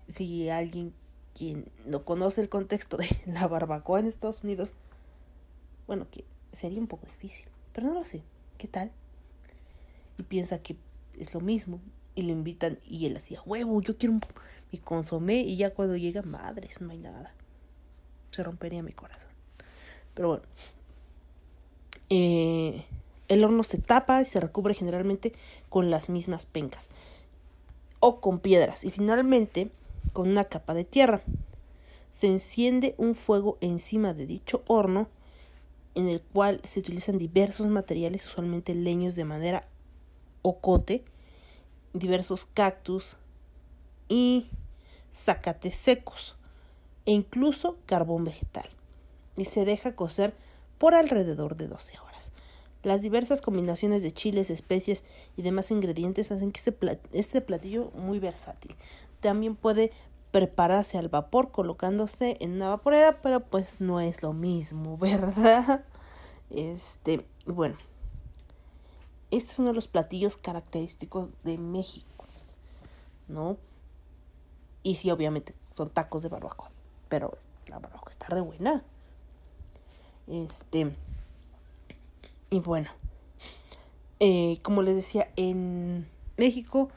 si 0.08 0.50
alguien 0.50 0.94
quien 1.34 1.66
no 1.86 2.06
conoce 2.06 2.42
el 2.42 2.50
contexto 2.50 2.98
de 2.98 3.08
la 3.26 3.48
barbacoa 3.48 4.00
en 4.00 4.06
Estados 4.06 4.44
Unidos, 4.44 4.74
bueno, 5.88 6.08
que 6.10 6.24
sería 6.52 6.80
un 6.80 6.88
poco 6.88 7.08
difícil, 7.08 7.48
pero 7.74 7.88
no 7.88 7.94
lo 7.94 8.06
sé. 8.06 8.24
¿Qué 8.58 8.68
tal? 8.68 8.92
Y 10.18 10.24
piensa 10.24 10.62
que 10.62 10.78
es 11.20 11.34
lo 11.34 11.42
mismo 11.42 11.80
y 12.16 12.24
lo 12.24 12.32
invitan 12.32 12.80
y 12.86 13.08
él 13.08 13.18
hacía 13.18 13.42
huevo, 13.42 13.82
yo 13.82 13.98
quiero 13.98 14.14
un 14.14 14.22
y 14.72 14.80
consomé 14.80 15.42
y 15.42 15.56
ya 15.56 15.72
cuando 15.72 15.96
llega, 15.96 16.24
madres, 16.24 16.82
no 16.82 16.92
hay 16.92 16.98
nada. 16.98 17.32
Se 18.32 18.42
rompería 18.42 18.82
mi 18.82 18.92
corazón. 18.92 19.30
Pero 20.16 20.30
bueno. 20.30 20.44
Eh, 22.10 22.84
el 23.28 23.44
horno 23.44 23.64
se 23.64 23.78
tapa 23.78 24.22
y 24.22 24.26
se 24.26 24.40
recubre 24.40 24.74
generalmente 24.74 25.34
con 25.70 25.90
las 25.90 26.10
mismas 26.10 26.46
pencas 26.46 26.90
o 28.00 28.20
con 28.20 28.40
piedras 28.40 28.84
y 28.84 28.92
finalmente 28.92 29.72
con 30.12 30.30
una 30.30 30.44
capa 30.44 30.74
de 30.74 30.86
tierra. 30.86 31.22
Se 32.12 32.28
enciende 32.28 32.96
un 32.98 33.16
fuego 33.16 33.58
encima 33.62 34.14
de 34.14 34.26
dicho 34.26 34.64
horno 34.68 35.08
en 35.96 36.10
el 36.10 36.22
cual 36.22 36.60
se 36.64 36.80
utilizan 36.80 37.18
diversos 37.18 37.68
materiales, 37.68 38.26
usualmente 38.26 38.76
leños 38.76 39.16
de 39.16 39.26
madera 39.26 39.68
o 40.42 40.60
cote, 40.60 41.04
diversos 41.94 42.46
cactus 42.46 43.18
y 44.10 44.50
zacates 45.12 45.76
secos 45.76 46.36
e 47.06 47.12
incluso 47.12 47.78
carbón 47.86 48.26
vegetal 48.26 48.70
y 49.38 49.46
se 49.46 49.66
deja 49.66 49.96
cocer 49.96 50.34
por 50.78 50.96
alrededor 50.96 51.56
de 51.56 51.68
12 51.68 52.00
horas. 52.00 52.13
Las 52.84 53.02
diversas 53.02 53.42
combinaciones 53.42 54.04
de 54.04 54.12
chiles, 54.12 54.50
especies 54.50 55.06
y 55.38 55.42
demás 55.42 55.72
ingredientes 55.72 56.32
hacen 56.32 56.52
que 56.52 56.60
este, 56.60 57.00
este 57.14 57.42
platillo 57.42 57.92
muy 57.96 58.20
versátil. 58.20 58.76
También 59.22 59.56
puede 59.56 59.92
prepararse 60.32 60.98
al 60.98 61.10
vapor 61.10 61.52
colocándose 61.52 62.38
en 62.40 62.54
una 62.54 62.70
vaporera, 62.70 63.22
pero 63.22 63.40
pues 63.40 63.80
no 63.82 64.02
es 64.02 64.22
lo 64.22 64.34
mismo, 64.34 64.98
¿verdad? 65.00 65.86
Este, 66.50 67.26
bueno, 67.46 67.78
este 69.32 69.54
es 69.54 69.60
uno 69.60 69.70
de 69.70 69.76
los 69.76 69.88
platillos 69.88 70.38
característicos 70.38 71.42
de 71.44 71.58
México, 71.58 72.26
¿no? 73.28 73.58
Y 74.84 74.96
sí, 74.96 75.10
obviamente, 75.10 75.56
son 75.74 75.90
tacos 75.90 76.22
de 76.22 76.30
barbacoa. 76.30 76.70
Pero 77.10 77.36
la 77.68 77.80
barbacoa 77.80 78.12
está 78.12 78.28
re 78.28 78.42
buena. 78.42 78.84
Este. 80.28 80.94
Y 82.54 82.60
bueno. 82.60 82.92
Eh, 84.20 84.60
como 84.62 84.84
les 84.84 84.96
decía, 84.96 85.28
en 85.36 86.08
México 86.38 86.90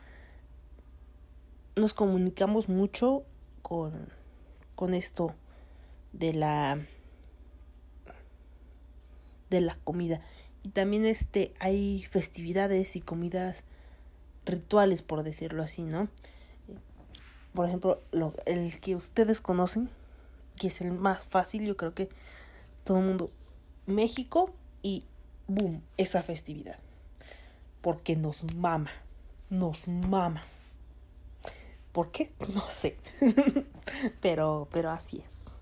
nos 1.77 1.95
comunicamos 1.95 2.69
mucho 2.69 3.25
con, 3.63 4.13
con 4.75 4.93
esto 4.93 5.35
de 6.13 6.35
la 6.35 6.79
de 9.49 9.61
la 9.63 9.79
comida 9.85 10.21
y 10.63 10.71
también 10.71 11.05
este 11.05 11.55
hay 11.59 12.03
festividades 12.11 12.97
y 12.97 13.01
comidas 13.01 13.65
rituales 14.45 15.03
por 15.03 15.23
decirlo 15.23 15.63
así 15.63 15.83
no 15.83 16.09
por 17.57 17.67
ejemplo, 17.67 18.03
lo, 18.13 18.35
el 18.45 18.79
que 18.81 18.95
ustedes 18.95 19.41
conocen, 19.41 19.89
que 20.57 20.67
es 20.67 20.83
el 20.83 20.93
más 20.93 21.25
fácil, 21.25 21.65
yo 21.65 21.75
creo 21.77 21.95
que 21.95 22.11
todo 22.85 22.99
el 22.99 23.07
mundo, 23.07 23.31
México 23.87 24.53
y 24.83 25.05
boom, 25.47 25.83
esa 25.97 26.23
festividad. 26.23 26.79
Porque 27.81 28.17
nos 28.17 28.45
mama, 28.55 28.91
nos 29.51 29.89
mama. 29.89 30.45
¿Por 31.93 32.11
qué? 32.11 32.33
No 32.55 32.69
sé. 32.69 32.97
pero, 34.21 34.69
pero 34.73 34.91
así 34.91 35.23
es. 35.27 35.53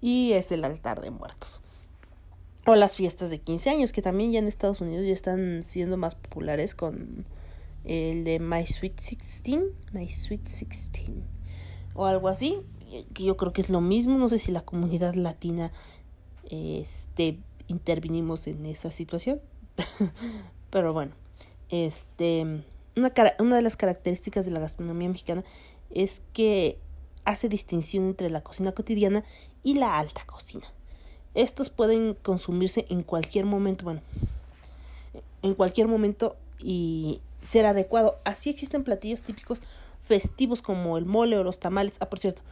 Y 0.00 0.32
es 0.32 0.50
el 0.52 0.64
altar 0.64 1.00
de 1.00 1.10
muertos. 1.10 1.60
O 2.66 2.74
las 2.74 2.96
fiestas 2.96 3.30
de 3.30 3.40
15 3.40 3.70
años, 3.70 3.92
que 3.92 4.02
también 4.02 4.32
ya 4.32 4.38
en 4.38 4.48
Estados 4.48 4.80
Unidos 4.80 5.06
ya 5.06 5.12
están 5.12 5.62
siendo 5.62 5.96
más 5.96 6.14
populares 6.14 6.74
con 6.74 7.24
el 7.84 8.24
de 8.24 8.38
My 8.38 8.66
Sweet 8.66 8.98
Sixteen, 8.98 9.64
My 9.92 10.08
Sweet 10.10 10.46
Sixteen, 10.46 11.24
o 11.94 12.04
algo 12.04 12.28
así, 12.28 12.58
que 13.14 13.24
yo 13.24 13.36
creo 13.36 13.52
que 13.52 13.62
es 13.62 13.70
lo 13.70 13.80
mismo, 13.80 14.18
no 14.18 14.28
sé 14.28 14.38
si 14.38 14.52
la 14.52 14.60
comunidad 14.60 15.14
latina 15.14 15.72
este 16.50 17.38
intervinimos 17.70 18.46
en 18.46 18.66
esa 18.66 18.90
situación, 18.90 19.40
pero 20.70 20.92
bueno, 20.92 21.12
este 21.68 22.64
una, 22.96 23.12
una 23.38 23.56
de 23.56 23.62
las 23.62 23.76
características 23.76 24.44
de 24.44 24.50
la 24.50 24.60
gastronomía 24.60 25.08
mexicana 25.08 25.44
es 25.90 26.22
que 26.32 26.78
hace 27.24 27.48
distinción 27.48 28.06
entre 28.06 28.30
la 28.30 28.42
cocina 28.42 28.72
cotidiana 28.72 29.24
y 29.62 29.74
la 29.74 29.98
alta 29.98 30.24
cocina. 30.26 30.66
Estos 31.34 31.70
pueden 31.70 32.14
consumirse 32.14 32.86
en 32.88 33.02
cualquier 33.02 33.44
momento, 33.44 33.84
bueno, 33.84 34.00
en 35.42 35.54
cualquier 35.54 35.86
momento 35.86 36.36
y 36.58 37.20
ser 37.40 37.66
adecuado. 37.66 38.18
Así 38.24 38.50
existen 38.50 38.84
platillos 38.84 39.22
típicos 39.22 39.62
festivos 40.04 40.60
como 40.60 40.98
el 40.98 41.06
mole 41.06 41.38
o 41.38 41.44
los 41.44 41.60
tamales. 41.60 41.98
Ah, 42.00 42.10
por 42.10 42.18
cierto, 42.18 42.42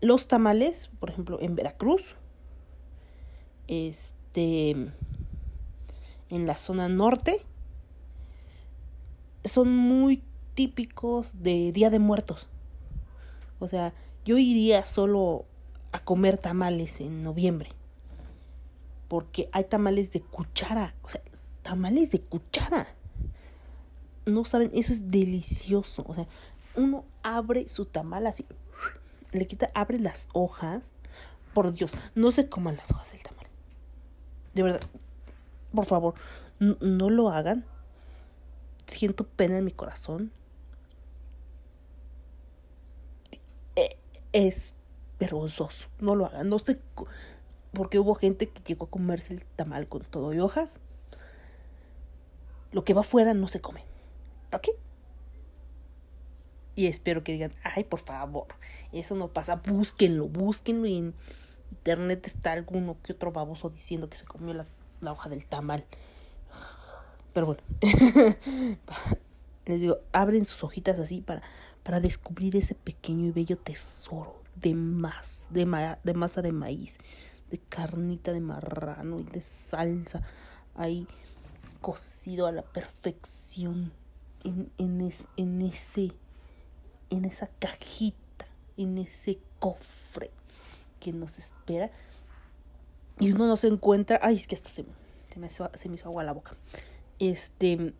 los 0.00 0.28
tamales, 0.28 0.90
por 1.00 1.10
ejemplo, 1.10 1.38
en 1.40 1.54
Veracruz, 1.54 2.16
este, 3.68 4.70
en 4.70 6.46
la 6.46 6.56
zona 6.56 6.88
norte, 6.88 7.44
son 9.44 9.74
muy 9.74 10.22
típicos 10.54 11.42
de 11.42 11.72
Día 11.72 11.90
de 11.90 11.98
Muertos. 11.98 12.48
O 13.60 13.66
sea, 13.66 13.92
yo 14.24 14.38
iría 14.38 14.84
solo 14.86 15.44
a 15.92 16.00
comer 16.00 16.38
tamales 16.38 17.00
en 17.00 17.20
noviembre. 17.20 17.70
Porque 19.08 19.48
hay 19.52 19.64
tamales 19.64 20.12
de 20.12 20.20
cuchara. 20.20 20.94
O 21.02 21.08
sea, 21.08 21.22
tamales 21.62 22.10
de 22.10 22.20
cuchara. 22.20 22.88
No 24.26 24.44
saben, 24.44 24.70
eso 24.74 24.92
es 24.92 25.10
delicioso. 25.10 26.04
O 26.06 26.14
sea, 26.14 26.26
uno 26.76 27.04
abre 27.22 27.68
su 27.68 27.86
tamal 27.86 28.26
así, 28.26 28.44
le 29.32 29.46
quita, 29.46 29.70
abre 29.74 29.98
las 29.98 30.28
hojas. 30.32 30.92
Por 31.54 31.72
Dios, 31.72 31.92
no 32.14 32.30
se 32.30 32.48
coman 32.48 32.76
las 32.76 32.90
hojas 32.92 33.12
del 33.12 33.22
tamal. 33.22 33.37
De 34.58 34.64
verdad, 34.64 34.80
por 35.72 35.84
favor, 35.84 36.14
no, 36.58 37.10
lo 37.10 37.30
hagan. 37.30 37.64
Siento 38.86 39.22
pena 39.24 39.58
en 39.58 39.64
mi 39.64 39.70
corazón. 39.70 40.32
E, 43.76 43.96
es 44.32 44.74
vergonzoso. 45.20 45.86
No 46.00 46.16
lo 46.16 46.26
hagan. 46.26 46.48
No 46.48 46.58
sé. 46.58 46.80
Porque 47.72 48.00
hubo 48.00 48.16
gente 48.16 48.48
que 48.48 48.60
llegó 48.64 48.86
a 48.86 48.90
comerse 48.90 49.34
el 49.34 49.44
tamal 49.44 49.86
con 49.86 50.02
todo 50.02 50.34
y 50.34 50.40
hojas 50.40 50.80
lo 52.72 52.82
que 52.82 52.94
va 52.94 53.02
afuera 53.02 53.32
no 53.32 53.46
se 53.46 53.60
come. 53.60 53.84
¿Ok? 54.52 54.70
Y 56.74 56.88
espero 56.88 57.22
que 57.22 57.30
digan, 57.30 57.54
ay, 57.62 57.84
por 57.84 58.00
favor, 58.00 58.48
eso 58.90 59.14
no 59.14 59.28
pasa, 59.28 59.62
búsquenlo, 59.64 60.26
búsquenlo 60.26 60.88
y 60.88 61.14
internet 61.70 62.26
está 62.26 62.52
alguno 62.52 62.96
que 63.02 63.12
otro 63.12 63.32
baboso 63.32 63.70
diciendo 63.70 64.08
que 64.08 64.16
se 64.16 64.24
comió 64.24 64.54
la, 64.54 64.66
la 65.00 65.12
hoja 65.12 65.28
del 65.28 65.44
tamal. 65.46 65.84
Pero 67.32 67.46
bueno, 67.46 67.62
les 69.66 69.80
digo, 69.80 69.98
abren 70.12 70.46
sus 70.46 70.64
hojitas 70.64 70.98
así 70.98 71.20
para, 71.20 71.42
para 71.82 72.00
descubrir 72.00 72.56
ese 72.56 72.74
pequeño 72.74 73.26
y 73.26 73.30
bello 73.30 73.58
tesoro 73.58 74.42
de, 74.56 74.70
de, 74.70 75.96
de 76.02 76.14
masa 76.14 76.42
de 76.42 76.52
maíz. 76.52 76.98
de 77.50 77.58
carnita 77.58 78.32
de 78.32 78.40
marrano 78.40 79.20
y 79.20 79.24
de 79.24 79.40
salsa 79.40 80.22
ahí 80.74 81.06
cocido 81.80 82.46
a 82.46 82.52
la 82.52 82.62
perfección 82.62 83.92
en, 84.44 84.70
en, 84.78 85.12
en 85.36 85.62
ese 85.62 86.12
en 87.10 87.24
esa 87.24 87.46
cajita 87.58 88.46
en 88.76 88.98
ese 88.98 89.38
cofre 89.58 90.30
que 91.00 91.12
nos 91.12 91.38
espera 91.38 91.90
y 93.18 93.32
uno 93.32 93.46
no 93.46 93.56
se 93.56 93.68
encuentra 93.68 94.18
ay 94.22 94.36
es 94.36 94.46
que 94.46 94.54
hasta 94.54 94.68
se, 94.68 94.84
se, 95.32 95.40
me, 95.40 95.48
se 95.48 95.88
me 95.88 95.94
hizo 95.94 96.08
agua 96.08 96.24
la 96.24 96.32
boca 96.32 96.56
este 97.18 97.94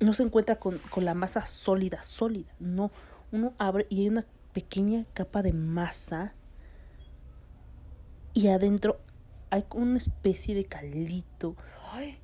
no 0.00 0.14
se 0.14 0.22
encuentra 0.22 0.56
con, 0.56 0.78
con 0.78 1.04
la 1.04 1.14
masa 1.14 1.46
sólida 1.46 2.02
sólida 2.02 2.52
no 2.58 2.90
uno 3.30 3.54
abre 3.58 3.86
y 3.88 4.00
hay 4.00 4.08
una 4.08 4.26
pequeña 4.52 5.06
capa 5.14 5.42
de 5.42 5.52
masa 5.52 6.34
y 8.34 8.48
adentro 8.48 9.00
hay 9.50 9.64
como 9.64 9.84
una 9.84 9.98
especie 9.98 10.54
de 10.54 10.64
caldito. 10.64 11.56
Ay, 11.90 12.18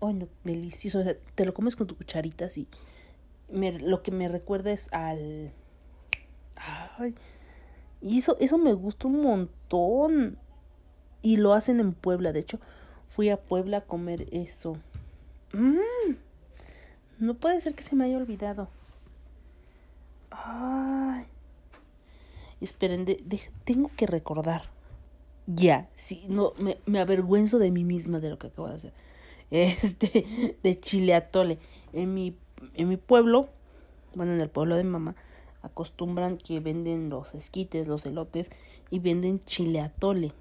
no, 0.00 0.28
delicioso. 0.44 0.98
O 0.98 1.02
sea, 1.02 1.16
te 1.34 1.46
lo 1.46 1.54
comes 1.54 1.74
con 1.74 1.86
tu 1.86 1.96
cucharita 1.96 2.44
así. 2.44 2.68
lo 3.50 4.02
que 4.02 4.10
me 4.10 4.28
recuerda 4.28 4.70
es 4.70 4.92
al... 4.92 5.52
Ay, 6.56 7.14
y 8.00 8.18
eso, 8.18 8.36
eso 8.40 8.58
me 8.58 8.72
gusta 8.72 9.08
un 9.08 9.22
montón. 9.22 10.38
Y 11.20 11.36
lo 11.36 11.52
hacen 11.52 11.80
en 11.80 11.92
Puebla. 11.92 12.32
De 12.32 12.40
hecho, 12.40 12.60
fui 13.08 13.28
a 13.28 13.36
Puebla 13.36 13.78
a 13.78 13.84
comer 13.84 14.28
eso. 14.30 14.76
Mm, 15.52 16.14
no 17.18 17.34
puede 17.34 17.60
ser 17.60 17.74
que 17.74 17.82
se 17.82 17.96
me 17.96 18.04
haya 18.04 18.16
olvidado. 18.16 18.68
Ay. 20.30 21.26
Esperen, 22.60 23.06
tengo 23.64 23.90
que 23.96 24.06
recordar. 24.06 24.62
Ya, 25.46 25.88
sí, 25.94 26.24
no, 26.28 26.52
me, 26.58 26.78
me, 26.84 26.98
avergüenzo 27.00 27.58
de 27.58 27.70
mí 27.70 27.82
misma 27.82 28.18
de 28.18 28.28
lo 28.28 28.38
que 28.38 28.48
acabo 28.48 28.68
de 28.68 28.74
hacer. 28.74 28.92
Este, 29.50 30.56
de 30.62 30.78
chile 30.78 31.14
atole. 31.14 31.58
En 31.94 32.12
mi, 32.12 32.36
en 32.74 32.88
mi 32.88 32.98
pueblo, 32.98 33.48
bueno, 34.14 34.34
en 34.34 34.42
el 34.42 34.50
pueblo 34.50 34.76
de 34.76 34.84
mamá, 34.84 35.16
acostumbran 35.62 36.38
que 36.38 36.60
venden 36.60 37.10
los 37.10 37.34
esquites, 37.34 37.86
los 37.86 38.06
elotes, 38.06 38.50
y 38.90 38.98
venden 38.98 39.44
chile 39.44 39.80
atole. 39.80 40.32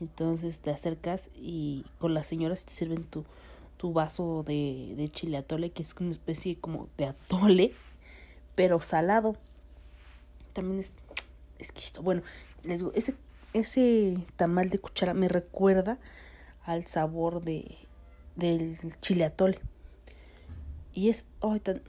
Entonces 0.00 0.60
te 0.60 0.70
acercas 0.70 1.30
y 1.34 1.84
con 1.98 2.14
las 2.14 2.26
señoras 2.26 2.64
te 2.64 2.72
sirven 2.72 3.04
tu, 3.04 3.24
tu 3.76 3.92
vaso 3.92 4.42
de, 4.44 4.94
de 4.96 5.10
chile 5.10 5.36
atole, 5.36 5.70
que 5.70 5.82
es 5.82 5.94
una 6.00 6.10
especie 6.10 6.56
como 6.56 6.88
de 6.96 7.06
atole 7.06 7.72
pero 8.54 8.80
salado. 8.80 9.36
También 10.52 10.80
es 10.80 10.92
exquisito. 11.58 12.02
Bueno, 12.02 12.22
les 12.62 12.80
digo, 12.80 12.92
ese, 12.94 13.14
ese 13.52 14.18
tamal 14.36 14.70
de 14.70 14.78
cuchara 14.78 15.14
me 15.14 15.28
recuerda 15.28 15.98
al 16.64 16.86
sabor 16.86 17.42
de 17.42 17.76
del 18.36 18.78
chile 19.00 19.24
atole. 19.24 19.58
Y 20.92 21.08
es 21.08 21.24
oh, 21.40 21.58
tan 21.58 21.82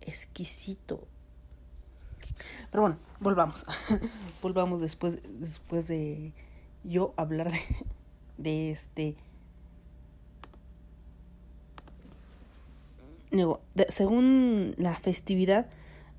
exquisito. 0.00 1.06
Pero 2.70 2.82
bueno, 2.82 2.96
volvamos. 3.20 3.64
volvamos 4.42 4.80
después, 4.80 5.18
después 5.40 5.88
de 5.88 6.32
yo 6.84 7.14
hablar 7.16 7.50
de, 7.50 7.60
de 8.36 8.70
este. 8.70 9.16
según 13.88 14.74
la 14.78 14.96
festividad, 14.96 15.68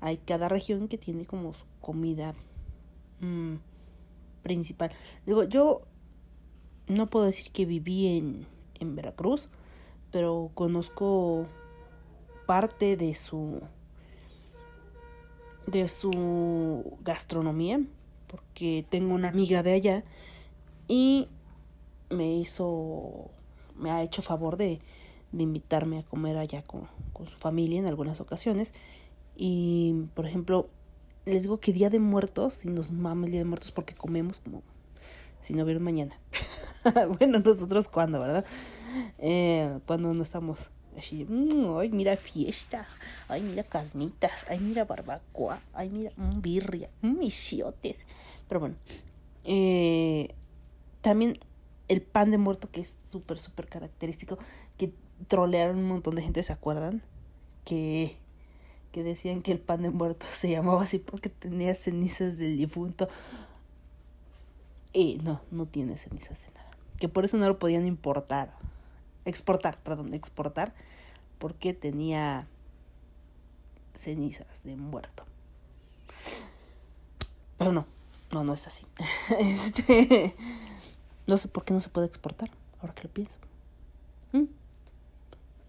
hay 0.00 0.18
cada 0.18 0.48
región 0.48 0.88
que 0.88 0.98
tiene 0.98 1.26
como 1.26 1.54
su 1.54 1.64
comida 1.80 2.34
mmm, 3.20 3.56
principal. 4.42 4.92
Digo, 5.26 5.44
yo 5.44 5.82
no 6.86 7.08
puedo 7.08 7.26
decir 7.26 7.52
que 7.52 7.66
viví 7.66 8.18
en, 8.18 8.46
en 8.78 8.96
Veracruz, 8.96 9.48
pero 10.10 10.50
conozco 10.54 11.46
parte 12.46 12.96
de 12.96 13.14
su 13.14 13.60
de 15.70 15.88
su 15.88 16.98
gastronomía 17.02 17.80
porque 18.26 18.84
tengo 18.88 19.14
una 19.14 19.28
amiga 19.28 19.62
de 19.62 19.72
allá 19.72 20.04
y 20.88 21.28
me 22.10 22.36
hizo 22.36 23.30
me 23.76 23.90
ha 23.90 24.02
hecho 24.02 24.22
favor 24.22 24.56
de, 24.56 24.80
de 25.32 25.42
invitarme 25.42 25.98
a 25.98 26.02
comer 26.02 26.36
allá 26.36 26.62
con, 26.62 26.88
con 27.12 27.26
su 27.26 27.36
familia 27.36 27.78
en 27.78 27.86
algunas 27.86 28.20
ocasiones 28.20 28.74
y, 29.36 29.94
por 30.14 30.26
ejemplo, 30.26 30.68
les 31.24 31.42
digo 31.42 31.60
que 31.60 31.72
Día 31.72 31.88
de 31.88 31.98
Muertos, 31.98 32.54
si 32.54 32.68
nos 32.68 32.90
mama 32.90 33.24
el 33.24 33.32
Día 33.32 33.40
de 33.40 33.46
Muertos 33.46 33.72
porque 33.72 33.94
comemos 33.94 34.40
como 34.40 34.62
si 35.40 35.54
no 35.54 35.64
hubiera 35.64 35.80
mañana. 35.80 36.18
bueno, 37.18 37.38
nosotros 37.40 37.88
cuando, 37.88 38.20
¿verdad? 38.20 38.44
Eh, 39.18 39.78
cuando 39.86 40.12
no 40.12 40.22
estamos 40.22 40.70
así, 40.96 41.24
mm, 41.24 41.78
ay, 41.78 41.90
mira 41.90 42.16
fiesta, 42.16 42.86
ay, 43.28 43.42
mira 43.42 43.62
carnitas, 43.62 44.46
ay, 44.48 44.58
mira 44.58 44.84
barbacoa, 44.84 45.60
ay, 45.72 45.90
mira 45.90 46.12
mm, 46.16 46.40
birria, 46.40 46.90
mm, 47.02 47.18
misiotes. 47.18 48.04
Pero 48.48 48.60
bueno, 48.60 48.76
eh, 49.44 50.34
también 51.00 51.38
el 51.88 52.02
pan 52.02 52.30
de 52.30 52.38
muerto 52.38 52.70
que 52.70 52.80
es 52.80 52.98
súper, 53.10 53.38
súper 53.38 53.68
característico, 53.68 54.38
que 54.78 54.92
trolearon 55.28 55.78
un 55.78 55.88
montón 55.88 56.14
de 56.14 56.22
gente, 56.22 56.42
¿se 56.42 56.52
acuerdan? 56.52 57.02
Que 57.64 58.16
que 58.92 59.04
decían 59.04 59.42
que 59.42 59.52
el 59.52 59.60
pan 59.60 59.82
de 59.82 59.90
muerto 59.90 60.26
se 60.38 60.50
llamaba 60.50 60.82
así 60.82 60.98
porque 60.98 61.28
tenía 61.28 61.74
cenizas 61.74 62.38
del 62.38 62.56
difunto. 62.56 63.08
Y 64.92 65.20
no, 65.22 65.40
no 65.50 65.66
tiene 65.66 65.96
cenizas 65.96 66.42
de 66.42 66.52
nada. 66.52 66.70
Que 66.98 67.08
por 67.08 67.24
eso 67.24 67.36
no 67.36 67.46
lo 67.46 67.58
podían 67.58 67.86
importar. 67.86 68.52
Exportar, 69.24 69.78
perdón, 69.78 70.14
exportar. 70.14 70.74
Porque 71.38 71.74
tenía 71.74 72.46
cenizas 73.94 74.62
de 74.64 74.76
muerto. 74.76 75.24
Pero 77.58 77.72
no, 77.72 77.86
no, 78.32 78.44
no 78.44 78.54
es 78.54 78.66
así. 78.66 78.86
Este, 79.38 80.34
no 81.26 81.36
sé 81.36 81.48
por 81.48 81.64
qué 81.64 81.74
no 81.74 81.80
se 81.80 81.90
puede 81.90 82.06
exportar, 82.06 82.50
ahora 82.80 82.94
que 82.94 83.04
lo 83.04 83.10
pienso. 83.10 83.38
¿Mm? 84.32 84.44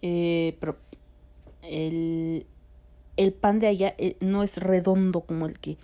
Eh, 0.02 0.56
pero 0.58 0.76
el, 1.62 2.46
el 3.16 3.32
pan 3.32 3.58
de 3.58 3.68
allá 3.68 3.94
eh, 3.98 4.16
no 4.20 4.42
es 4.42 4.56
redondo 4.56 5.20
como 5.20 5.46
el 5.46 5.58
que 5.58 5.76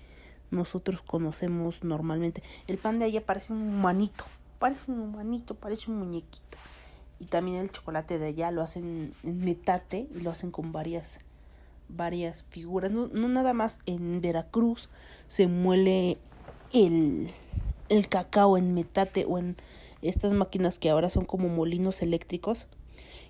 nosotros 0.51 1.03
conocemos 1.03 1.85
normalmente. 1.85 2.43
El 2.67 2.79
pan 2.79 2.99
de 2.99 3.07
allá 3.07 3.25
parece 3.25 3.53
un 3.53 3.69
humanito, 3.69 4.25
parece 4.59 4.91
un 4.91 5.01
humanito, 5.01 5.55
parece 5.55 5.91
un 5.91 5.99
muñequito. 5.99 6.59
Y 7.21 7.27
también 7.27 7.59
el 7.59 7.71
chocolate 7.73 8.19
de 8.19 8.29
allá 8.29 8.51
lo 8.51 8.63
hacen 8.63 9.13
en 9.23 9.39
metate 9.41 10.09
y 10.15 10.21
lo 10.21 10.31
hacen 10.31 10.51
con 10.51 10.73
varias 10.73 11.21
varias 11.89 12.45
figuras. 12.51 12.91
No, 12.91 13.09
no 13.09 13.29
nada 13.29 13.55
más 13.55 13.81
en 13.87 14.21
Veracruz 14.21 14.89
se 15.27 15.47
muele 15.47 16.19
el, 16.73 17.31
el 17.89 18.09
cacao 18.09 18.59
en 18.59 18.75
metate 18.75 19.25
o 19.27 19.39
en 19.39 19.57
estas 20.03 20.35
máquinas 20.35 20.79
que 20.79 20.91
ahora 20.91 21.11
son 21.11 21.25
como 21.25 21.49
molinos 21.49 22.03
eléctricos 22.03 22.67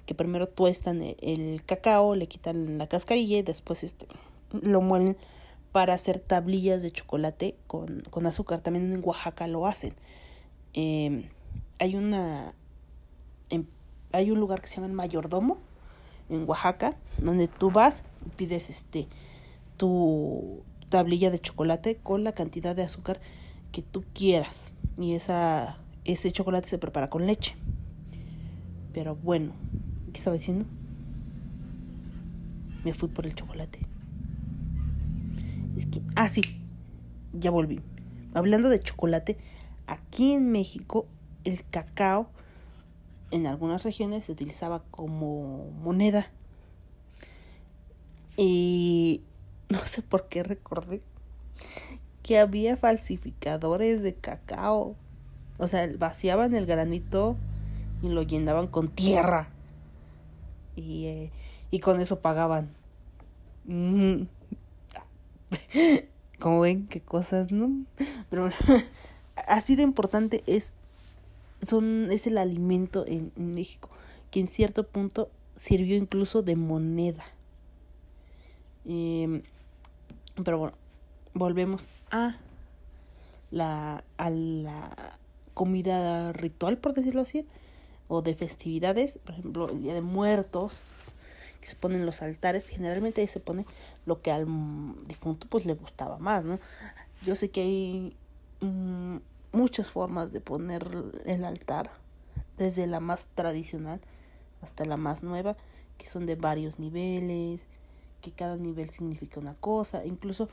que 0.08 0.14
primero 0.14 0.48
tuestan 0.48 1.02
el, 1.02 1.62
cacao, 1.66 2.14
le 2.14 2.28
quitan 2.28 2.78
la 2.78 2.86
cascarilla 2.86 3.36
y 3.36 3.42
después 3.42 3.84
este, 3.84 4.06
lo 4.52 4.80
muelen 4.80 5.18
para 5.70 5.92
hacer 5.92 6.18
tablillas 6.18 6.82
de 6.82 6.90
chocolate 6.90 7.56
con, 7.66 8.02
con 8.08 8.24
azúcar. 8.24 8.62
También 8.62 8.90
en 8.90 9.02
Oaxaca 9.04 9.46
lo 9.46 9.66
hacen. 9.66 9.92
Em, 10.72 11.28
hay 11.78 11.94
una 11.94 12.54
em, 13.50 13.66
hay 14.12 14.30
un 14.30 14.40
lugar 14.40 14.60
que 14.60 14.68
se 14.68 14.76
llama 14.76 14.86
el 14.88 14.92
mayordomo 14.92 15.58
en 16.28 16.48
Oaxaca 16.48 16.96
donde 17.18 17.48
tú 17.48 17.70
vas 17.70 18.04
y 18.26 18.30
pides 18.30 18.70
este 18.70 19.08
tu 19.76 20.62
tablilla 20.88 21.30
de 21.30 21.40
chocolate 21.40 21.96
con 21.96 22.24
la 22.24 22.32
cantidad 22.32 22.74
de 22.74 22.82
azúcar 22.82 23.20
que 23.72 23.82
tú 23.82 24.04
quieras 24.14 24.70
y 24.96 25.14
esa 25.14 25.78
ese 26.04 26.32
chocolate 26.32 26.68
se 26.68 26.78
prepara 26.78 27.10
con 27.10 27.26
leche 27.26 27.56
pero 28.92 29.14
bueno 29.16 29.52
¿Qué 30.12 30.18
estaba 30.18 30.36
diciendo? 30.36 30.64
Me 32.84 32.94
fui 32.94 33.08
por 33.08 33.26
el 33.26 33.34
chocolate. 33.34 33.80
Es 35.76 35.86
que, 35.86 36.00
ah, 36.16 36.28
sí, 36.28 36.42
ya 37.32 37.50
volví. 37.50 37.80
Hablando 38.34 38.68
de 38.68 38.80
chocolate, 38.80 39.36
aquí 39.86 40.32
en 40.32 40.50
México 40.50 41.06
el 41.44 41.64
cacao 41.68 42.30
en 43.30 43.46
algunas 43.46 43.82
regiones 43.82 44.26
se 44.26 44.32
utilizaba 44.32 44.82
como 44.90 45.70
moneda. 45.82 46.30
Y 48.36 49.22
no 49.68 49.78
sé 49.80 50.02
por 50.02 50.28
qué 50.28 50.42
recordé 50.42 51.02
que 52.22 52.38
había 52.38 52.76
falsificadores 52.76 54.02
de 54.02 54.14
cacao. 54.14 54.96
O 55.58 55.66
sea, 55.66 55.88
vaciaban 55.98 56.54
el 56.54 56.66
granito 56.66 57.36
y 58.02 58.08
lo 58.08 58.22
llenaban 58.22 58.68
con 58.68 58.88
tierra 58.88 59.48
y, 60.76 61.06
eh, 61.06 61.32
y 61.70 61.80
con 61.80 62.00
eso 62.00 62.20
pagaban. 62.20 62.70
Como 66.38 66.60
ven, 66.60 66.86
qué 66.86 67.00
cosas, 67.00 67.50
¿no? 67.50 67.70
Pero 68.30 68.50
así 69.46 69.76
de 69.76 69.82
importante 69.82 70.42
es, 70.46 70.72
son, 71.62 72.10
es 72.10 72.26
el 72.26 72.38
alimento 72.38 73.04
en, 73.06 73.32
México, 73.36 73.88
que 74.30 74.40
en 74.40 74.46
cierto 74.46 74.86
punto 74.86 75.30
sirvió 75.54 75.96
incluso 75.96 76.42
de 76.42 76.56
moneda. 76.56 77.24
Eh, 78.84 79.42
pero 80.44 80.58
bueno, 80.58 80.76
volvemos 81.34 81.88
a 82.10 82.36
la, 83.50 84.04
a 84.16 84.30
la 84.30 85.18
comida 85.54 86.32
ritual, 86.32 86.78
por 86.78 86.94
decirlo 86.94 87.22
así, 87.22 87.46
o 88.06 88.22
de 88.22 88.34
festividades, 88.34 89.18
por 89.18 89.34
ejemplo, 89.34 89.70
el 89.70 89.82
Día 89.82 89.94
de 89.94 90.00
Muertos, 90.00 90.80
que 91.60 91.66
se 91.66 91.76
ponen 91.76 92.06
los 92.06 92.22
altares, 92.22 92.68
generalmente 92.68 93.20
ahí 93.20 93.28
se 93.28 93.40
pone 93.40 93.66
lo 94.06 94.22
que 94.22 94.30
al 94.30 94.46
difunto 95.06 95.46
pues 95.48 95.66
le 95.66 95.74
gustaba 95.74 96.18
más, 96.18 96.44
¿no? 96.44 96.58
Yo 97.22 97.34
sé 97.34 97.50
que 97.50 97.60
hay 97.62 98.16
mm, 98.60 99.16
muchas 99.52 99.90
formas 99.90 100.32
de 100.32 100.40
poner 100.40 100.86
el 101.24 101.44
altar, 101.44 101.90
desde 102.56 102.86
la 102.86 103.00
más 103.00 103.26
tradicional 103.34 104.00
hasta 104.62 104.84
la 104.84 104.96
más 104.96 105.22
nueva, 105.22 105.56
que 105.96 106.06
son 106.06 106.26
de 106.26 106.34
varios 106.34 106.78
niveles, 106.78 107.68
que 108.20 108.32
cada 108.32 108.56
nivel 108.56 108.90
significa 108.90 109.40
una 109.40 109.54
cosa, 109.54 110.04
incluso 110.04 110.48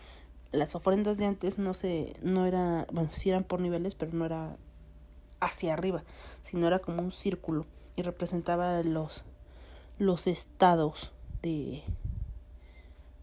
las 0.52 0.76
ofrendas 0.76 1.18
de 1.18 1.26
antes 1.26 1.58
no 1.58 1.74
se 1.74 2.16
no 2.22 2.46
era, 2.46 2.88
bueno, 2.92 3.10
sí 3.12 3.30
eran 3.30 3.44
por 3.44 3.60
niveles, 3.60 3.96
pero 3.96 4.14
no 4.14 4.26
era 4.26 4.56
hacia 5.40 5.74
arriba, 5.74 6.04
sino 6.42 6.68
era 6.68 6.80
como 6.80 7.02
un 7.02 7.12
círculo 7.12 7.66
y 7.96 8.02
representaba 8.04 8.82
los 8.84 9.24
los 9.98 10.28
estados 10.28 11.12
de 11.42 11.84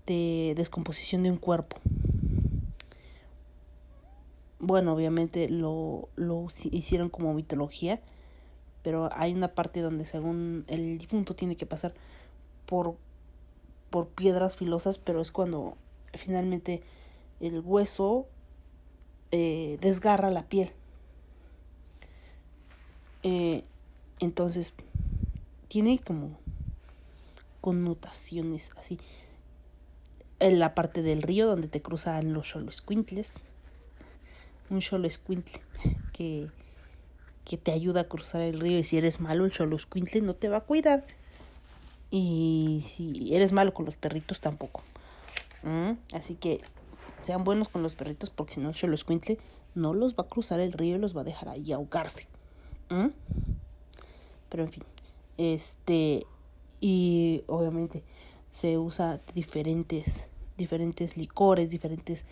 de 0.07 0.55
descomposición 0.57 1.23
de 1.23 1.31
un 1.31 1.37
cuerpo. 1.37 1.77
Bueno, 4.63 4.95
obviamente 4.95 5.51
lo, 5.51 6.09
lo 6.17 6.47
hicieron 6.71 7.11
como 7.11 7.35
mitología, 7.35 8.01
pero 8.83 9.11
hay 9.13 9.35
una 9.35 9.49
parte 9.49 9.83
donde 9.83 10.07
según 10.07 10.65
el 10.69 10.97
difunto 10.97 11.35
tiene 11.35 11.57
que 11.57 11.67
pasar 11.67 11.93
por 12.65 12.97
por 13.93 14.09
piedras 14.09 14.57
filosas, 14.57 14.97
pero 14.99 15.21
es 15.21 15.31
cuando 15.31 15.77
finalmente 16.15 16.83
el 17.41 17.61
hueso 17.61 18.27
eh, 19.31 19.79
desgarra 19.83 20.31
la 20.31 20.49
piel. 20.49 20.73
Eh, 23.23 23.65
entonces, 24.19 24.73
tiene 25.69 25.99
como 25.99 26.39
connotaciones 27.61 28.71
así. 28.79 28.99
En 30.41 30.59
la 30.59 30.75
parte 30.75 31.03
del 31.03 31.21
río 31.21 31.47
donde 31.47 31.69
te 31.69 31.83
cruzan 31.83 32.33
los 32.33 32.57
escuintles. 32.57 33.45
Un 34.73 35.05
escuintle 35.05 35.61
que, 36.13 36.49
que 37.45 37.57
te 37.57 37.73
ayuda 37.73 38.03
a 38.03 38.05
cruzar 38.05 38.41
el 38.41 38.59
río. 38.59 38.79
Y 38.79 38.85
si 38.85 38.99
eres 38.99 39.21
malo, 39.21 39.45
el 39.45 39.73
escuintle 39.73 40.23
no 40.23 40.35
te 40.35 40.49
va 40.49 40.59
a 40.59 40.61
cuidar. 40.63 41.05
Y 42.11 42.85
si 42.87 43.35
eres 43.35 43.53
malo 43.53 43.73
con 43.73 43.87
los 43.87 43.97
perritos, 43.97 44.41
tampoco. 44.41 44.83
¿Mm? 45.63 45.93
Así 46.13 46.35
que 46.35 46.61
sean 47.23 47.45
buenos 47.45 47.69
con 47.69 47.83
los 47.83 47.95
perritos 47.95 48.31
porque 48.31 48.55
si 48.55 48.61
no 48.61 48.75
se 48.75 48.87
los 48.89 49.05
cuente 49.05 49.39
no 49.75 49.95
los 49.95 50.15
va 50.15 50.25
a 50.25 50.29
cruzar 50.29 50.61
el 50.61 50.73
río 50.73 50.97
y 50.97 50.99
los 50.99 51.17
va 51.17 51.23
a 51.23 51.25
dejar 51.25 51.49
ahí 51.49 51.73
ahogarse. 51.73 52.27
¿Mm? 52.91 53.09
Pero 54.49 54.65
en 54.65 54.73
fin, 54.73 54.85
este 55.39 56.27
y 56.81 57.45
obviamente 57.47 58.03
se 58.51 58.77
usa 58.77 59.21
diferentes 59.35 60.27
diferentes 60.59 61.17
licores, 61.17 61.71
diferentes 61.71 62.27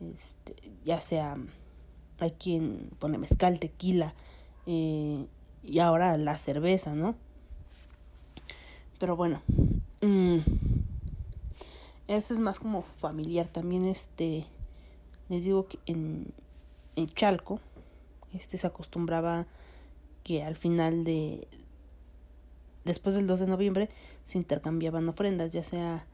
este, 0.00 0.56
ya 0.84 1.00
sea 1.00 1.36
hay 2.22 2.30
quien 2.32 2.90
pone 3.00 3.18
mezcal, 3.18 3.58
tequila 3.58 4.14
eh, 4.66 5.26
y 5.64 5.78
ahora 5.80 6.16
la 6.16 6.36
cerveza, 6.38 6.94
¿no? 6.94 7.16
Pero 8.98 9.16
bueno, 9.16 9.42
mmm, 10.00 10.38
eso 12.06 12.32
es 12.32 12.38
más 12.38 12.60
como 12.60 12.82
familiar. 12.98 13.48
También 13.48 13.86
este, 13.86 14.46
les 15.28 15.42
digo 15.42 15.66
que 15.66 15.80
en, 15.86 16.32
en 16.94 17.06
Chalco, 17.06 17.58
este 18.32 18.56
se 18.56 18.68
acostumbraba 18.68 19.46
que 20.22 20.44
al 20.44 20.54
final 20.54 21.02
de, 21.02 21.48
después 22.84 23.16
del 23.16 23.26
2 23.26 23.40
de 23.40 23.46
noviembre, 23.48 23.88
se 24.22 24.38
intercambiaban 24.38 25.08
ofrendas, 25.08 25.50
ya 25.52 25.64
sea 25.64 26.06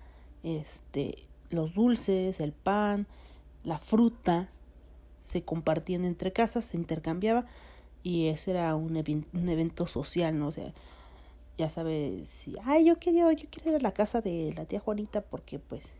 este, 0.42 1.26
los 1.50 1.74
dulces, 1.74 2.40
el 2.40 2.52
pan, 2.52 3.06
la 3.62 3.78
fruta, 3.78 4.48
se 5.20 5.42
compartían 5.42 6.04
entre 6.04 6.32
casas, 6.32 6.64
se 6.64 6.76
intercambiaba 6.76 7.46
y 8.02 8.28
ese 8.28 8.52
era 8.52 8.74
un, 8.74 8.96
un 9.32 9.48
evento 9.48 9.86
social, 9.86 10.38
¿no? 10.38 10.48
O 10.48 10.52
sea, 10.52 10.72
ya 11.58 11.68
sabes, 11.68 12.28
si, 12.28 12.56
ay, 12.64 12.86
yo 12.86 12.96
quiero, 12.96 13.30
yo 13.32 13.46
quiero 13.50 13.70
ir 13.70 13.76
a 13.76 13.80
la 13.80 13.92
casa 13.92 14.20
de 14.20 14.54
la 14.56 14.64
tía 14.64 14.80
Juanita 14.80 15.22
porque 15.22 15.58
pues 15.58 15.92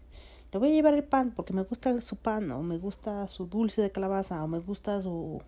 le 0.52 0.58
voy 0.58 0.70
a 0.70 0.72
llevar 0.72 0.94
el 0.94 1.04
pan 1.04 1.32
porque 1.34 1.52
me 1.52 1.62
gusta 1.62 2.00
su 2.00 2.16
pan 2.16 2.50
o 2.52 2.62
me 2.62 2.78
gusta 2.78 3.26
su 3.28 3.46
dulce 3.46 3.82
de 3.82 3.90
calabaza 3.90 4.42
o 4.42 4.48
me 4.48 4.60
gusta 4.60 5.00
su 5.00 5.42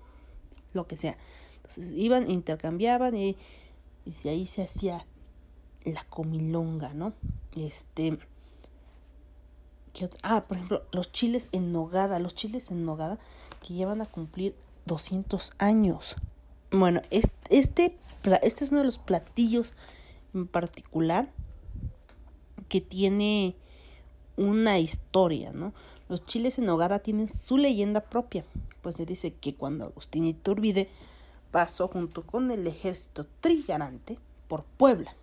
lo 0.73 0.87
que 0.87 0.97
sea. 0.97 1.17
Entonces 1.57 1.93
iban, 1.93 2.29
intercambiaban 2.29 3.17
y, 3.17 3.37
y 4.05 4.11
si 4.11 4.29
ahí 4.29 4.47
se 4.47 4.63
hacía 4.63 5.07
la 5.85 6.05
comilonga, 6.05 6.93
¿no? 6.93 7.15
Este 7.57 8.19
ah, 10.23 10.45
por 10.47 10.57
ejemplo, 10.57 10.83
los 10.93 11.13
chiles 11.13 11.49
en 11.53 11.73
nogada, 11.73 12.19
los 12.19 12.35
chiles 12.35 12.71
en 12.71 12.85
nogada 12.85 13.19
que 13.61 13.75
llevan 13.75 14.01
a 14.01 14.07
cumplir 14.07 14.55
200 14.87 15.53
años. 15.59 16.17
Bueno, 16.71 17.03
este, 17.11 17.33
este, 17.51 17.99
es 18.43 18.71
uno 18.71 18.81
de 18.81 18.87
los 18.87 18.99
platillos 18.99 19.75
en 20.35 20.47
particular 20.47 21.31
que 22.69 22.81
tiene 22.81 23.57
una 24.37 24.79
historia, 24.79 25.53
¿no? 25.53 25.75
Los 26.09 26.25
chiles 26.27 26.59
en 26.59 26.69
hogada 26.69 27.01
tienen 27.01 27.29
su 27.29 27.57
leyenda 27.57 28.01
propia, 28.01 28.45
pues 28.83 28.97
se 28.97 29.07
dice 29.07 29.33
que 29.33 29.55
cuando 29.55 29.85
Agustín 29.85 30.25
Iturbide 30.25 30.89
pasó 31.51 31.89
junto 31.89 32.23
con 32.23 32.51
el 32.51 32.67
ejército 32.67 33.27
trigarante 33.41 34.19
por 34.49 34.65
Puebla, 34.65 35.15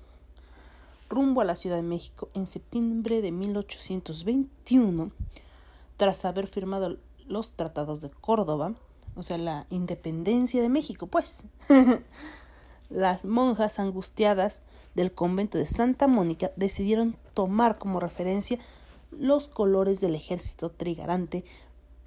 rumbo 1.10 1.42
a 1.42 1.46
la 1.46 1.56
Ciudad 1.56 1.78
de 1.78 1.84
México 1.84 2.30
en 2.34 2.46
septiembre 2.46 3.22
de 3.22 3.32
1821, 3.32 5.12
tras 5.98 6.26
haber 6.26 6.48
firmado 6.48 6.98
los 7.28 7.52
tratados 7.52 8.02
de 8.02 8.10
Córdoba, 8.10 8.74
o 9.16 9.24
sea, 9.24 9.38
la 9.38 9.66
independencia 9.70 10.62
de 10.62 10.70
México, 10.70 11.08
pues. 11.08 11.46
las 12.90 13.26
monjas 13.26 13.80
angustiadas 13.80 14.62
del 14.96 15.12
convento 15.12 15.58
de 15.58 15.66
Santa 15.66 16.08
Mónica 16.08 16.52
decidieron 16.56 17.18
tomar 17.34 17.78
como 17.78 18.00
referencia 18.00 18.60
los 19.12 19.48
colores 19.48 20.02
del 20.02 20.16
ejército 20.16 20.70
trigarante 20.70 21.44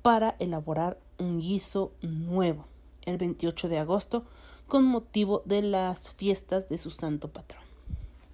para 0.02 0.36
elaborar 0.38 0.98
un 1.18 1.40
guiso 1.40 1.92
nuevo 2.02 2.64
el 3.02 3.18
28 3.18 3.68
de 3.68 3.78
agosto 3.78 4.24
con 4.66 4.84
motivo 4.84 5.42
de 5.44 5.62
las 5.62 6.10
fiestas 6.10 6.68
de 6.68 6.78
su 6.78 6.90
santo 6.90 7.28
patrón. 7.28 7.62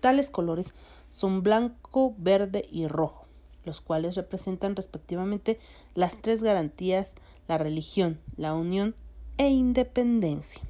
Tales 0.00 0.30
colores 0.30 0.74
son 1.08 1.42
blanco, 1.42 2.14
verde 2.18 2.68
y 2.70 2.86
rojo, 2.86 3.25
los 3.66 3.80
cuales 3.80 4.14
representan 4.14 4.76
respectivamente 4.76 5.58
las 5.94 6.22
tres 6.22 6.42
garantías, 6.42 7.16
la 7.48 7.58
religión, 7.58 8.20
la 8.36 8.54
unión 8.54 8.94
e 9.36 9.50
independencia. 9.50 10.62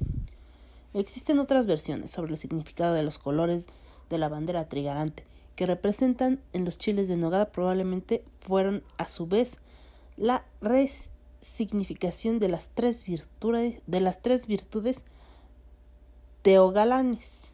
Existen 0.93 1.39
otras 1.39 1.67
versiones 1.67 2.11
sobre 2.11 2.31
el 2.31 2.37
significado 2.37 2.93
de 2.93 3.03
los 3.03 3.19
colores 3.19 3.67
de 4.09 4.17
la 4.17 4.29
bandera 4.29 4.67
trigarante, 4.67 5.23
que 5.55 5.65
representan 5.65 6.41
en 6.53 6.65
los 6.65 6.77
chiles 6.77 7.07
de 7.07 7.17
nogada 7.17 7.51
probablemente 7.51 8.23
fueron 8.41 8.83
a 8.97 9.07
su 9.07 9.27
vez 9.27 9.59
la 10.17 10.45
resignificación 10.61 12.39
de 12.39 12.49
las 12.49 12.69
tres 12.69 13.03
virtudes 13.03 13.81
de 13.85 14.01
las 14.01 14.21
tres 14.21 14.47
virtudes 14.47 15.05
teogalanes 16.41 17.53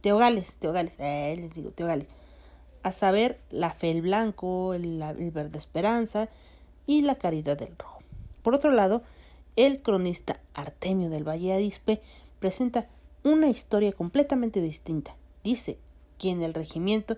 teogales 0.00 0.54
teogales 0.54 0.96
eh, 0.98 1.36
les 1.38 1.54
digo 1.54 1.70
teogales 1.70 2.08
a 2.86 2.92
saber 2.92 3.38
la 3.50 3.70
fe 3.70 3.90
el 3.90 4.02
blanco 4.02 4.74
el, 4.74 4.98
verde 5.32 5.58
esperanza 5.58 6.28
y 6.86 7.02
la 7.02 7.16
caridad 7.16 7.58
del 7.58 7.76
rojo 7.76 8.00
por 8.42 8.54
otro 8.54 8.70
lado 8.70 9.02
el 9.56 9.80
cronista 9.80 10.38
Artemio 10.54 11.10
del 11.10 11.26
Valle 11.26 11.54
Arispe 11.54 12.00
presenta 12.38 12.86
una 13.24 13.48
historia 13.48 13.92
completamente 13.92 14.60
distinta. 14.60 15.16
Dice 15.42 15.78
que 16.18 16.30
en 16.30 16.42
el 16.42 16.54
regimiento 16.54 17.16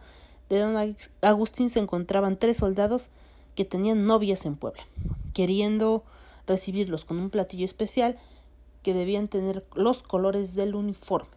de 0.48 0.60
don 0.60 0.96
Agustín 1.20 1.68
se 1.68 1.80
encontraban 1.80 2.38
tres 2.38 2.56
soldados 2.56 3.10
que 3.54 3.64
tenían 3.64 4.06
novias 4.06 4.46
en 4.46 4.56
Puebla, 4.56 4.86
queriendo 5.34 6.04
recibirlos 6.46 7.04
con 7.04 7.18
un 7.18 7.28
platillo 7.28 7.64
especial 7.64 8.16
que 8.82 8.94
debían 8.94 9.28
tener 9.28 9.66
los 9.74 10.02
colores 10.02 10.54
del 10.54 10.74
uniforme, 10.74 11.28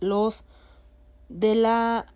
los 0.00 0.44
de 1.28 1.54
la 1.54 2.12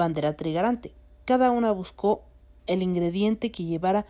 bandera 0.00 0.34
trigarante. 0.34 0.94
Cada 1.26 1.50
una 1.50 1.72
buscó 1.72 2.22
el 2.66 2.82
ingrediente 2.82 3.52
que 3.52 3.64
llevara 3.64 4.06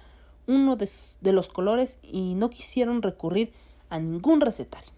uno 0.47 0.77
de, 0.77 1.33
los 1.33 1.49
colores 1.49 1.99
y 2.03 2.35
no 2.35 2.49
quisieron 2.49 3.03
recurrir 3.03 3.53
a 3.89 3.99
ningún 3.99 4.41
recetario. 4.41 4.91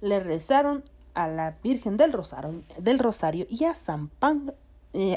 Le 0.00 0.20
rezaron 0.20 0.82
a 1.14 1.28
la 1.28 1.56
Virgen 1.62 1.96
del 1.96 2.12
Rosario, 2.12 2.62
del 2.78 2.98
Rosario 2.98 3.46
y, 3.48 3.64
a 3.64 3.74
San 3.74 4.08
Pan, 4.08 4.52
eh, 4.92 5.16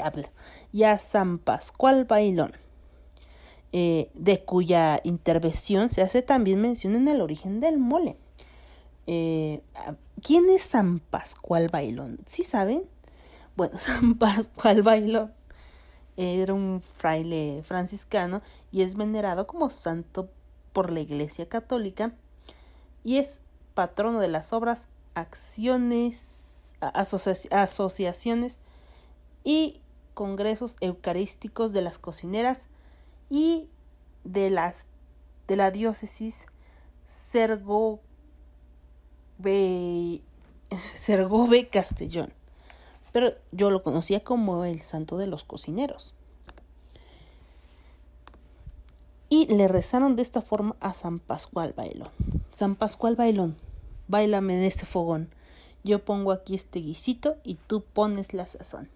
y 0.72 0.84
a 0.84 0.98
San 0.98 1.38
Pascual 1.38 2.04
Bailón, 2.04 2.52
eh, 3.72 4.10
de 4.14 4.44
cuya 4.44 5.00
intervención 5.02 5.88
se 5.88 6.02
hace 6.02 6.22
también 6.22 6.60
mención 6.60 6.94
en 6.94 7.08
el 7.08 7.20
origen 7.20 7.60
del 7.60 7.78
mole. 7.78 8.16
Eh, 9.06 9.60
¿Quién 10.22 10.48
es 10.50 10.62
San 10.62 11.00
Pascual 11.00 11.68
Bailón? 11.68 12.20
¿Sí 12.26 12.44
saben? 12.44 12.84
Bueno, 13.56 13.78
San 13.78 14.16
Pascual 14.16 14.82
Bailón 14.82 15.32
era 16.16 16.54
un 16.54 16.80
fraile 16.80 17.62
franciscano 17.64 18.42
y 18.70 18.82
es 18.82 18.96
venerado 18.96 19.46
como 19.46 19.70
santo 19.70 20.28
por 20.72 20.90
la 20.90 21.00
Iglesia 21.00 21.48
Católica 21.48 22.12
y 23.02 23.18
es 23.18 23.42
patrono 23.74 24.20
de 24.20 24.28
las 24.28 24.52
obras, 24.52 24.88
acciones, 25.14 26.76
asociaciones 26.80 28.60
y 29.44 29.80
congresos 30.14 30.76
eucarísticos 30.80 31.72
de 31.72 31.82
las 31.82 31.98
cocineras 31.98 32.68
y 33.30 33.68
de 34.24 34.50
las 34.50 34.86
de 35.46 35.56
la 35.56 35.70
diócesis 35.70 36.46
Castellón 41.70 42.32
pero 43.14 43.32
yo 43.52 43.70
lo 43.70 43.84
conocía 43.84 44.24
como 44.24 44.64
el 44.64 44.80
santo 44.80 45.18
de 45.18 45.28
los 45.28 45.44
cocineros. 45.44 46.14
Y 49.28 49.46
le 49.46 49.68
rezaron 49.68 50.16
de 50.16 50.22
esta 50.22 50.42
forma 50.42 50.74
a 50.80 50.94
San 50.94 51.20
Pascual 51.20 51.74
Bailón. 51.76 52.08
San 52.50 52.74
Pascual 52.74 53.14
Bailón, 53.14 53.54
bailame 54.08 54.56
en 54.56 54.64
este 54.64 54.84
fogón. 54.84 55.28
Yo 55.84 56.04
pongo 56.04 56.32
aquí 56.32 56.56
este 56.56 56.80
guisito 56.80 57.36
y 57.44 57.54
tú 57.54 57.84
pones 57.84 58.34
la 58.34 58.48
sazón. 58.48 58.88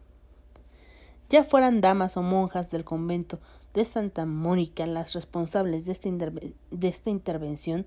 Ya 1.31 1.45
fueran 1.45 1.81
damas 1.81 2.17
o 2.17 2.23
monjas 2.23 2.73
del 2.73 2.85
convento 2.85 3.39
de 3.73 3.85
Santa 3.85 4.27
Mónica 4.27 4.85
las 4.89 5.13
responsables 5.13 5.87
de 5.87 6.51
de 6.73 6.89
esta 6.89 7.11
intervención, 7.11 7.87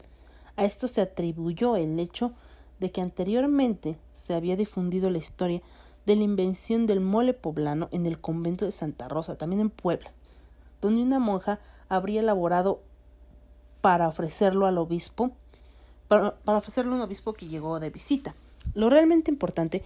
a 0.55 0.63
esto 0.63 0.87
se 0.87 1.01
atribuyó 1.01 1.75
el 1.75 1.99
hecho 1.99 2.31
de 2.79 2.89
que 2.89 3.01
anteriormente 3.01 3.97
se 4.13 4.33
había 4.33 4.55
difundido 4.55 5.09
la 5.09 5.17
historia 5.17 5.61
de 6.05 6.15
la 6.15 6.23
invención 6.23 6.87
del 6.87 6.99
mole 6.99 7.33
poblano 7.33 7.89
en 7.91 8.05
el 8.05 8.19
convento 8.19 8.65
de 8.65 8.71
Santa 8.71 9.07
Rosa, 9.07 9.37
también 9.37 9.61
en 9.61 9.69
Puebla, 9.69 10.11
donde 10.81 11.01
una 11.01 11.19
monja 11.19 11.59
habría 11.89 12.21
elaborado 12.21 12.81
para 13.81 14.07
ofrecerlo 14.07 14.65
al 14.65 14.77
obispo, 14.77 15.31
para, 16.07 16.35
ofrecerlo 16.45 16.93
a 16.93 16.95
un 16.95 17.01
obispo 17.01 17.33
que 17.33 17.47
llegó 17.47 17.79
de 17.79 17.89
visita. 17.89 18.35
Lo 18.73 18.89
realmente 18.89 19.31
importante 19.31 19.83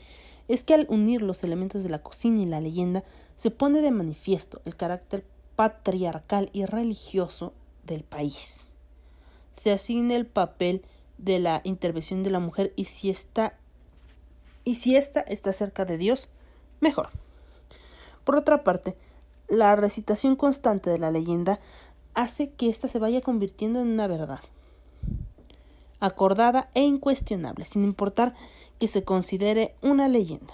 es 0.48 0.64
que 0.64 0.74
al 0.74 0.86
unir 0.90 1.22
los 1.22 1.44
elementos 1.44 1.84
de 1.84 1.90
la 1.90 2.00
cocina 2.00 2.42
y 2.42 2.46
la 2.46 2.62
leyenda 2.62 3.04
se 3.36 3.52
pone 3.52 3.82
de 3.82 3.92
manifiesto 3.92 4.62
el 4.66 4.76
carácter 4.76 5.26
patriarcal 5.56 6.50
y 6.54 6.66
religioso 6.66 7.54
del 7.86 8.04
país. 8.04 8.68
Se 9.52 9.72
asigna 9.72 10.16
el 10.16 10.26
papel 10.26 10.84
de 11.18 11.40
la 11.40 11.62
intervención 11.64 12.24
de 12.24 12.30
la 12.30 12.40
mujer 12.40 12.74
y 12.76 12.86
si 12.86 13.10
está 13.10 13.58
y 14.66 14.76
si 14.76 14.98
ésta 14.98 15.22
está 15.22 15.54
cerca 15.54 15.86
de 15.86 15.98
Dios, 15.98 16.28
mejor. 16.82 17.10
Por 18.26 18.36
otra 18.36 18.64
parte, 18.64 18.98
la 19.48 19.76
recitación 19.76 20.36
constante 20.36 20.90
de 20.90 20.98
la 20.98 21.12
leyenda 21.12 21.60
hace 22.16 22.50
que 22.50 22.70
ésta 22.70 22.88
se 22.88 23.00
vaya 23.00 23.22
convirtiendo 23.22 23.80
en 23.80 23.88
una 23.88 24.08
verdad, 24.08 24.42
acordada 26.00 26.70
e 26.74 26.82
incuestionable, 26.82 27.64
sin 27.64 27.84
importar 27.84 28.34
que 28.80 28.88
se 28.88 29.04
considere 29.04 29.76
una 29.82 30.08
leyenda. 30.08 30.54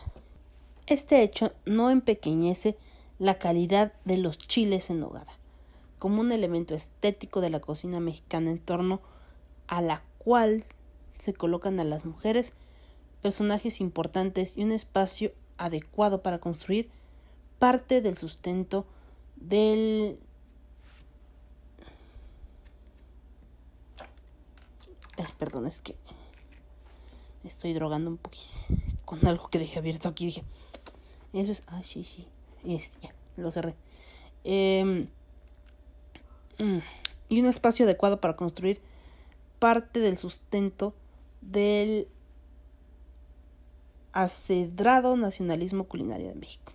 Este 0.88 1.24
hecho 1.24 1.54
no 1.66 1.90
empequeñece 1.90 2.78
la 3.18 3.36
calidad 3.36 3.94
de 4.04 4.18
los 4.18 4.38
chiles 4.38 4.90
en 4.90 5.00
nogada, 5.00 5.32
como 6.00 6.20
un 6.20 6.32
elemento 6.32 6.76
estético 6.76 7.40
de 7.40 7.50
la 7.50 7.62
cocina 7.62 8.00
mexicana 8.00 8.52
en 8.52 8.60
torno 8.60 9.00
a 9.68 9.82
la 9.82 10.04
cual 10.18 10.66
se 11.18 11.34
colocan 11.34 11.80
a 11.80 11.84
las 11.86 12.04
mujeres 12.04 12.54
personajes 13.22 13.82
importantes 13.82 14.58
y 14.58 14.64
un 14.64 14.72
espacio 14.72 15.32
adecuado 15.58 16.22
para 16.22 16.40
construir 16.40 16.90
parte 17.60 18.02
del 18.02 18.18
sustento 18.18 18.86
del 19.36 20.18
perdón, 25.42 25.66
es 25.66 25.82
que 25.82 25.96
estoy 27.44 27.74
drogando 27.74 28.12
un 28.12 28.18
poquito 28.18 28.46
con 29.06 29.26
algo 29.26 29.50
que 29.50 29.58
dejé 29.58 29.80
abierto 29.80 30.08
aquí. 30.08 30.26
Dije, 30.26 30.44
eso 31.34 31.52
es, 31.52 31.64
ah, 31.66 31.82
sí, 31.84 32.04
sí, 32.04 32.28
este, 32.64 33.08
ya, 33.08 33.14
lo 33.38 33.50
cerré. 33.50 33.76
Em, 34.44 35.08
mm, 36.60 36.78
y 37.30 37.42
un 37.42 37.48
espacio 37.48 37.86
adecuado 37.86 38.22
para 38.22 38.36
construir 38.36 38.82
parte 39.58 40.00
del 40.00 40.18
sustento 40.18 40.94
del 41.42 42.08
acedrado 44.14 45.16
nacionalismo 45.18 45.86
culinario 45.86 46.28
de 46.28 46.36
México. 46.36 46.74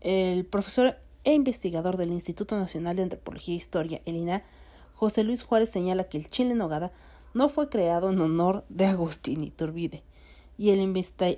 El 0.00 0.44
profesor 0.44 0.96
e 1.24 1.34
investigador 1.34 1.96
del 1.96 2.12
Instituto 2.12 2.56
Nacional 2.56 2.96
de 2.96 3.02
Antropología 3.02 3.54
e 3.54 3.58
Historia, 3.58 4.02
el 4.06 4.42
José 4.94 5.24
Luis 5.24 5.42
Juárez 5.42 5.70
señala 5.70 6.04
que 6.04 6.18
el 6.18 6.28
chile 6.28 6.52
en 6.52 6.58
nogada 6.58 6.92
no 7.34 7.48
fue 7.48 7.68
creado 7.68 8.10
en 8.10 8.20
honor 8.20 8.64
de 8.68 8.86
Agustín 8.86 9.42
Iturbide, 9.42 10.02
y 10.56 10.70
el, 10.70 10.80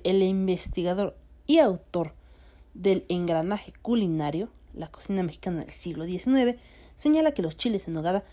el 0.05 0.23
investigador 0.23 1.17
y 1.47 1.59
autor 1.59 2.15
del 2.75 3.05
engranaje 3.09 3.73
culinario, 3.83 4.49
la 4.73 4.91
cocina 4.91 5.23
mexicana 5.23 5.61
del 5.61 5.71
siglo 5.71 6.05
XIX, 6.05 6.59
señala 6.95 7.33
que 7.33 7.43
los 7.43 7.57
chiles 7.57 7.89
en 7.89 7.95
nogada 7.95 8.25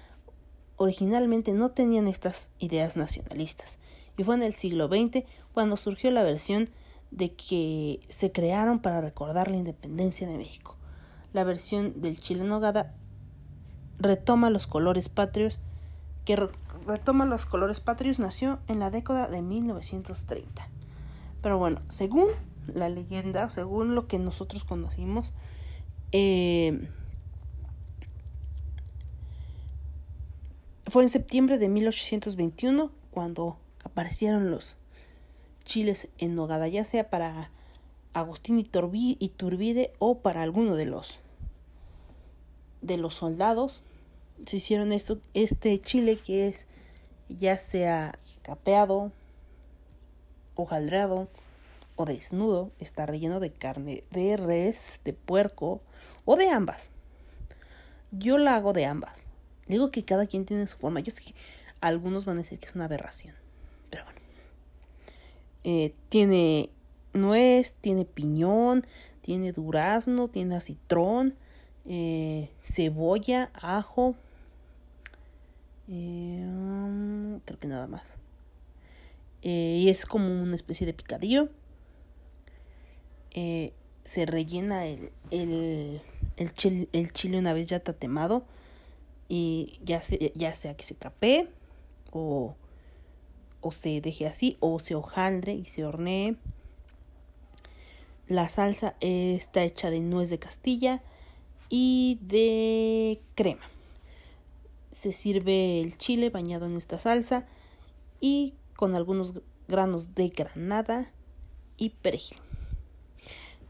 originalmente 0.78 1.54
no 1.54 1.72
tenían 1.72 2.08
estas 2.08 2.52
ideas 2.60 2.96
nacionalistas 2.96 3.80
y 4.18 4.24
fue 4.24 4.36
en 4.36 4.44
el 4.44 4.54
siglo 4.54 4.88
XX 4.88 5.24
cuando 5.54 5.78
surgió 5.78 6.12
la 6.12 6.24
versión 6.24 6.70
de 7.12 7.34
que 7.34 8.02
se 8.10 8.32
crearon 8.32 8.80
para 8.80 9.00
recordar 9.00 9.50
la 9.50 9.58
independencia 9.58 10.28
de 10.28 10.38
México. 10.38 10.76
La 11.34 11.44
versión 11.44 12.02
del 12.02 12.20
chile 12.20 12.44
nogada 12.44 12.96
retoma 14.00 14.50
los 14.50 14.68
colores 14.68 15.08
patrios 15.08 15.62
que 16.26 16.50
retoma 16.86 17.26
los 17.26 17.46
colores 17.46 17.80
patrios 17.80 18.20
nació 18.20 18.60
en 18.68 18.80
la 18.80 18.92
década 18.92 19.28
de 19.28 19.42
1930. 19.42 20.70
Pero 21.42 21.58
bueno, 21.58 21.82
según 21.88 22.28
la 22.68 22.90
leyenda, 22.90 23.50
según 23.50 23.96
lo 23.96 24.08
que 24.08 24.20
nosotros 24.20 24.66
conocimos, 24.66 25.32
eh, 26.12 26.90
fue 30.88 31.04
en 31.04 31.10
septiembre 31.10 31.58
de 31.58 31.70
1821 31.70 32.92
cuando 33.12 33.58
aparecieron 33.98 34.52
los 34.52 34.76
chiles 35.66 36.10
en 36.20 36.36
nogada, 36.36 36.68
ya 36.68 36.86
sea 36.86 37.10
para 37.10 37.50
Agustín 38.14 38.60
Iturbide 38.60 39.92
o 39.98 40.20
para 40.20 40.44
alguno 40.44 40.76
de 40.76 40.86
los 40.86 41.20
de 42.82 42.98
los 42.98 43.16
soldados. 43.16 43.82
Se 44.46 44.58
hicieron 44.58 44.92
esto, 44.92 45.18
este 45.34 45.82
chile 45.82 46.18
que 46.18 46.48
es 46.48 46.68
ya 47.28 47.58
sea 47.58 48.20
capeado, 48.44 49.12
hojaldreado 50.54 51.28
o 51.96 52.06
desnudo, 52.06 52.70
está 52.78 53.08
relleno 53.08 53.40
de 53.40 53.52
carne 53.52 54.04
de 54.12 54.38
res, 54.38 55.00
de 55.06 55.14
puerco 55.14 55.82
o 56.24 56.36
de 56.36 56.50
ambas. 56.50 56.92
Yo 58.12 58.38
la 58.38 58.58
hago 58.58 58.74
de 58.74 58.86
ambas. 58.86 59.24
Digo 59.66 59.90
que 59.90 60.06
cada 60.06 60.28
quien 60.28 60.46
tiene 60.46 60.68
su 60.68 60.78
forma. 60.78 61.00
Yo 61.00 61.12
sé 61.12 61.24
que 61.24 61.36
algunos 61.82 62.26
van 62.26 62.36
a 62.36 62.42
decir 62.42 62.60
que 62.60 62.68
es 62.68 62.76
una 62.76 62.86
aberración. 62.86 63.47
Eh, 65.64 65.94
tiene 66.10 66.70
nuez, 67.14 67.76
tiene 67.82 68.06
piñón, 68.06 68.86
tiene 69.22 69.52
durazno, 69.52 70.28
tiene 70.28 70.56
acitrón, 70.56 71.36
eh, 71.86 72.50
cebolla, 72.62 73.52
ajo. 73.54 74.16
Eh, 75.90 77.40
creo 77.46 77.60
que 77.60 77.68
nada 77.68 77.88
más. 77.88 78.18
y 79.42 79.90
es 79.90 80.06
como 80.06 80.42
una 80.42 80.56
especie 80.56 80.86
de 80.86 80.94
picadillo. 80.94 81.50
se 83.34 84.26
rellena 84.26 84.86
el, 84.86 85.12
el, 85.32 86.02
el, 86.38 86.54
chile, 86.54 86.88
el, 86.94 87.12
chile, 87.12 87.38
una 87.38 87.54
vez 87.54 87.68
ya 87.68 87.80
tatemado. 87.80 88.46
Y 89.30 89.80
ya, 89.84 90.02
ya 90.36 90.56
sea 90.56 90.78
que 90.78 90.86
se 90.86 90.96
capee 90.96 91.50
o 92.12 92.56
o 93.62 93.72
se 93.72 94.02
deje 94.02 94.28
así 94.28 94.58
o 94.60 94.80
se 94.80 94.96
hojaldre 94.96 95.54
y 95.54 95.66
se 95.66 95.86
hornee. 95.86 96.38
La 98.28 98.50
salsa 98.50 98.96
está 99.00 99.64
hecha 99.64 99.90
de 99.90 100.02
nuez 100.02 100.30
de 100.30 100.40
Castilla 100.40 101.02
y 101.70 102.20
de 102.22 103.22
crema. 103.36 103.70
Se 104.92 105.12
sirve 105.12 105.82
el 105.82 105.98
chile 105.98 106.30
bañado 106.30 106.66
en 106.66 106.76
esta 106.76 107.00
salsa 107.00 107.46
y 108.20 108.54
con 108.76 108.96
algunos 108.96 109.34
granos 109.68 110.16
de 110.16 110.30
granada 110.30 111.12
y 111.78 111.90
perejil. 111.90 112.38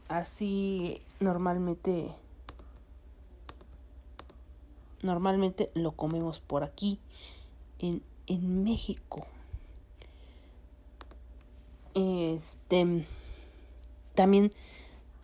Así 0.08 1.02
normalmente 1.20 2.08
normalmente 5.02 5.70
lo 5.74 5.92
comemos 5.92 6.40
por 6.40 6.64
aquí 6.64 6.98
en, 7.78 8.02
en 8.26 8.64
México. 8.64 9.26
Este 11.94 13.06
también 14.14 14.50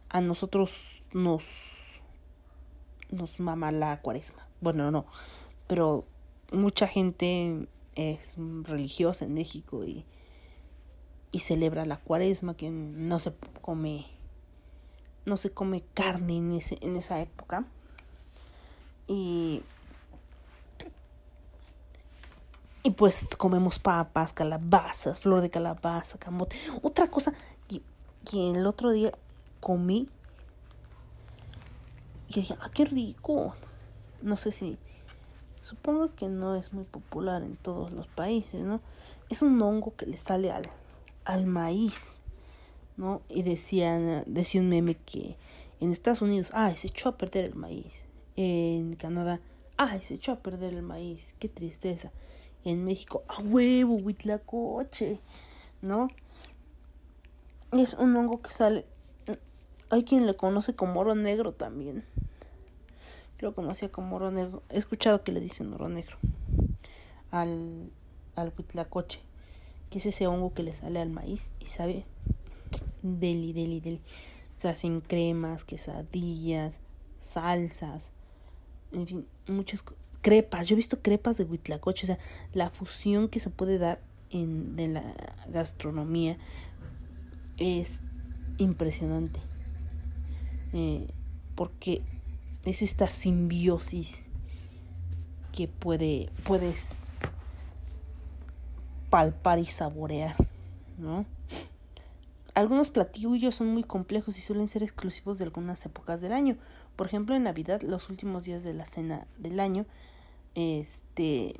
a 0.08 0.20
nosotros 0.20 0.72
nos 1.12 1.44
nos 3.10 3.38
mama 3.40 3.72
la 3.72 4.00
cuaresma. 4.00 4.46
Bueno, 4.60 4.90
no, 4.90 5.06
pero 5.66 6.04
mucha 6.52 6.86
gente 6.86 7.68
es 7.94 8.36
religiosa 8.62 9.24
en 9.24 9.34
México 9.34 9.84
y, 9.84 10.04
y 11.32 11.40
celebra 11.40 11.86
la 11.86 11.98
cuaresma, 11.98 12.56
que 12.56 12.70
no 12.70 13.18
se 13.18 13.34
come 13.60 14.06
no 15.26 15.36
se 15.36 15.50
come 15.50 15.82
carne 15.94 16.36
en, 16.36 16.52
ese, 16.52 16.78
en 16.80 16.96
esa 16.96 17.20
época. 17.20 17.64
Y, 19.06 19.62
y 22.84 22.90
pues 22.90 23.26
comemos 23.38 23.80
papas, 23.80 24.32
calabazas, 24.32 25.18
flor 25.18 25.40
de 25.40 25.50
calabaza, 25.50 26.18
camote. 26.18 26.56
Otra 26.82 27.10
cosa 27.10 27.32
que, 27.66 27.80
el 28.32 28.66
otro 28.66 28.92
día 28.92 29.10
comí 29.58 30.08
y 32.28 32.34
dije, 32.34 32.54
ah, 32.60 32.70
qué 32.72 32.84
rico. 32.84 33.54
No 34.22 34.36
sé 34.36 34.52
si 34.52 34.78
Supongo 35.64 36.14
que 36.14 36.28
no 36.28 36.56
es 36.56 36.74
muy 36.74 36.84
popular 36.84 37.42
en 37.42 37.56
todos 37.56 37.90
los 37.90 38.06
países, 38.06 38.60
¿no? 38.60 38.82
Es 39.30 39.40
un 39.40 39.60
hongo 39.62 39.96
que 39.96 40.04
le 40.04 40.18
sale 40.18 40.50
al, 40.50 40.68
al 41.24 41.46
maíz, 41.46 42.18
¿no? 42.98 43.22
Y 43.30 43.44
decían, 43.44 44.24
decía 44.26 44.60
un 44.60 44.68
meme 44.68 44.94
que 44.94 45.38
en 45.80 45.90
Estados 45.90 46.20
Unidos, 46.20 46.50
ay, 46.52 46.76
se 46.76 46.88
echó 46.88 47.08
a 47.08 47.16
perder 47.16 47.46
el 47.46 47.54
maíz. 47.54 48.04
En 48.36 48.94
Canadá, 48.96 49.40
ay, 49.78 50.02
se 50.02 50.16
echó 50.16 50.32
a 50.32 50.40
perder 50.40 50.74
el 50.74 50.82
maíz. 50.82 51.34
Qué 51.38 51.48
tristeza. 51.48 52.12
En 52.64 52.84
México, 52.84 53.24
a 53.28 53.40
huevo, 53.40 53.94
huitlacoche, 53.94 55.18
¿no? 55.82 56.08
Es 57.72 57.94
un 57.94 58.16
hongo 58.16 58.40
que 58.40 58.50
sale. 58.50 58.86
Hay 59.90 60.04
quien 60.04 60.26
le 60.26 60.34
conoce 60.34 60.74
como 60.74 61.00
oro 61.00 61.14
negro 61.14 61.52
también 61.52 62.04
lo 63.44 63.54
conocía 63.54 63.92
como 63.92 64.16
oro 64.16 64.30
negro. 64.30 64.62
He 64.70 64.78
escuchado 64.78 65.22
que 65.22 65.30
le 65.30 65.40
dicen 65.40 65.72
oro 65.72 65.88
negro 65.88 66.16
al, 67.30 67.90
al 68.34 68.52
huitlacoche, 68.56 69.20
que 69.90 69.98
es 69.98 70.06
ese 70.06 70.26
hongo 70.26 70.54
que 70.54 70.62
le 70.62 70.74
sale 70.74 71.00
al 71.00 71.10
maíz 71.10 71.50
y 71.60 71.66
sabe 71.66 72.04
deli, 73.02 73.52
deli, 73.52 73.80
deli. 73.80 74.00
Se 74.56 74.68
hacen 74.68 75.00
cremas, 75.00 75.64
quesadillas, 75.64 76.74
salsas, 77.20 78.12
en 78.92 79.06
fin, 79.06 79.26
muchas 79.46 79.84
crepas. 80.24 80.66
Yo 80.66 80.74
he 80.74 80.76
visto 80.76 81.02
crepas 81.02 81.36
de 81.36 81.44
huitlacoche, 81.44 82.06
o 82.06 82.08
sea, 82.08 82.18
la 82.54 82.70
fusión 82.70 83.28
que 83.28 83.40
se 83.40 83.50
puede 83.50 83.76
dar 83.76 84.00
en 84.30 84.74
de 84.74 84.88
la 84.88 85.14
gastronomía 85.48 86.38
es 87.58 88.00
impresionante. 88.56 89.38
Eh, 90.72 91.06
porque 91.54 92.02
es 92.64 92.80
esta 92.80 93.10
simbiosis 93.10 94.24
que 95.52 95.68
puede, 95.68 96.30
puedes 96.44 97.06
palpar 99.10 99.58
y 99.58 99.66
saborear, 99.66 100.34
¿no? 100.98 101.26
Algunos 102.54 102.88
platillos 102.88 103.54
son 103.54 103.68
muy 103.68 103.84
complejos 103.84 104.38
y 104.38 104.40
suelen 104.40 104.68
ser 104.68 104.82
exclusivos 104.82 105.38
de 105.38 105.44
algunas 105.44 105.84
épocas 105.84 106.20
del 106.22 106.32
año. 106.32 106.56
Por 106.96 107.08
ejemplo, 107.08 107.34
en 107.36 107.42
Navidad, 107.42 107.82
los 107.82 108.08
últimos 108.08 108.44
días 108.44 108.62
de 108.62 108.72
la 108.74 108.86
cena 108.86 109.26
del 109.38 109.60
año, 109.60 109.86
este, 110.54 111.54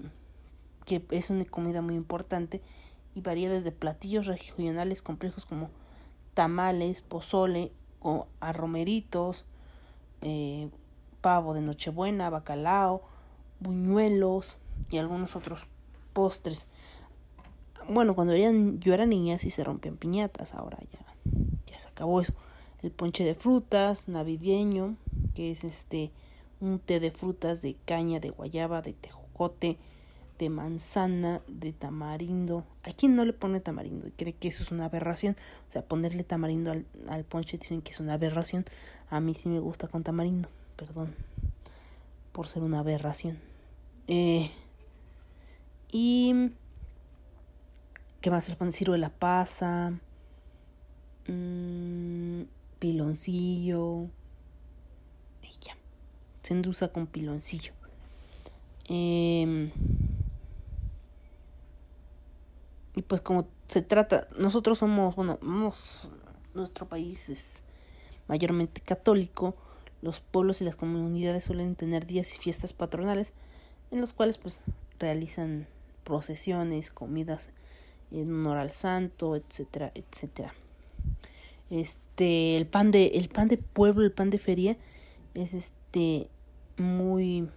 que 0.85 1.05
es 1.11 1.31
una 1.31 1.45
comida 1.45 1.83
muy 1.83 1.95
importante 1.95 2.63
y 3.15 3.21
varía 3.21 3.51
desde 3.51 3.73
platillos 3.73 4.27
regionales 4.27 5.03
complejos 5.03 5.47
como 5.47 5.71
tamales, 6.35 7.03
pozole 7.03 7.73
o 8.01 8.27
arromeritos, 8.41 9.45
eh, 10.23 10.69
pavo 11.21 11.55
de 11.55 11.61
Nochebuena, 11.61 12.31
bacalao, 12.31 13.03
buñuelos 13.61 14.57
y 14.91 14.99
algunos 14.99 15.37
otros 15.37 15.67
postres. 16.13 16.67
Bueno, 17.89 18.15
cuando 18.15 18.35
yo 18.37 18.95
era 18.95 19.07
niña 19.07 19.39
sí 19.39 19.51
se 19.51 19.65
rompían 19.65 19.97
piñatas, 19.97 20.55
ahora 20.55 20.79
ya, 20.93 21.01
ya 21.67 21.79
se 21.79 21.89
acabó 21.89 22.21
eso. 22.21 22.35
El 22.83 22.91
ponche 22.91 23.25
de 23.25 23.35
frutas 23.35 24.09
navideño, 24.09 24.97
que 25.35 25.51
es 25.51 25.65
este 25.65 26.13
un 26.65 26.79
té 26.79 27.01
de 27.01 27.11
frutas 27.11 27.63
de 27.63 27.77
caña, 27.85 28.21
de 28.21 28.31
guayaba, 28.31 28.83
de 28.83 28.93
tejocote, 28.93 29.79
de 30.39 30.51
manzana, 30.51 31.43
de 31.47 31.73
tamarindo. 31.73 32.65
Hay 32.83 32.95
quien 32.95 33.15
no 33.15 33.25
le 33.25 33.33
pone 33.33 33.61
tamarindo 33.61 34.09
y 34.09 34.11
cree 34.11 34.33
que 34.33 34.49
eso 34.49 34.63
es 34.63 34.73
una 34.73 34.87
aberración. 34.87 35.37
O 35.69 35.71
sea, 35.71 35.83
ponerle 35.83 36.25
tamarindo 36.25 36.73
al, 36.73 36.87
al 37.09 37.25
ponche 37.25 37.59
dicen 37.59 37.83
que 37.83 37.93
es 37.93 38.01
una 38.01 38.15
aberración. 38.15 38.65
A 39.11 39.21
mí 39.21 39.35
sí 39.35 39.49
me 39.49 39.61
gusta 39.61 39.89
con 39.89 40.03
tamarindo 40.03 40.49
perdón 40.77 41.15
por 42.33 42.49
ser 42.49 42.63
una 42.63 42.81
aberración. 42.81 43.39
Eh, 44.09 44.51
y 45.91 46.51
¿qué 48.21 48.31
más 48.31 48.49
el 48.49 48.57
pan 48.57 48.71
de 48.71 48.99
la 48.99 49.11
pasa? 49.11 49.93
Mm, 51.29 52.43
piloncillo. 52.79 54.09
Y 56.45 56.49
ya. 56.49 56.49
Se 56.49 56.55
endulza 56.55 56.89
con 56.89 57.07
piloncillo. 57.07 57.73
Em, 58.89 59.71
y 62.95 63.03
pues 63.03 63.21
como 63.23 63.47
se 63.69 63.83
trata, 63.83 64.29
nosotros 64.39 64.79
somos, 64.79 65.17
bueno, 65.17 65.39
nuestro 66.55 66.87
país 66.87 67.29
es 67.29 67.63
mayormente 68.29 68.81
católico 68.81 69.55
los 70.03 70.21
pueblos 70.21 70.61
y 70.61 70.65
las 70.65 70.77
comunidades 70.77 71.45
suelen 71.45 71.77
tener 71.77 72.07
días 72.07 72.35
y 72.35 72.37
fiestas 72.37 72.75
patronales 72.75 73.33
en 73.91 74.03
los 74.03 74.13
cuales 74.13 74.37
pues 74.37 74.63
realizan 74.99 75.67
procesiones, 76.05 76.91
comidas 76.91 77.49
en 78.11 78.31
honor 78.31 78.59
al 78.59 78.73
santo, 78.73 79.35
etcétera, 79.35 79.93
etcétera. 79.95 80.53
Este, 81.71 82.59
el 82.59 82.67
pan 82.67 82.91
de 82.91 83.07
el 83.15 83.31
pan 83.31 83.49
de 83.49 83.57
pueblo, 83.57 84.05
el 84.05 84.13
pan 84.13 84.29
de 84.29 84.39
feria 84.39 84.77
es 85.33 85.55
este 85.55 86.29
muy 86.77 87.49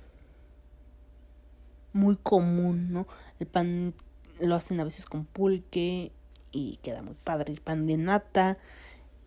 muy 1.94 2.16
común, 2.18 2.92
¿no? 2.92 3.08
El 3.40 3.48
pan 3.48 3.94
lo 4.40 4.56
hacen 4.56 4.80
a 4.80 4.84
veces 4.84 5.06
con 5.06 5.26
pulque 5.26 6.12
y 6.52 6.78
queda 6.84 7.02
muy 7.02 7.16
padre. 7.16 7.54
El 7.54 7.62
pan 7.62 7.88
de 7.88 7.98
nata, 7.98 8.58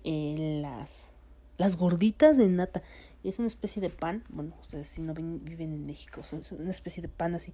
eh, 0.04 0.60
las 0.62 1.10
las 1.60 1.76
gorditas 1.76 2.38
de 2.38 2.48
nata. 2.48 2.82
Es 3.22 3.38
una 3.38 3.48
especie 3.48 3.82
de 3.82 3.90
pan. 3.90 4.24
Bueno, 4.30 4.54
ustedes 4.62 4.86
si 4.86 5.02
no 5.02 5.12
viven 5.12 5.74
en 5.74 5.84
México, 5.84 6.22
es 6.22 6.52
una 6.52 6.70
especie 6.70 7.02
de 7.02 7.08
pan 7.08 7.34
así. 7.34 7.52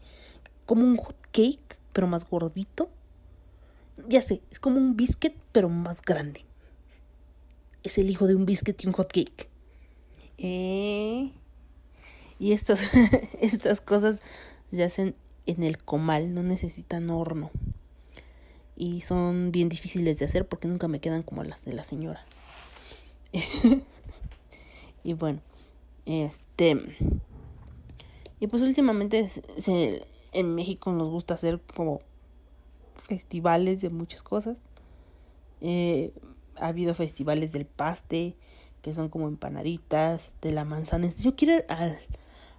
Como 0.65 0.85
un 0.85 0.97
hot 0.97 1.21
cake, 1.33 1.77
pero 1.93 2.07
más 2.07 2.29
gordito. 2.29 2.89
Ya 4.09 4.23
sé, 4.23 4.43
es 4.51 4.61
como 4.61 4.79
un 4.79 4.97
biscuit, 4.97 5.35
pero 5.51 5.69
más 5.69 6.03
grande. 6.03 6.45
Es 7.83 7.99
el 7.99 8.09
hijo 8.09 8.29
de 8.29 8.37
un 8.37 8.47
biscuit 8.47 8.85
y 8.85 8.87
un 8.87 8.93
hot 8.93 9.13
cake. 9.13 9.49
Eh, 10.39 11.33
y 12.39 12.53
estas, 12.53 12.81
estas 13.41 13.81
cosas 13.81 14.23
se 14.73 14.85
hacen 14.85 15.15
en 15.47 15.63
el 15.63 15.79
comal, 15.79 16.35
no 16.35 16.43
necesitan 16.43 17.11
horno. 17.11 17.51
Y 18.77 19.01
son 19.01 19.53
bien 19.53 19.69
difíciles 19.69 20.19
de 20.19 20.27
hacer 20.27 20.47
porque 20.47 20.69
nunca 20.69 20.87
me 20.87 21.01
quedan 21.01 21.23
como 21.23 21.45
las 21.45 21.65
de 21.65 21.73
la 21.73 21.85
señora. 21.85 22.25
Y 25.07 25.13
bueno, 25.13 25.39
este. 26.05 26.83
Y 28.41 28.49
pues 28.49 28.61
últimamente 28.65 29.25
en 30.33 30.55
México 30.57 30.91
nos 30.91 31.09
gusta 31.13 31.35
hacer 31.35 31.61
como 31.77 32.01
festivales 33.07 33.81
de 33.81 33.91
muchas 33.91 34.25
cosas. 34.25 34.59
Eh, 35.61 36.13
ha 36.57 36.67
habido 36.67 36.93
festivales 36.97 37.53
del 37.53 37.67
paste, 37.67 38.35
que 38.83 38.93
son 38.93 39.09
como 39.09 39.29
empanaditas, 39.29 40.33
de 40.43 40.51
la 40.51 40.65
manzana. 40.65 41.09
Yo 41.21 41.37
quiero 41.37 41.55
ir 41.55 41.67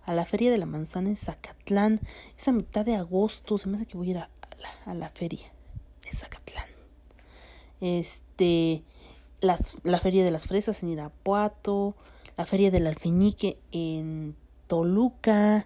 a 0.07 0.13
la 0.15 0.25
feria 0.25 0.49
de 0.49 0.57
la 0.57 0.65
manzana 0.65 1.09
en 1.09 1.15
Zacatlán. 1.15 2.01
Es 2.35 2.47
a 2.47 2.51
mitad 2.51 2.83
de 2.83 2.95
agosto. 2.95 3.59
Se 3.59 3.69
me 3.69 3.75
hace 3.75 3.85
que 3.85 3.97
voy 3.97 4.07
a 4.07 4.11
ir 4.11 4.17
a, 4.17 4.29
la, 4.59 4.91
a 4.91 4.95
la, 4.95 5.09
feria 5.09 5.51
de 6.03 6.11
Zacatlán. 6.11 6.65
Este. 7.79 8.81
Las, 9.39 9.77
la 9.83 9.99
feria 9.99 10.25
de 10.25 10.31
las 10.31 10.47
fresas 10.47 10.81
en 10.81 10.89
Irapuato 10.89 11.95
la 12.37 12.45
Feria 12.45 12.69
del 12.69 12.85
Alfeñique 12.85 13.57
en 13.71 14.35
Toluca, 14.67 15.65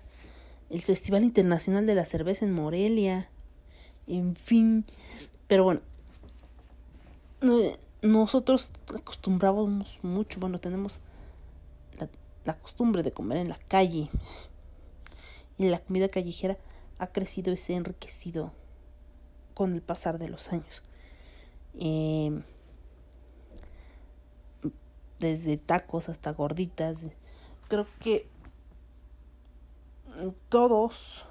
el 0.69 0.81
Festival 0.81 1.23
Internacional 1.25 1.85
de 1.85 1.95
la 1.95 2.05
Cerveza 2.05 2.45
en 2.45 2.53
Morelia, 2.53 3.29
en 4.07 4.35
fin. 4.35 4.85
Pero 5.47 5.65
bueno, 5.65 5.81
nosotros 8.01 8.71
acostumbramos 8.95 9.99
mucho, 10.01 10.39
bueno, 10.39 10.59
tenemos 10.59 11.01
la, 12.45 12.57
costumbre 12.59 13.03
de 13.03 13.11
comer 13.11 13.37
en 13.37 13.49
la 13.49 13.59
calle. 13.67 14.09
Y 15.57 15.65
la 15.65 15.79
comida 15.79 16.09
callejera 16.09 16.57
ha 16.97 17.07
crecido 17.07 17.53
y 17.53 17.57
se 17.57 17.73
ha 17.73 17.77
enriquecido 17.77 18.51
con 19.53 19.73
el 19.73 19.81
pasar 19.81 20.17
de 20.17 20.29
los 20.29 20.51
años. 20.51 20.83
Eh, 21.75 22.41
desde 25.21 25.57
tacos 25.57 26.09
hasta 26.09 26.33
gorditas. 26.33 27.05
Creo 27.69 27.85
que 27.99 28.27
todos 30.49 31.25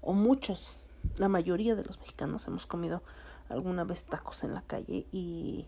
o 0.00 0.14
muchos, 0.14 0.76
la 1.16 1.28
mayoría 1.28 1.74
de 1.74 1.84
los 1.84 1.98
mexicanos 1.98 2.46
hemos 2.46 2.66
comido 2.66 3.02
alguna 3.48 3.84
vez 3.84 4.04
tacos 4.04 4.44
en 4.44 4.54
la 4.54 4.62
calle 4.62 5.06
y 5.12 5.66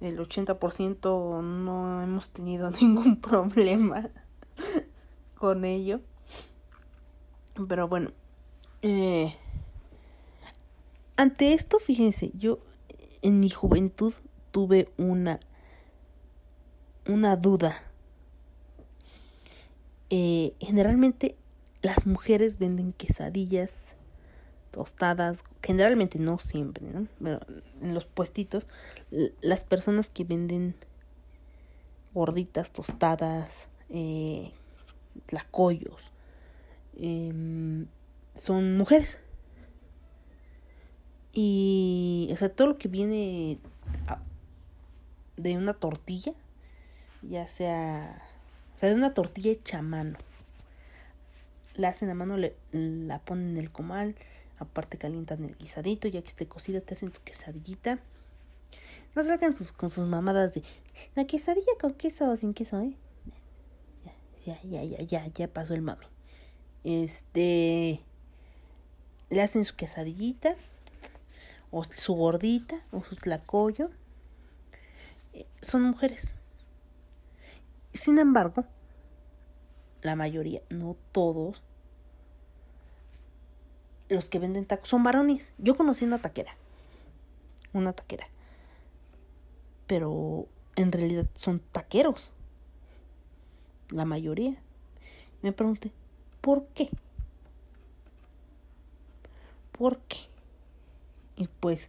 el 0.00 0.18
80% 0.18 1.42
no 1.42 2.02
hemos 2.02 2.28
tenido 2.28 2.70
ningún 2.80 3.20
problema 3.20 4.10
con 5.36 5.64
ello. 5.64 6.00
Pero 7.68 7.88
bueno, 7.88 8.12
eh, 8.82 9.34
ante 11.16 11.52
esto, 11.52 11.78
fíjense, 11.78 12.30
yo 12.34 12.58
en 13.22 13.40
mi 13.40 13.50
juventud 13.50 14.14
tuve 14.50 14.90
una 14.96 15.40
una 17.06 17.36
duda. 17.36 17.82
Eh, 20.10 20.54
generalmente 20.60 21.36
las 21.82 22.06
mujeres 22.06 22.58
venden 22.58 22.92
quesadillas 22.92 23.94
tostadas, 24.70 25.44
generalmente 25.62 26.18
no 26.18 26.38
siempre, 26.38 26.86
¿no? 26.86 27.06
Pero 27.22 27.40
en 27.82 27.94
los 27.94 28.06
puestitos, 28.06 28.68
las 29.40 29.64
personas 29.64 30.10
que 30.10 30.24
venden 30.24 30.74
gorditas, 32.14 32.70
tostadas, 32.72 33.68
eh, 33.88 34.52
em, 36.96 37.86
son 38.34 38.76
mujeres. 38.76 39.18
Y, 41.32 42.28
o 42.32 42.36
sea, 42.36 42.48
todo 42.48 42.68
lo 42.68 42.78
que 42.78 42.88
viene 42.88 43.58
de 45.36 45.56
una 45.56 45.74
tortilla, 45.74 46.34
ya 47.22 47.46
sea, 47.46 48.22
o 48.74 48.78
sea, 48.78 48.88
de 48.88 48.94
una 48.94 49.14
tortilla 49.14 49.52
hecha 49.52 49.78
a 49.78 49.82
mano. 49.82 50.18
La 51.74 51.88
hacen 51.88 52.10
a 52.10 52.14
mano, 52.14 52.36
le, 52.36 52.56
la 52.72 53.20
ponen 53.20 53.50
en 53.50 53.58
el 53.58 53.70
comal, 53.70 54.16
aparte 54.60 54.98
calientan 54.98 55.44
el 55.44 55.56
guisadito, 55.56 56.06
ya 56.06 56.22
que 56.22 56.28
esté 56.28 56.46
cocida 56.46 56.80
te 56.80 56.94
hacen 56.94 57.10
tu 57.10 57.20
quesadillita. 57.22 57.98
No 59.16 59.24
salgan 59.24 59.54
sus, 59.54 59.72
con 59.72 59.90
sus 59.90 60.06
mamadas 60.06 60.54
de 60.54 60.62
la 61.16 61.24
quesadilla 61.24 61.72
con 61.80 61.94
queso 61.94 62.30
o 62.30 62.36
sin 62.36 62.54
queso, 62.54 62.80
¿eh? 62.80 62.96
Ya, 64.46 64.62
ya, 64.62 64.84
ya, 64.84 65.02
ya, 65.02 65.26
ya 65.26 65.48
pasó 65.48 65.74
el 65.74 65.82
mami. 65.82 66.06
Este, 66.84 68.00
le 69.28 69.42
hacen 69.42 69.64
su 69.64 69.74
quesadillita, 69.74 70.54
o 71.70 71.82
su 71.84 72.14
gordita, 72.14 72.84
o 72.92 73.02
su 73.02 73.16
tlacoyo. 73.16 73.90
Eh, 75.32 75.46
son 75.60 75.82
mujeres, 75.82 76.36
sin 77.92 78.18
embargo, 78.18 78.64
la 80.02 80.14
mayoría, 80.14 80.62
no 80.70 80.96
todos, 81.12 81.62
los 84.10 84.28
que 84.28 84.38
venden 84.38 84.66
tacos 84.66 84.88
son 84.88 85.02
varones. 85.02 85.54
Yo 85.58 85.76
conocí 85.76 86.04
una 86.04 86.18
taquera. 86.18 86.56
Una 87.72 87.92
taquera. 87.92 88.28
Pero 89.86 90.46
en 90.76 90.92
realidad 90.92 91.26
son 91.34 91.60
taqueros. 91.72 92.30
La 93.88 94.04
mayoría. 94.04 94.56
Me 95.42 95.52
pregunté, 95.52 95.92
¿por 96.40 96.66
qué? 96.68 96.90
¿Por 99.72 99.98
qué? 100.00 100.18
Y 101.36 101.48
pues 101.60 101.88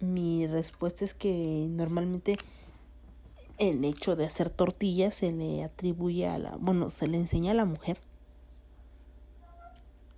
mi 0.00 0.46
respuesta 0.46 1.04
es 1.04 1.14
que 1.14 1.66
normalmente 1.68 2.36
el 3.58 3.84
hecho 3.84 4.16
de 4.16 4.26
hacer 4.26 4.50
tortillas 4.50 5.14
se 5.14 5.32
le 5.32 5.62
atribuye 5.64 6.26
a 6.26 6.38
la, 6.38 6.56
bueno, 6.56 6.90
se 6.90 7.06
le 7.06 7.16
enseña 7.16 7.52
a 7.52 7.54
la 7.54 7.64
mujer. 7.64 7.98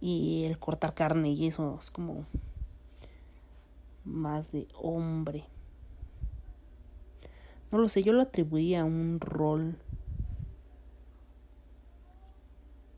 Y 0.01 0.44
el 0.44 0.59
cortar 0.59 0.94
carne 0.94 1.31
y 1.31 1.47
eso 1.47 1.78
es 1.81 1.90
como 1.90 2.24
más 4.05 4.51
de 4.52 4.66
hombre. 4.74 5.44
No 7.70 7.78
lo 7.78 7.89
sé, 7.89 8.02
yo 8.02 8.12
lo 8.12 8.22
atribuía 8.22 8.81
a 8.81 8.85
un 8.85 9.20
rol 9.20 9.77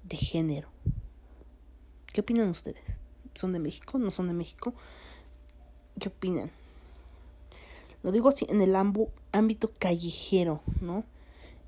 de 0.05 0.17
género. 0.17 0.69
¿Qué 2.13 2.21
opinan 2.21 2.49
ustedes? 2.49 2.99
¿Son 3.35 3.53
de 3.53 3.59
México? 3.59 3.99
¿No 3.99 4.11
son 4.11 4.29
de 4.29 4.35
México? 4.35 4.75
¿Qué 5.99 6.09
opinan? 6.09 6.51
Lo 8.03 8.13
digo 8.13 8.29
así 8.29 8.47
en 8.49 8.61
el 8.61 8.75
ámbito 8.77 9.71
callejero, 9.79 10.61
¿no? 10.81 11.05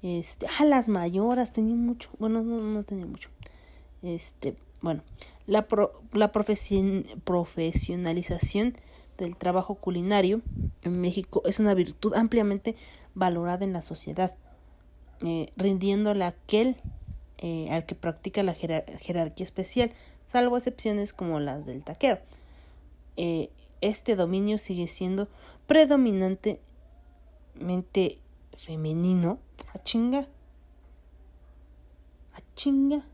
Este, 0.03 0.47
ah, 0.59 0.65
las 0.65 0.89
mayoras 0.89 1.53
tenían 1.53 1.79
mucho, 1.79 2.11
bueno, 2.19 2.43
no, 2.43 2.61
no 2.61 2.83
tenía 2.83 3.07
mucho. 3.07 3.31
Este, 4.03 4.57
bueno, 4.85 5.03
la, 5.47 5.67
la 6.13 6.31
profesionalización 6.31 8.77
del 9.17 9.37
trabajo 9.37 9.77
culinario 9.77 10.43
en 10.83 11.01
México 11.01 11.41
es 11.47 11.59
una 11.59 11.73
virtud 11.73 12.13
ampliamente 12.15 12.77
valorada 13.15 13.65
en 13.65 13.73
la 13.73 13.81
sociedad, 13.81 14.35
eh, 15.23 15.51
rindiéndole 15.57 16.25
a 16.25 16.29
aquel 16.29 16.77
eh, 17.39 17.69
al 17.71 17.87
que 17.87 17.95
practica 17.95 18.43
la 18.43 18.53
jerarquía 18.53 19.45
especial, 19.45 19.91
salvo 20.27 20.59
excepciones 20.59 21.15
como 21.15 21.41
las 21.41 21.65
del 21.65 21.83
taquero. 21.83 22.19
Eh, 23.17 23.49
este 23.81 24.17
dominio 24.17 24.59
sigue 24.59 24.87
siendo 24.87 25.29
predominantemente 25.67 28.19
femenino. 28.59 29.39
A 29.73 29.83
chinga. 29.83 30.29
A 32.35 32.43
chinga. 32.55 33.07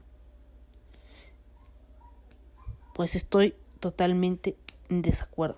Pues 3.00 3.14
estoy 3.14 3.54
totalmente 3.78 4.56
en 4.90 5.00
desacuerdo. 5.00 5.56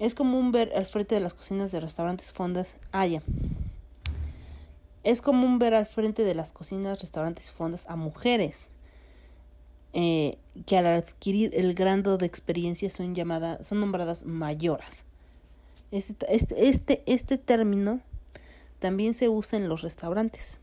Es 0.00 0.16
común 0.16 0.50
ver 0.50 0.72
al 0.74 0.84
frente 0.84 1.14
de 1.14 1.20
las 1.20 1.34
cocinas 1.34 1.70
de 1.70 1.78
restaurantes 1.78 2.32
fondas. 2.32 2.78
Ah, 2.90 3.06
Es 5.04 5.22
común 5.22 5.60
ver 5.60 5.74
al 5.74 5.86
frente 5.86 6.24
de 6.24 6.34
las 6.34 6.52
cocinas, 6.52 7.00
restaurantes 7.00 7.52
fondas 7.52 7.86
a 7.88 7.94
mujeres 7.94 8.72
eh, 9.92 10.36
que 10.66 10.76
al 10.76 10.86
adquirir 10.86 11.52
el 11.54 11.74
grado 11.74 12.18
de 12.18 12.26
experiencia 12.26 12.90
son 12.90 13.14
llamadas, 13.14 13.64
son 13.64 13.78
nombradas 13.78 14.24
mayoras. 14.24 15.04
Este, 15.92 16.26
este, 16.34 16.68
este, 16.68 17.02
este 17.06 17.38
término 17.38 18.00
también 18.80 19.14
se 19.14 19.28
usa 19.28 19.60
en 19.60 19.68
los 19.68 19.82
restaurantes. 19.82 20.58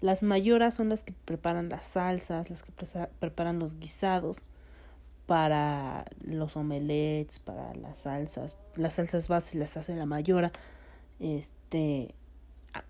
Las 0.00 0.22
mayoras 0.22 0.74
son 0.74 0.88
las 0.88 1.04
que 1.04 1.12
preparan 1.12 1.68
las 1.68 1.86
salsas, 1.86 2.48
las 2.48 2.62
que 2.62 2.72
preparan 3.18 3.58
los 3.58 3.78
guisados 3.78 4.44
para 5.26 6.06
los 6.22 6.56
omelets, 6.56 7.38
para 7.38 7.74
las 7.74 7.98
salsas. 7.98 8.56
Las 8.76 8.94
salsas 8.94 9.28
bases 9.28 9.56
las 9.56 9.76
hace 9.76 9.94
la 9.94 10.06
mayora. 10.06 10.52
Este, 11.18 12.14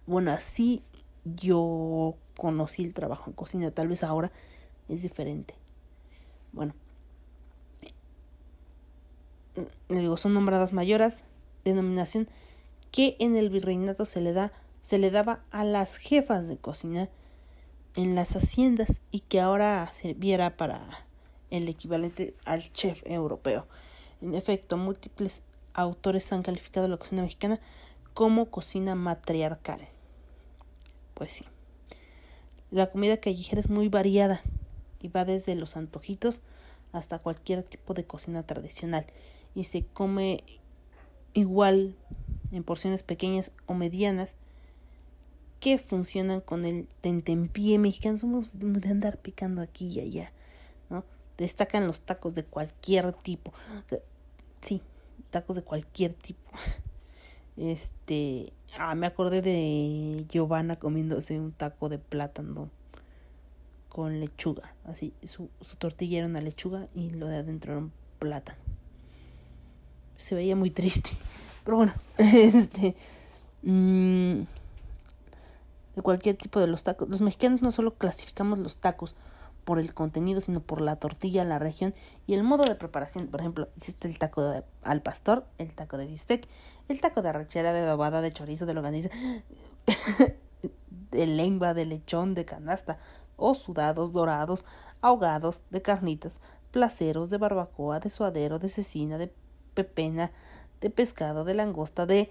bueno, 0.07 0.31
así 0.31 0.83
yo 1.25 2.15
conocí 2.37 2.85
el 2.85 2.95
trabajo 2.95 3.31
en 3.31 3.35
cocina. 3.35 3.71
Tal 3.71 3.89
vez 3.89 4.05
ahora 4.05 4.31
es 4.89 5.03
diferente. 5.03 5.55
Bueno, 6.53 6.75
le 9.89 9.99
digo, 9.99 10.17
son 10.17 10.35
nombradas 10.35 10.73
mayoras, 10.73 11.25
denominación 11.65 12.29
que 12.91 13.17
en 13.19 13.37
el 13.37 13.51
virreinato 13.51 14.05
se 14.05 14.21
le 14.21 14.33
da, 14.33 14.53
se 14.81 14.99
le 14.99 15.11
daba 15.11 15.45
a 15.51 15.65
las 15.65 15.97
jefas 15.97 16.49
de 16.49 16.57
cocina 16.57 17.09
en 17.97 18.15
las 18.15 18.37
haciendas 18.37 19.03
y 19.11 19.21
que 19.21 19.41
ahora 19.41 19.89
sirviera 19.93 20.57
para 20.57 21.07
el 21.51 21.69
equivalente 21.69 22.35
al 22.45 22.73
chef 22.73 23.03
europeo. 23.05 23.67
En 24.21 24.35
efecto, 24.35 24.77
múltiples 24.77 25.43
autores 25.75 26.33
han 26.33 26.43
calificado 26.43 26.89
la 26.89 26.97
cocina 26.97 27.23
mexicana 27.23 27.61
como 28.15 28.51
cocina 28.51 28.95
matriarcal. 28.95 29.89
Pues 31.15 31.33
sí. 31.33 31.45
La 32.71 32.91
comida 32.91 33.17
callejera 33.19 33.61
es 33.61 33.69
muy 33.69 33.89
variada 33.89 34.41
y 35.01 35.09
va 35.09 35.25
desde 35.25 35.55
los 35.55 35.77
antojitos 35.77 36.43
hasta 36.93 37.19
cualquier 37.19 37.63
tipo 37.63 37.95
de 37.95 38.05
cocina 38.05 38.45
tradicional 38.45 39.07
y 39.55 39.65
se 39.65 39.85
come 39.85 40.45
igual 41.35 41.97
en 42.53 42.65
porciones 42.65 43.03
pequeñas 43.03 43.53
o 43.67 43.75
medianas 43.75 44.37
que 45.61 45.79
funcionan 45.79 46.41
con 46.41 46.65
el 46.65 46.89
tentempié 47.01 47.79
mexicano. 47.79 48.19
Somos 48.19 48.59
de 48.59 48.89
andar 48.89 49.19
picando 49.19 49.63
aquí 49.63 49.89
y 49.89 50.01
allá, 50.01 50.33
¿no? 50.89 51.05
destacan 51.39 51.87
los 51.87 52.03
tacos 52.03 52.35
de 52.35 52.45
cualquier 52.45 53.13
tipo. 53.13 53.53
sí, 54.63 54.83
tacos 55.31 55.57
de 55.57 55.63
cualquier 55.63 56.15
tipo. 56.15 56.51
Este, 57.57 58.55
ah, 58.79 58.95
me 58.95 59.07
acordé 59.07 59.43
de 59.43 60.25
Giovanna 60.31 60.77
comiéndose 60.77 61.39
un 61.39 61.53
taco 61.53 61.91
de 61.91 61.99
plátano 61.99 62.71
con 63.91 64.19
lechuga. 64.19 64.73
Así, 64.85 65.13
su, 65.25 65.51
su 65.61 65.77
tortilla 65.77 66.19
era 66.19 66.27
una 66.27 66.41
lechuga 66.41 66.89
y 66.95 67.11
lo 67.11 67.27
de 67.27 67.37
adentro 67.37 67.73
era 67.73 67.81
un 67.83 67.93
plátano. 68.19 68.59
Se 70.17 70.35
veía 70.35 70.57
muy 70.57 70.71
triste. 70.71 71.11
Pero 71.65 71.77
bueno, 71.77 71.93
este. 72.17 72.97
Mmm, 73.63 74.43
cualquier 76.03 76.37
tipo 76.37 76.61
de 76.61 76.67
los 76.67 76.83
tacos. 76.83 77.09
Los 77.09 77.21
mexicanos 77.21 77.63
no 77.63 77.71
solo 77.71 77.95
clasificamos 77.95 78.59
los 78.59 78.77
tacos 78.79 79.17
por 79.65 79.79
el 79.79 79.95
contenido, 79.95 80.41
sino 80.41 80.61
por 80.61 80.81
la 80.81 80.97
tortilla, 80.97 81.45
la 81.45 81.59
región 81.59 81.95
y 82.27 82.35
el 82.35 82.43
modo 82.43 82.65
de 82.65 82.75
preparación. 82.75 83.29
Por 83.29 83.41
ejemplo, 83.41 83.69
existe 83.77 84.09
el 84.09 84.19
taco 84.19 84.43
de, 84.43 84.65
al 84.83 85.03
pastor, 85.03 85.47
el 85.59 85.75
taco 85.75 85.97
de 85.97 86.07
bistec, 86.07 86.49
el 86.89 87.01
taco 87.01 87.23
de 87.23 87.29
arrachera, 87.29 87.73
de 87.73 87.81
adobada, 87.81 88.21
de 88.21 88.33
chorizo, 88.33 88.67
de 88.67 88.75
loganiza, 88.75 89.11
de 91.11 91.27
lengua, 91.27 91.75
de 91.75 91.87
lechón, 91.87 92.35
de 92.35 92.45
canasta, 92.45 92.99
o 93.37 93.55
sudados, 93.55 94.13
dorados, 94.13 94.65
ahogados, 95.01 95.63
de 95.71 95.83
carnitas, 95.83 96.41
placeros, 96.71 97.31
de 97.31 97.39
barbacoa, 97.39 98.01
de 98.01 98.11
suadero, 98.11 98.59
de 98.59 98.69
cecina, 98.69 99.19
de 99.19 99.33
pepena, 99.75 100.33
de 100.81 100.91
pescado, 100.91 101.45
de 101.45 101.55
langosta, 101.55 102.07
de 102.07 102.31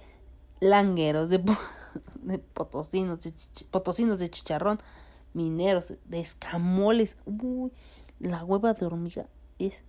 langueros, 0.60 1.30
de, 1.30 1.44
de 2.22 2.40
potosinos, 2.40 3.22
de, 3.22 3.34
potosinos 3.72 4.20
de 4.20 4.30
chicharrón, 4.30 4.80
mineros, 5.34 5.94
de 6.06 6.20
escamoles. 6.20 7.18
Uy, 7.26 7.72
la 8.20 8.44
hueva 8.44 8.74
de 8.74 8.86
hormiga 8.86 9.28
es 9.60 9.84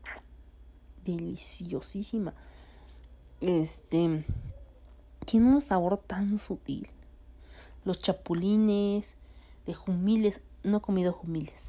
deliciosísima. 1.05 2.35
Este 3.41 4.25
tiene 5.25 5.49
un 5.49 5.63
sabor 5.63 5.99
tan 5.99 6.39
sutil. 6.39 6.89
Los 7.85 7.99
chapulines 8.01 9.17
de 9.67 9.75
jumiles, 9.75 10.43
no 10.63 10.79
he 10.79 10.81
comido 10.81 11.13
jumiles. 11.13 11.63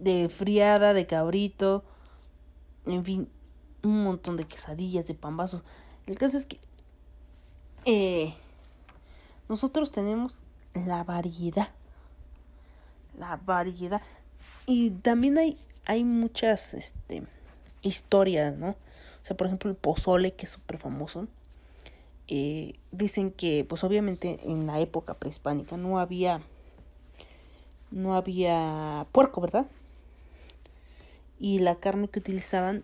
De 0.00 0.28
friada, 0.28 0.94
de 0.94 1.06
cabrito, 1.06 1.84
en 2.84 3.04
fin, 3.04 3.28
un 3.82 4.04
montón 4.04 4.36
de 4.36 4.46
quesadillas, 4.46 5.06
de 5.06 5.14
pambazos. 5.14 5.64
El 6.06 6.16
caso 6.16 6.36
es 6.36 6.46
que 6.46 6.60
eh, 7.86 8.34
nosotros 9.48 9.92
tenemos 9.92 10.42
la 10.74 11.04
variedad. 11.04 11.70
La 13.18 13.36
variedad. 13.36 14.02
Y 14.66 14.90
también 14.90 15.38
hay, 15.38 15.58
hay 15.84 16.04
muchas 16.04 16.74
este, 16.74 17.22
historias, 17.82 18.56
¿no? 18.56 18.70
O 18.70 19.24
sea, 19.24 19.36
por 19.36 19.46
ejemplo, 19.46 19.70
el 19.70 19.76
pozole, 19.76 20.34
que 20.34 20.46
es 20.46 20.52
súper 20.52 20.78
famoso. 20.78 21.28
Eh, 22.28 22.74
dicen 22.90 23.30
que, 23.30 23.64
pues 23.64 23.84
obviamente 23.84 24.40
en 24.42 24.66
la 24.66 24.80
época 24.80 25.14
prehispánica 25.14 25.76
no 25.76 26.00
había, 26.00 26.40
no 27.92 28.16
había 28.16 29.06
puerco, 29.12 29.40
¿verdad? 29.40 29.66
Y 31.38 31.60
la 31.60 31.76
carne 31.76 32.08
que 32.08 32.18
utilizaban 32.18 32.82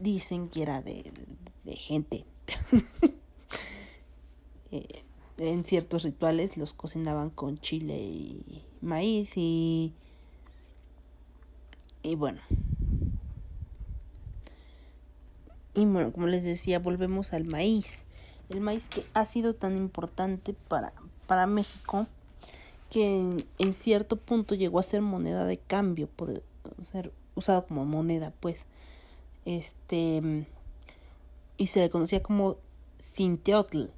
dicen 0.00 0.48
que 0.48 0.62
era 0.62 0.82
de, 0.82 1.12
de 1.64 1.76
gente. 1.76 2.24
eh, 4.72 5.04
en 5.38 5.64
ciertos 5.64 6.04
rituales 6.04 6.56
los 6.56 6.72
cocinaban 6.72 7.30
con 7.30 7.58
chile 7.58 7.98
y 7.98 8.62
maíz 8.80 9.36
y 9.36 9.94
y 12.02 12.14
bueno. 12.14 12.40
Y 15.74 15.84
bueno 15.86 16.12
como 16.12 16.26
les 16.26 16.44
decía 16.44 16.78
volvemos 16.78 17.32
al 17.32 17.44
maíz. 17.44 18.04
El 18.48 18.60
maíz 18.60 18.88
que 18.88 19.04
ha 19.14 19.24
sido 19.24 19.54
tan 19.54 19.76
importante 19.76 20.54
para 20.68 20.92
para 21.26 21.46
México 21.46 22.06
que 22.90 23.30
en, 23.58 23.72
cierto 23.72 24.16
punto 24.16 24.56
llegó 24.56 24.80
a 24.80 24.82
ser 24.82 25.00
moneda 25.00 25.46
de 25.46 25.58
cambio 25.58 26.08
poder 26.08 26.42
ser 26.82 27.12
usado 27.36 27.64
como 27.66 27.84
moneda 27.84 28.32
pues 28.40 28.66
este 29.44 30.46
y 31.56 31.66
se 31.68 31.80
le 31.80 31.88
conocía 31.88 32.22
como 32.22 32.56
Sinteotl 32.98 33.90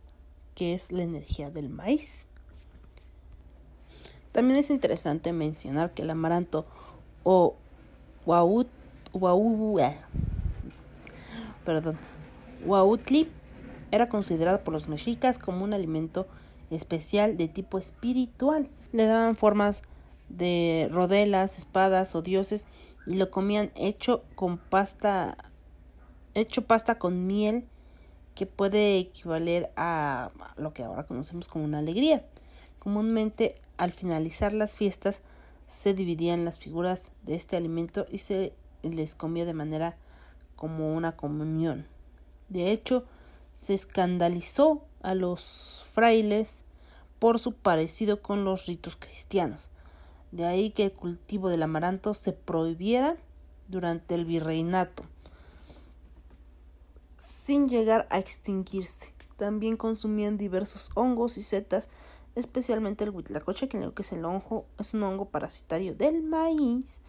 que 0.55 0.75
es 0.75 0.93
la 0.93 1.03
energía 1.03 1.51
del 1.51 1.69
maíz. 1.69 2.27
También 4.33 4.59
es 4.59 4.71
interesante 4.71 5.33
mencionar 5.33 5.93
que 5.93 6.03
el 6.03 6.11
amaranto 6.11 6.67
o 7.23 7.55
eh, 8.27 8.65
wautli 12.65 13.29
era 13.91 14.09
considerado 14.09 14.65
por 14.65 14.73
los 14.73 14.89
mexicas 14.89 15.39
como 15.39 15.65
un 15.65 15.75
alimento 15.75 16.27
especial 16.71 17.37
de 17.37 17.49
tipo 17.49 17.79
espiritual. 17.79 18.69
Le 18.93 19.07
daban 19.07 19.37
formas 19.37 19.83
de 20.31 20.89
rodelas, 20.91 21.59
espadas 21.59 22.15
o 22.15 22.23
dioses 22.23 22.67
y 23.07 23.15
lo 23.15 23.31
comían 23.31 23.71
hecho 23.75 24.25
con 24.35 24.57
pasta 24.59 25.37
hecho 26.35 26.63
pasta 26.63 26.99
con 26.99 27.27
miel 27.27 27.67
que 28.35 28.47
puede 28.47 28.99
equivaler 28.99 29.71
a 29.77 30.31
lo 30.57 30.73
que 30.73 30.83
ahora 30.83 31.05
conocemos 31.05 31.49
como 31.49 31.65
una 31.65 31.79
alegría. 31.79 32.25
Comúnmente 32.79 33.61
al 33.77 33.93
finalizar 33.93 34.53
las 34.53 34.77
fiestas 34.77 35.23
se 35.67 35.95
dividían 35.95 36.45
las 36.45 36.59
figuras 36.59 37.11
de 37.23 37.35
este 37.35 37.57
alimento 37.57 38.07
y 38.11 38.19
se 38.19 38.55
les 38.83 39.15
comía 39.15 39.45
de 39.45 39.55
manera 39.55 39.97
como 40.57 40.95
una 40.95 41.17
comunión. 41.17 41.87
De 42.49 42.71
hecho, 42.71 43.05
se 43.53 43.75
escandalizó 43.75 44.85
a 45.03 45.15
los 45.15 45.85
frailes 45.93 46.65
por 47.19 47.39
su 47.39 47.53
parecido 47.53 48.23
con 48.23 48.45
los 48.45 48.67
ritos 48.67 48.97
cristianos. 48.97 49.71
De 50.33 50.47
ahí 50.47 50.71
que 50.71 50.85
el 50.85 50.93
cultivo 50.93 51.49
del 51.49 51.63
amaranto 51.63 52.15
se 52.15 52.33
prohibiera 52.33 53.17
durante 53.69 54.15
el 54.15 54.25
virreinato 54.25 55.05
sin 57.23 57.69
llegar 57.69 58.07
a 58.11 58.19
extinguirse. 58.19 59.13
También 59.37 59.77
consumían 59.77 60.37
diversos 60.37 60.91
hongos 60.95 61.39
y 61.39 61.43
setas, 61.43 61.89
especialmente 62.35 63.05
el 63.05 63.11
huitlacoche, 63.11 63.69
que 63.69 63.93
que 63.93 64.03
es 64.03 64.13
el 64.13 64.25
hongo, 64.25 64.67
es 64.79 64.95
un 64.95 65.03
hongo 65.03 65.27
parasitario 65.27 65.95
del 65.95 66.23
maíz, 66.23 67.01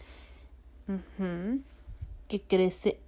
que 2.27 2.41
crece, 2.41 2.99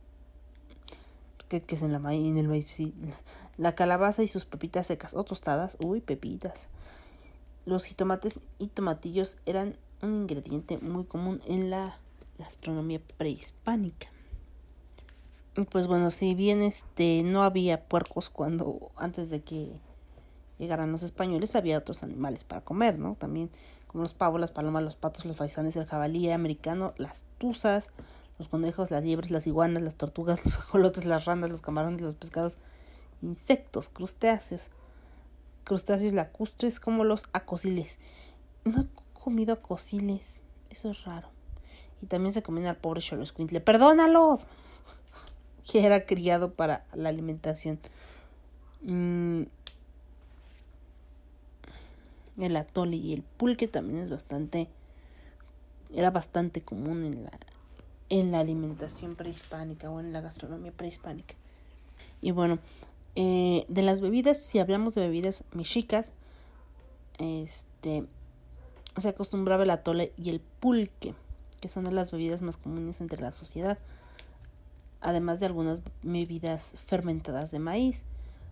que, 1.49 1.63
es 1.67 1.81
en, 1.81 1.91
la 1.91 2.13
en 2.13 2.37
el 2.37 2.47
maíz, 2.47 2.77
la 3.57 3.75
calabaza 3.75 4.23
y 4.23 4.27
sus 4.27 4.45
pepitas 4.45 4.87
secas 4.87 5.13
o 5.13 5.23
tostadas, 5.23 5.77
uy, 5.79 6.01
pepitas. 6.01 6.67
Los 7.65 7.85
jitomates 7.85 8.39
y 8.59 8.67
tomatillos 8.67 9.37
eran 9.45 9.77
un 10.01 10.13
ingrediente 10.13 10.77
muy 10.77 11.05
común 11.05 11.41
en 11.45 11.69
la 11.69 11.97
gastronomía 12.37 13.01
prehispánica 13.17 14.14
pues 15.63 15.87
bueno, 15.87 16.11
si 16.11 16.33
bien 16.33 16.61
este 16.61 17.23
no 17.23 17.43
había 17.43 17.85
puercos 17.85 18.29
cuando 18.29 18.91
antes 18.97 19.29
de 19.29 19.41
que 19.41 19.71
llegaran 20.57 20.91
los 20.91 21.03
españoles, 21.03 21.55
había 21.55 21.77
otros 21.77 22.03
animales 22.03 22.43
para 22.43 22.61
comer, 22.61 22.99
¿no? 22.99 23.15
También 23.15 23.49
como 23.87 24.01
los 24.01 24.13
pavos, 24.13 24.41
las 24.41 24.51
palomas, 24.51 24.83
los 24.83 24.97
patos, 24.97 25.23
los 25.23 25.37
faisanes, 25.37 25.77
el 25.77 25.85
jabalí 25.85 26.29
americano, 26.29 26.93
las 26.97 27.23
tuzas, 27.37 27.91
los 28.37 28.49
conejos, 28.49 28.91
las 28.91 29.03
liebres, 29.03 29.31
las 29.31 29.47
iguanas, 29.47 29.81
las 29.81 29.95
tortugas, 29.95 30.43
los 30.45 30.57
ajolotes, 30.57 31.05
las 31.05 31.23
randas, 31.23 31.49
los 31.49 31.61
camarones, 31.61 32.01
los 32.01 32.15
pescados, 32.15 32.57
insectos, 33.21 33.87
crustáceos, 33.87 34.71
crustáceos 35.63 36.13
lacustres 36.13 36.81
como 36.81 37.05
los 37.05 37.23
acosiles. 37.31 37.99
No 38.65 38.81
he 38.81 38.87
comido 39.13 39.53
acosiles, 39.53 40.41
eso 40.69 40.91
es 40.91 41.05
raro. 41.05 41.29
Y 42.01 42.07
también 42.07 42.33
se 42.33 42.43
comían 42.43 42.67
al 42.67 42.75
pobre 42.75 42.99
Xoloscuintle. 42.99 43.61
¡Perdónalos! 43.61 44.47
Que 45.69 45.85
era 45.85 46.05
criado 46.05 46.53
para 46.53 46.85
la 46.93 47.09
alimentación. 47.09 47.79
Mm, 48.81 49.43
el 52.37 52.57
atole 52.57 52.97
y 52.97 53.13
el 53.13 53.23
pulque 53.23 53.67
también 53.67 53.99
es 53.99 54.11
bastante 54.11 54.67
era 55.93 56.11
bastante 56.11 56.61
común 56.61 57.05
en 57.05 57.23
la 57.23 57.31
en 58.09 58.31
la 58.31 58.39
alimentación 58.39 59.15
prehispánica 59.15 59.89
o 59.89 59.99
en 59.99 60.13
la 60.13 60.21
gastronomía 60.21 60.71
prehispánica. 60.71 61.35
Y 62.21 62.31
bueno 62.31 62.59
eh, 63.15 63.65
de 63.69 63.81
las 63.81 64.01
bebidas 64.01 64.39
si 64.39 64.59
hablamos 64.59 64.93
de 64.93 65.01
bebidas 65.01 65.45
mexicas 65.53 66.13
este 67.17 68.05
se 68.97 69.09
acostumbraba 69.09 69.63
el 69.63 69.69
atole 69.69 70.11
y 70.17 70.29
el 70.29 70.41
pulque 70.41 71.15
que 71.61 71.69
son 71.69 71.85
de 71.85 71.91
las 71.91 72.11
bebidas 72.11 72.41
más 72.41 72.57
comunes 72.57 73.01
entre 73.01 73.21
la 73.21 73.31
sociedad 73.31 73.79
además 75.05 75.39
de 75.39 75.45
algunas 75.45 75.83
bebidas 76.01 76.75
fermentadas 76.87 77.51
de 77.51 77.59
maíz, 77.59 78.05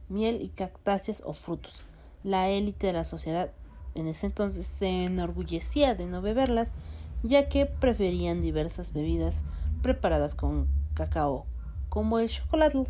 miel 0.07 0.41
y 0.41 0.49
cactáceas 0.49 1.23
o 1.25 1.33
frutos. 1.33 1.81
La 2.23 2.49
élite 2.49 2.87
de 2.87 2.93
la 2.93 3.03
sociedad 3.03 3.51
en 3.95 4.07
ese 4.07 4.27
entonces 4.27 4.65
se 4.65 5.05
enorgullecía 5.05 5.95
de 5.95 6.05
no 6.05 6.21
beberlas 6.21 6.73
ya 7.23 7.49
que 7.49 7.65
preferían 7.65 8.41
diversas 8.41 8.93
bebidas 8.93 9.43
preparadas 9.81 10.35
con 10.35 10.67
cacao, 10.93 11.45
como 11.89 12.19
el 12.19 12.29
chocolate, 12.29 12.85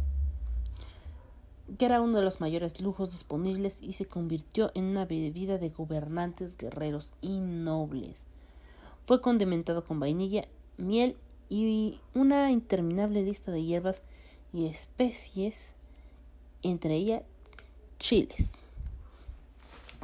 que 1.78 1.86
era 1.86 2.02
uno 2.02 2.18
de 2.18 2.24
los 2.26 2.42
mayores 2.42 2.82
lujos 2.82 3.12
disponibles 3.12 3.82
y 3.82 3.94
se 3.94 4.06
convirtió 4.06 4.72
en 4.76 4.86
una 4.86 5.06
bebida 5.06 5.58
de 5.58 5.70
gobernantes 5.70 6.58
guerreros 6.58 7.14
y 7.22 7.40
nobles. 7.40 8.26
Fue 9.06 9.22
condimentado 9.22 9.86
con 9.86 10.00
vainilla, 10.00 10.48
miel 10.78 11.16
y 11.54 12.02
una 12.16 12.50
interminable 12.50 13.22
lista 13.22 13.52
de 13.52 13.64
hierbas 13.64 14.02
y 14.54 14.66
especies, 14.66 15.76
entre 16.64 16.96
ellas 16.96 17.22
chiles. 18.00 18.64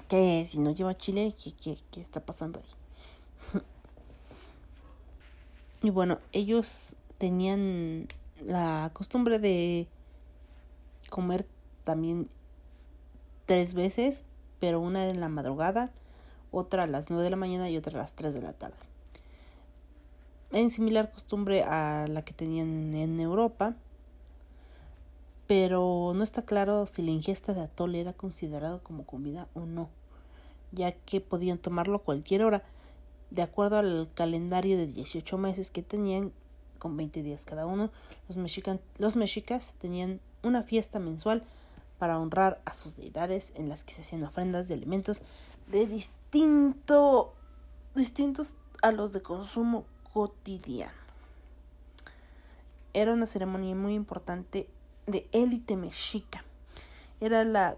Que 0.07 0.45
si 0.47 0.59
no 0.59 0.69
lleva 0.69 0.95
chile, 0.95 1.33
¿qué, 1.33 1.75
qué 1.89 2.01
está 2.01 2.19
pasando 2.19 2.59
ahí? 2.59 3.61
y 5.81 5.89
bueno, 5.89 6.19
ellos 6.33 6.95
tenían 7.17 8.07
la 8.45 8.91
costumbre 8.93 9.39
de 9.39 9.87
comer 11.09 11.47
también 11.83 12.29
tres 13.47 13.73
veces, 13.73 14.23
pero 14.59 14.79
una 14.79 15.09
en 15.09 15.19
la 15.19 15.29
madrugada, 15.29 15.89
otra 16.51 16.83
a 16.83 16.87
las 16.87 17.09
nueve 17.09 17.23
de 17.23 17.31
la 17.31 17.37
mañana 17.37 17.71
y 17.71 17.77
otra 17.77 17.93
a 17.93 18.03
las 18.03 18.13
tres 18.13 18.35
de 18.35 18.43
la 18.43 18.53
tarde. 18.53 18.88
En 20.51 20.71
similar 20.71 21.11
costumbre 21.11 21.61
a 21.63 22.07
la 22.07 22.23
que 22.23 22.33
tenían 22.33 22.95
en 22.95 23.19
Europa, 23.19 23.75
pero 25.45 26.13
no 26.15 26.23
está 26.23 26.41
claro 26.41 26.87
si 26.87 27.03
la 27.03 27.11
ingesta 27.11 27.53
de 27.53 27.61
atole 27.61 28.01
era 28.01 28.13
considerado 28.13 28.81
como 28.81 29.05
comida 29.05 29.47
o 29.53 29.61
no, 29.61 29.89
ya 30.71 30.91
que 30.91 31.21
podían 31.21 31.59
tomarlo 31.59 31.97
a 31.97 32.03
cualquier 32.03 32.41
hora, 32.43 32.63
de 33.29 33.43
acuerdo 33.43 33.77
al 33.77 34.09
calendario 34.15 34.75
de 34.75 34.87
18 34.87 35.37
meses 35.37 35.69
que 35.69 35.83
tenían 35.83 36.31
con 36.79 36.97
20 36.97 37.21
días 37.21 37.45
cada 37.45 37.67
uno, 37.67 37.91
los, 38.27 38.37
los 38.97 39.15
mexicas 39.17 39.75
tenían 39.79 40.19
una 40.41 40.63
fiesta 40.63 40.97
mensual 40.97 41.43
para 41.99 42.17
honrar 42.17 42.59
a 42.65 42.73
sus 42.73 42.95
deidades 42.95 43.51
en 43.53 43.69
las 43.69 43.83
que 43.83 43.93
se 43.93 44.01
hacían 44.01 44.23
ofrendas 44.23 44.67
de 44.67 44.73
alimentos 44.73 45.21
de 45.71 45.85
distinto, 45.85 47.35
distintos 47.93 48.53
a 48.81 48.91
los 48.91 49.13
de 49.13 49.21
consumo 49.21 49.85
cotidiano. 50.13 50.93
Era 52.93 53.13
una 53.13 53.27
ceremonia 53.27 53.75
muy 53.75 53.93
importante 53.93 54.67
de 55.05 55.27
élite 55.31 55.75
mexica. 55.75 56.43
Era 57.21 57.43
la, 57.43 57.77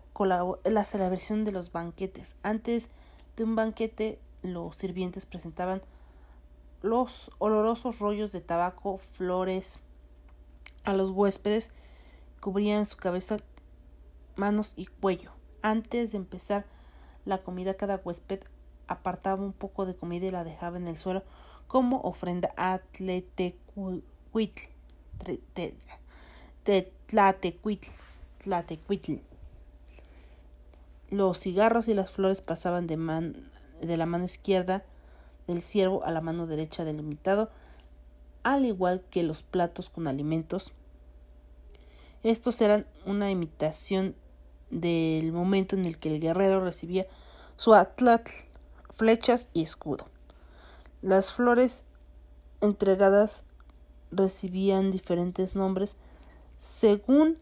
la 0.64 0.86
celebración 0.86 1.44
de 1.44 1.52
los 1.52 1.72
banquetes. 1.72 2.36
Antes 2.44 2.90
de 3.36 3.44
un 3.44 3.56
banquete, 3.56 4.20
los 4.44 4.76
sirvientes 4.76 5.26
presentaban 5.26 5.82
los 6.82 7.32
olorosos 7.38 8.00
rollos 8.00 8.32
de 8.32 8.42
tabaco, 8.42 8.98
flores 8.98 9.80
a 10.84 10.94
los 10.94 11.12
huéspedes, 11.12 11.72
cubrían 12.40 12.86
su 12.86 12.98
cabeza, 12.98 13.38
manos 14.36 14.74
y 14.76 14.88
cuello. 14.88 15.32
Antes 15.62 16.12
de 16.12 16.18
empezar 16.18 16.66
la 17.26 17.44
comida, 17.44 17.76
cada 17.76 18.02
huésped 18.04 18.42
apartaba 18.88 19.44
un 19.44 19.54
poco 19.54 19.86
de 19.86 19.96
comida 19.96 20.26
y 20.26 20.32
la 20.32 20.44
dejaba 20.44 20.78
en 20.78 20.88
el 20.88 20.98
suelo 20.98 21.24
como 21.72 22.02
ofrenda 22.02 22.54
a 22.58 22.80
Tletecuitl. 22.98 24.66
Los 31.10 31.40
cigarros 31.40 31.88
y 31.88 31.94
las 31.94 32.12
flores 32.12 32.42
pasaban 32.42 32.88
de, 32.88 32.98
de 33.82 33.96
la 33.96 34.06
mano 34.06 34.26
izquierda 34.26 34.84
del 35.48 35.62
siervo 35.62 36.04
a 36.04 36.12
la 36.12 36.20
mano 36.20 36.46
derecha 36.46 36.84
del 36.84 37.00
invitado, 37.00 37.50
al 38.44 38.66
igual 38.66 39.06
que 39.10 39.24
los 39.24 39.42
platos 39.42 39.90
con 39.90 40.10
alimentos. 40.10 40.74
Estos 42.22 42.60
eran 42.60 42.86
una 43.06 43.32
imitación 43.32 44.14
del 44.72 45.32
momento 45.32 45.78
en 45.78 45.86
el 45.86 45.98
que 46.00 46.14
el 46.14 46.20
guerrero 46.20 46.66
recibía 46.66 47.08
su 47.56 47.74
atlatl, 47.74 48.30
flechas 48.98 49.50
y 49.54 49.64
escudo. 49.64 50.12
Las 51.02 51.34
flores 51.34 51.86
entregadas 52.62 53.46
recibían 54.12 54.92
diferentes 54.92 55.56
nombres 55.56 55.98
según 56.58 57.40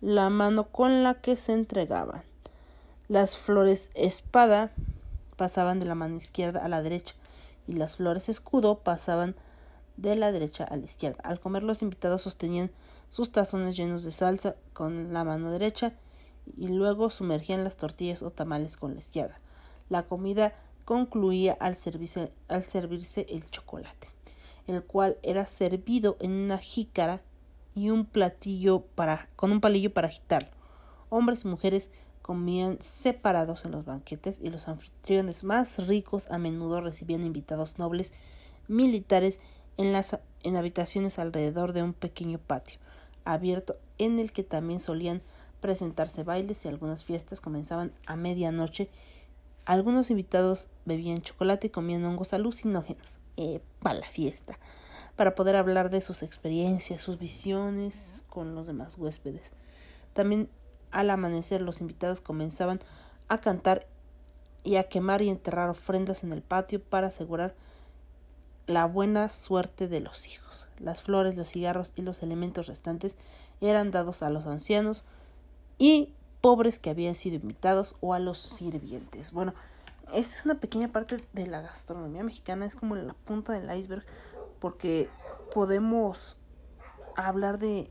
la 0.00 0.30
mano 0.30 0.68
con 0.68 1.02
la 1.02 1.20
que 1.20 1.36
se 1.36 1.52
entregaban. 1.52 2.22
Las 3.08 3.36
flores 3.36 3.90
espada 3.94 4.70
pasaban 5.36 5.80
de 5.80 5.86
la 5.86 5.96
mano 5.96 6.16
izquierda 6.16 6.64
a 6.64 6.68
la 6.68 6.82
derecha 6.82 7.16
y 7.66 7.72
las 7.72 7.96
flores 7.96 8.28
escudo 8.28 8.78
pasaban 8.78 9.34
de 9.96 10.14
la 10.14 10.30
derecha 10.30 10.62
a 10.62 10.76
la 10.76 10.84
izquierda. 10.84 11.20
Al 11.24 11.40
comer 11.40 11.64
los 11.64 11.82
invitados 11.82 12.22
sostenían 12.22 12.70
sus 13.08 13.32
tazones 13.32 13.76
llenos 13.76 14.04
de 14.04 14.12
salsa 14.12 14.54
con 14.72 15.12
la 15.12 15.24
mano 15.24 15.50
derecha 15.50 15.94
y 16.56 16.68
luego 16.68 17.10
sumergían 17.10 17.64
las 17.64 17.76
tortillas 17.76 18.22
o 18.22 18.30
tamales 18.30 18.76
con 18.76 18.94
la 18.94 19.00
izquierda. 19.00 19.40
La 19.88 20.04
comida 20.04 20.54
concluía 20.90 21.56
al 21.60 21.76
servirse, 21.76 22.32
al 22.48 22.64
servirse 22.64 23.24
el 23.28 23.48
chocolate, 23.48 24.08
el 24.66 24.82
cual 24.82 25.18
era 25.22 25.46
servido 25.46 26.16
en 26.18 26.32
una 26.32 26.58
jícara 26.58 27.22
y 27.76 27.90
un 27.90 28.04
platillo 28.04 28.80
para, 28.96 29.28
con 29.36 29.52
un 29.52 29.60
palillo 29.60 29.94
para 29.94 30.08
agitarlo. 30.08 30.50
Hombres 31.08 31.44
y 31.44 31.46
mujeres 31.46 31.92
comían 32.22 32.76
separados 32.80 33.64
en 33.64 33.70
los 33.70 33.84
banquetes 33.84 34.40
y 34.40 34.50
los 34.50 34.66
anfitriones 34.66 35.44
más 35.44 35.86
ricos 35.86 36.28
a 36.28 36.38
menudo 36.38 36.80
recibían 36.80 37.22
invitados 37.22 37.78
nobles 37.78 38.12
militares 38.66 39.40
en 39.76 39.92
las 39.92 40.18
en 40.42 40.56
habitaciones 40.56 41.20
alrededor 41.20 41.72
de 41.72 41.84
un 41.84 41.92
pequeño 41.92 42.40
patio 42.40 42.80
abierto 43.24 43.76
en 43.98 44.18
el 44.18 44.32
que 44.32 44.42
también 44.42 44.80
solían 44.80 45.22
presentarse 45.60 46.24
bailes 46.24 46.64
y 46.64 46.68
algunas 46.68 47.04
fiestas 47.04 47.40
comenzaban 47.40 47.92
a 48.06 48.16
medianoche. 48.16 48.90
Algunos 49.64 50.10
invitados 50.10 50.68
bebían 50.84 51.22
chocolate 51.22 51.68
y 51.68 51.70
comían 51.70 52.04
hongos 52.04 52.32
alucinógenos 52.32 53.18
para 53.80 53.98
la 53.98 54.08
fiesta, 54.08 54.58
para 55.16 55.34
poder 55.34 55.56
hablar 55.56 55.90
de 55.90 56.00
sus 56.00 56.22
experiencias, 56.22 57.02
sus 57.02 57.18
visiones 57.18 58.24
con 58.28 58.54
los 58.54 58.66
demás 58.66 58.98
huéspedes. 58.98 59.52
También 60.12 60.50
al 60.90 61.10
amanecer 61.10 61.60
los 61.60 61.80
invitados 61.80 62.20
comenzaban 62.20 62.80
a 63.28 63.40
cantar 63.40 63.86
y 64.64 64.76
a 64.76 64.84
quemar 64.84 65.22
y 65.22 65.30
enterrar 65.30 65.70
ofrendas 65.70 66.24
en 66.24 66.32
el 66.32 66.42
patio 66.42 66.82
para 66.82 67.06
asegurar 67.08 67.54
la 68.66 68.86
buena 68.86 69.28
suerte 69.28 69.88
de 69.88 70.00
los 70.00 70.28
hijos. 70.28 70.68
Las 70.78 71.02
flores, 71.02 71.36
los 71.36 71.48
cigarros 71.48 71.92
y 71.96 72.02
los 72.02 72.22
elementos 72.22 72.66
restantes 72.66 73.16
eran 73.60 73.90
dados 73.90 74.22
a 74.22 74.30
los 74.30 74.46
ancianos 74.46 75.04
y 75.78 76.12
pobres 76.40 76.78
que 76.78 76.90
habían 76.90 77.14
sido 77.14 77.36
invitados 77.36 77.96
o 78.00 78.14
a 78.14 78.18
los 78.18 78.38
sirvientes. 78.38 79.32
Bueno, 79.32 79.54
esta 80.12 80.36
es 80.36 80.44
una 80.44 80.58
pequeña 80.58 80.88
parte 80.88 81.24
de 81.32 81.46
la 81.46 81.60
gastronomía 81.60 82.22
mexicana, 82.22 82.66
es 82.66 82.76
como 82.76 82.94
la 82.96 83.14
punta 83.14 83.52
del 83.52 83.70
iceberg, 83.76 84.04
porque 84.58 85.08
podemos 85.52 86.36
hablar 87.16 87.58
de 87.58 87.90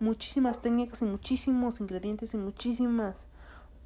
muchísimas 0.00 0.60
técnicas 0.60 1.02
y 1.02 1.04
muchísimos 1.04 1.80
ingredientes 1.80 2.34
y 2.34 2.38
muchísimas 2.38 3.28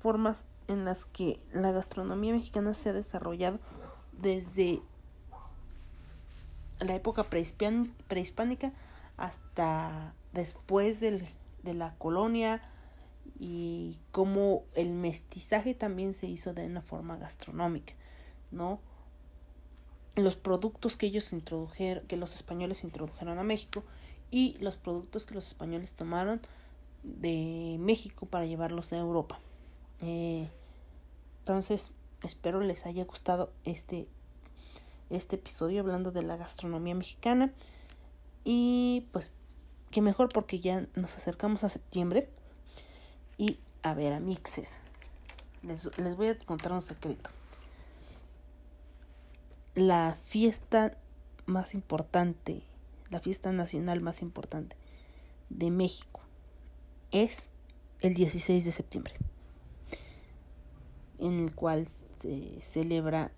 formas 0.01 0.45
en 0.69 0.85
las 0.85 1.05
que 1.05 1.41
la 1.53 1.73
gastronomía 1.73 2.33
mexicana 2.33 2.73
se 2.75 2.91
ha 2.91 2.93
desarrollado 2.93 3.59
desde 4.13 4.81
la 6.81 6.95
época 6.95 7.25
prehispánica 7.25 8.73
hasta 9.17 10.15
después 10.33 11.01
del, 11.01 11.29
de 11.63 11.75
la 11.75 11.95
colonia 11.97 12.63
y 13.39 13.99
cómo 14.13 14.65
el 14.75 14.91
mestizaje 14.93 15.75
también 15.75 16.15
se 16.15 16.27
hizo 16.27 16.55
de 16.55 16.67
una 16.67 16.83
forma 16.83 17.17
gastronómica, 17.17 17.95
¿no? 18.51 18.81
Los 20.15 20.37
productos 20.37 20.97
que 20.97 21.07
ellos 21.07 21.33
introdujeron, 21.33 22.07
que 22.07 22.17
los 22.17 22.35
españoles 22.35 22.85
introdujeron 22.85 23.39
a 23.39 23.43
México 23.43 23.83
y 24.31 24.57
los 24.61 24.77
productos 24.77 25.27
que 25.27 25.35
los 25.35 25.49
españoles 25.49 25.95
tomaron 25.95 26.41
de 27.03 27.77
México 27.81 28.27
para 28.27 28.47
llevarlos 28.47 28.93
a 28.93 28.99
Europa. 28.99 29.41
Eh, 30.01 30.49
entonces, 31.41 31.93
espero 32.23 32.61
les 32.61 32.87
haya 32.87 33.05
gustado 33.05 33.53
este 33.65 34.07
este 35.11 35.37
episodio 35.37 35.81
hablando 35.81 36.11
de 36.13 36.23
la 36.23 36.37
gastronomía 36.37 36.95
mexicana. 36.95 37.53
Y 38.45 39.07
pues, 39.13 39.33
qué 39.91 40.01
mejor 40.03 40.29
porque 40.33 40.61
ya 40.61 40.87
nos 40.95 41.17
acercamos 41.17 41.65
a 41.65 41.69
septiembre. 41.69 42.29
Y 43.37 43.59
a 43.83 43.95
ver, 43.95 44.13
amixes, 44.13 44.81
les, 45.63 45.91
les 45.99 46.17
voy 46.17 46.29
a 46.29 46.39
contar 46.39 46.73
un 46.73 46.83
secreto. 46.83 47.31
La 49.75 50.17
fiesta 50.25 50.97
más 51.47 51.75
importante, 51.75 52.63
la 53.11 53.21
fiesta 53.21 53.53
nacional 53.53 54.01
más 54.01 54.23
importante 54.23 54.77
de 55.51 55.71
México 55.71 56.21
es 57.11 57.49
el 58.01 58.15
16 58.15 58.65
de 58.65 58.73
septiembre, 58.73 59.15
en 61.19 61.45
el 61.45 61.55
cual 61.55 61.87
se 62.21 62.61
celebra 62.61 63.33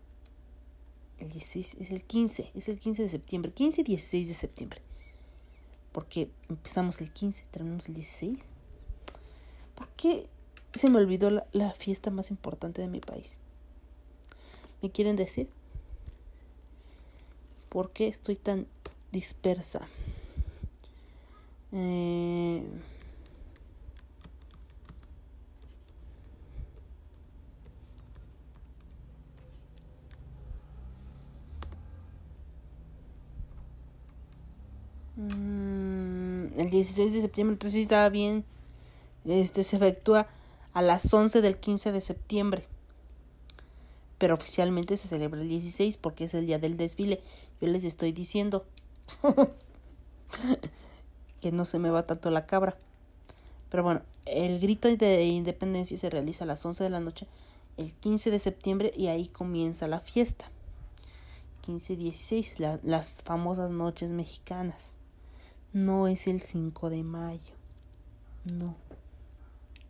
El 1.19 1.31
16 1.31 1.77
es 1.81 1.91
el 1.91 2.03
15, 2.03 2.51
es 2.55 2.69
el 2.69 2.79
15 2.79 3.03
de 3.03 3.09
septiembre, 3.09 3.53
15 3.53 3.81
y 3.81 3.85
16 3.85 4.29
de 4.29 4.35
septiembre. 4.35 4.83
Porque 5.93 6.31
empezamos 6.51 7.01
el 7.01 7.11
15, 7.11 7.47
terminamos 7.51 7.89
el 7.89 7.95
16. 7.95 8.49
¿Por 9.77 9.89
qué 9.91 10.27
se 10.75 10.91
me 10.91 10.99
olvidó 10.99 11.31
la, 11.31 11.73
fiesta 11.73 12.11
más 12.11 12.31
importante 12.31 12.83
de 12.83 12.89
mi 12.89 13.01
país? 13.01 13.39
¿Me 14.83 14.91
quieren 14.91 15.17
decir? 15.17 15.49
¿Por 17.69 17.91
qué 17.91 18.09
estoy 18.09 18.37
tan 18.37 18.67
dispersa? 19.13 19.87
Eh... 21.73 22.65
Mm, 35.17 36.59
el 36.61 36.71
16 36.71 37.13
de 37.15 37.23
septiembre, 37.23 37.55
entonces 37.55 37.73
sí 37.75 37.83
estaba 37.83 38.09
bien. 38.11 38.45
Este 39.27 39.63
se 39.63 39.77
efectúa 39.77 40.29
a 40.73 40.83
las 40.83 41.13
11 41.13 41.41
del 41.41 41.59
15 41.59 41.93
de 41.93 42.01
septiembre. 42.01 42.67
Pero 44.19 44.35
oficialmente 44.35 44.97
se 44.97 45.09
celebra 45.09 45.41
el 45.41 45.49
16 45.49 45.97
porque 45.97 46.25
es 46.25 46.35
el 46.35 46.47
día 46.47 46.59
del 46.59 46.77
desfile. 46.77 47.21
Yo 47.61 47.69
les 47.69 47.85
estoy 47.85 48.13
diciendo 48.13 48.65
que 51.41 51.53
no 51.53 51.65
se 51.65 51.79
me 51.79 51.91
va 51.91 52.07
tanto 52.07 52.31
la 52.31 52.47
cabra. 52.47 52.77
Pero 53.71 53.83
bueno, 53.83 54.03
el 54.25 54.61
grito 54.61 54.89
de 54.89 55.25
independencia 55.25 55.97
se 55.97 56.09
realiza 56.09 56.45
a 56.45 56.47
las 56.47 56.65
11 56.65 56.85
de 56.85 56.91
la 56.91 57.01
noche 57.01 57.27
el 57.77 57.93
15 57.93 58.31
de 58.31 58.39
septiembre 58.39 58.93
y 58.97 59.09
ahí 59.09 59.29
comienza 59.29 59.89
la 59.89 60.01
fiesta. 60.01 60.51
15-16, 61.67 62.81
las 62.85 63.23
famosas 63.23 63.71
noches 63.71 64.13
mexicanas. 64.13 64.95
No 65.73 66.07
es 66.07 66.27
el 66.27 66.41
5 66.41 66.91
de 66.91 67.03
mayo. 67.03 67.55
No. 68.45 68.86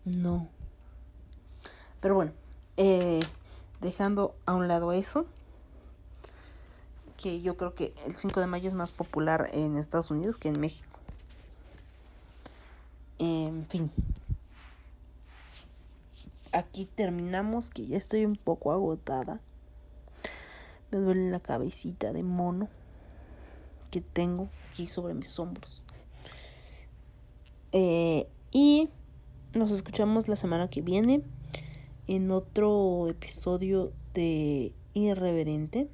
No. 0.06 0.48
Pero 2.00 2.14
bueno, 2.14 2.32
eh, 2.76 3.20
dejando 3.80 4.36
a 4.46 4.54
un 4.54 4.68
lado 4.68 4.92
eso, 4.92 5.26
que 7.16 7.40
yo 7.42 7.56
creo 7.56 7.74
que 7.74 7.92
el 8.06 8.14
5 8.14 8.38
de 8.38 8.46
mayo 8.46 8.68
es 8.68 8.74
más 8.74 8.92
popular 8.92 9.50
en 9.52 9.76
Estados 9.76 10.12
Unidos 10.12 10.38
que 10.38 10.48
en 10.48 10.60
México. 10.60 10.98
En 13.18 13.66
fin. 13.66 13.90
Aquí 16.52 16.88
terminamos, 16.94 17.68
que 17.68 17.86
ya 17.86 17.98
estoy 17.98 18.24
un 18.24 18.36
poco 18.36 18.70
agotada. 18.70 19.40
Me 20.92 20.98
duele 20.98 21.30
la 21.30 21.40
cabecita 21.40 22.12
de 22.12 22.22
mono 22.22 22.68
que 23.90 24.00
tengo 24.00 24.48
aquí 24.70 24.86
sobre 24.86 25.14
mis 25.14 25.36
hombros. 25.40 25.82
Eh, 27.72 28.28
y 28.52 28.88
nos 29.56 29.72
escuchamos 29.72 30.28
la 30.28 30.36
semana 30.36 30.68
que 30.68 30.82
viene 30.82 31.22
en 32.06 32.30
otro 32.30 33.08
episodio 33.08 33.92
de 34.12 34.74
Irreverente. 34.92 35.88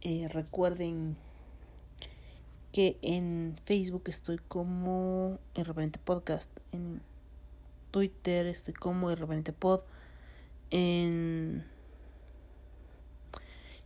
Eh, 0.00 0.28
recuerden 0.28 1.16
que 2.72 2.98
en 3.02 3.56
Facebook 3.66 4.04
estoy 4.06 4.38
como 4.38 5.38
Irreverente 5.54 5.98
Podcast. 5.98 6.50
En 6.72 7.02
Twitter 7.90 8.46
estoy 8.46 8.72
como 8.72 9.10
Irreverente 9.10 9.52
Pod. 9.52 9.80
En 10.70 11.66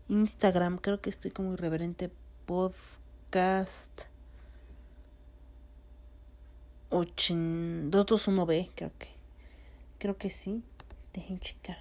Instagram 0.09 0.79
creo 0.79 1.01
que 1.01 1.11
estoy 1.11 1.33
como 1.33 1.55
Irreverente 1.55 2.11
Podcast. 2.47 4.07
221B, 7.05 8.71
creo 8.75 8.91
que. 8.99 9.09
Creo 9.99 10.17
que 10.17 10.31
sí. 10.31 10.63
Dejen 11.13 11.41
checar. 11.41 11.79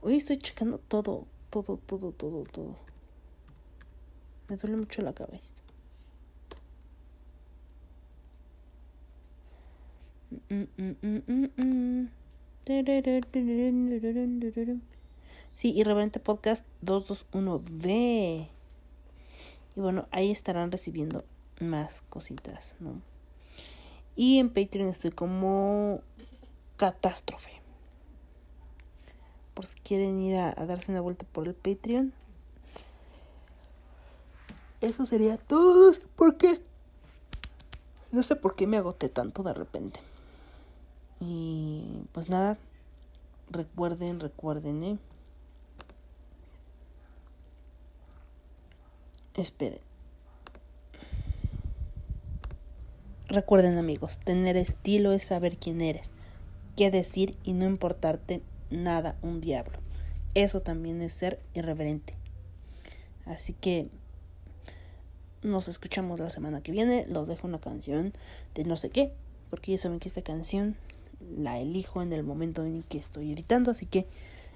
Hoy 0.00 0.16
estoy 0.16 0.38
checando 0.38 0.78
todo, 0.78 1.26
todo, 1.50 1.76
todo, 1.78 2.12
todo, 2.12 2.44
todo. 2.44 2.76
Me 4.48 4.56
duele 4.56 4.76
mucho 4.76 5.02
la 5.02 5.12
cabeza. 5.12 5.54
Sí, 15.54 15.72
Irreverente 15.74 16.20
Podcast 16.20 16.64
221B. 16.84 18.48
Y 19.76 19.80
bueno, 19.80 20.06
ahí 20.10 20.30
estarán 20.30 20.70
recibiendo 20.70 21.24
más 21.60 22.02
cositas, 22.02 22.74
¿no? 22.80 23.00
Y 24.18 24.40
en 24.40 24.48
Patreon 24.48 24.88
estoy 24.88 25.12
como 25.12 26.00
catástrofe. 26.76 27.52
Por 29.54 29.64
si 29.64 29.78
quieren 29.78 30.20
ir 30.20 30.36
a, 30.38 30.54
darse 30.66 30.90
una 30.90 31.00
vuelta 31.00 31.24
por 31.30 31.46
el 31.46 31.54
Patreon. 31.54 32.12
Eso 34.80 35.06
sería 35.06 35.36
todo. 35.36 35.92
¿Por 36.16 36.36
qué? 36.36 36.60
No 38.10 38.24
sé 38.24 38.34
por 38.34 38.54
qué 38.54 38.66
me 38.66 38.78
agoté 38.78 39.08
tanto 39.08 39.44
de 39.44 39.54
repente. 39.54 40.00
Y 41.20 42.02
pues 42.10 42.28
nada. 42.28 42.58
Recuerden, 43.50 44.18
recuerden, 44.18 44.82
¿eh? 44.82 44.98
Esperen. 49.34 49.78
Recuerden 53.28 53.76
amigos, 53.76 54.20
tener 54.20 54.56
estilo 54.56 55.12
es 55.12 55.22
saber 55.22 55.58
quién 55.58 55.82
eres, 55.82 56.12
qué 56.76 56.90
decir 56.90 57.36
y 57.44 57.52
no 57.52 57.66
importarte 57.66 58.40
nada 58.70 59.16
un 59.20 59.42
diablo. 59.42 59.80
Eso 60.34 60.60
también 60.60 61.02
es 61.02 61.12
ser 61.12 61.38
irreverente. 61.52 62.14
Así 63.26 63.52
que 63.52 63.88
nos 65.42 65.68
escuchamos 65.68 66.18
la 66.18 66.30
semana 66.30 66.62
que 66.62 66.72
viene. 66.72 67.06
Los 67.06 67.28
dejo 67.28 67.46
una 67.46 67.60
canción 67.60 68.14
de 68.54 68.64
no 68.64 68.78
sé 68.78 68.88
qué, 68.88 69.12
porque 69.50 69.72
ya 69.72 69.78
saben 69.78 70.00
que 70.00 70.08
esta 70.08 70.22
canción 70.22 70.76
la 71.36 71.58
elijo 71.58 72.00
en 72.00 72.14
el 72.14 72.24
momento 72.24 72.64
en 72.64 72.82
que 72.82 72.96
estoy 72.96 73.32
editando, 73.32 73.70
así 73.70 73.84
que 73.84 74.06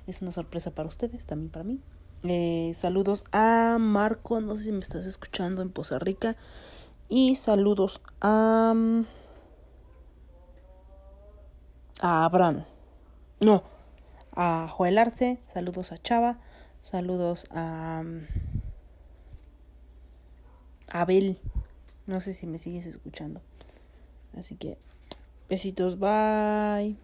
es 0.07 0.23
una 0.23 0.33
sorpresa 0.33 0.71
para 0.71 0.89
ustedes, 0.89 1.27
también 1.27 1.51
para 1.51 1.65
mí. 1.65 1.81
Eh, 2.23 2.73
saludos 2.75 3.25
a 3.33 3.77
Marco, 3.79 4.41
no 4.41 4.57
sé 4.57 4.65
si 4.65 4.73
me 4.73 4.81
estás 4.81 5.05
escuchando 5.05 5.61
en 5.61 5.69
Poza 5.69 5.99
Rica. 5.99 6.37
Y 7.15 7.37
saludos 7.37 8.01
a. 8.23 8.73
a 12.01 12.25
Abraham. 12.25 12.65
No, 13.39 13.65
a 14.35 14.67
Joel 14.69 14.97
Arce. 14.97 15.39
Saludos 15.53 15.93
a 15.93 16.01
Chava. 16.01 16.39
Saludos 16.81 17.45
a. 17.51 18.03
Abel. 20.89 21.39
No 22.07 22.23
sé 22.23 22.33
si 22.33 22.47
me 22.47 22.57
sigues 22.57 22.87
escuchando. 22.87 23.43
Así 24.35 24.57
que, 24.57 24.79
besitos, 25.51 25.99
bye. 25.99 26.97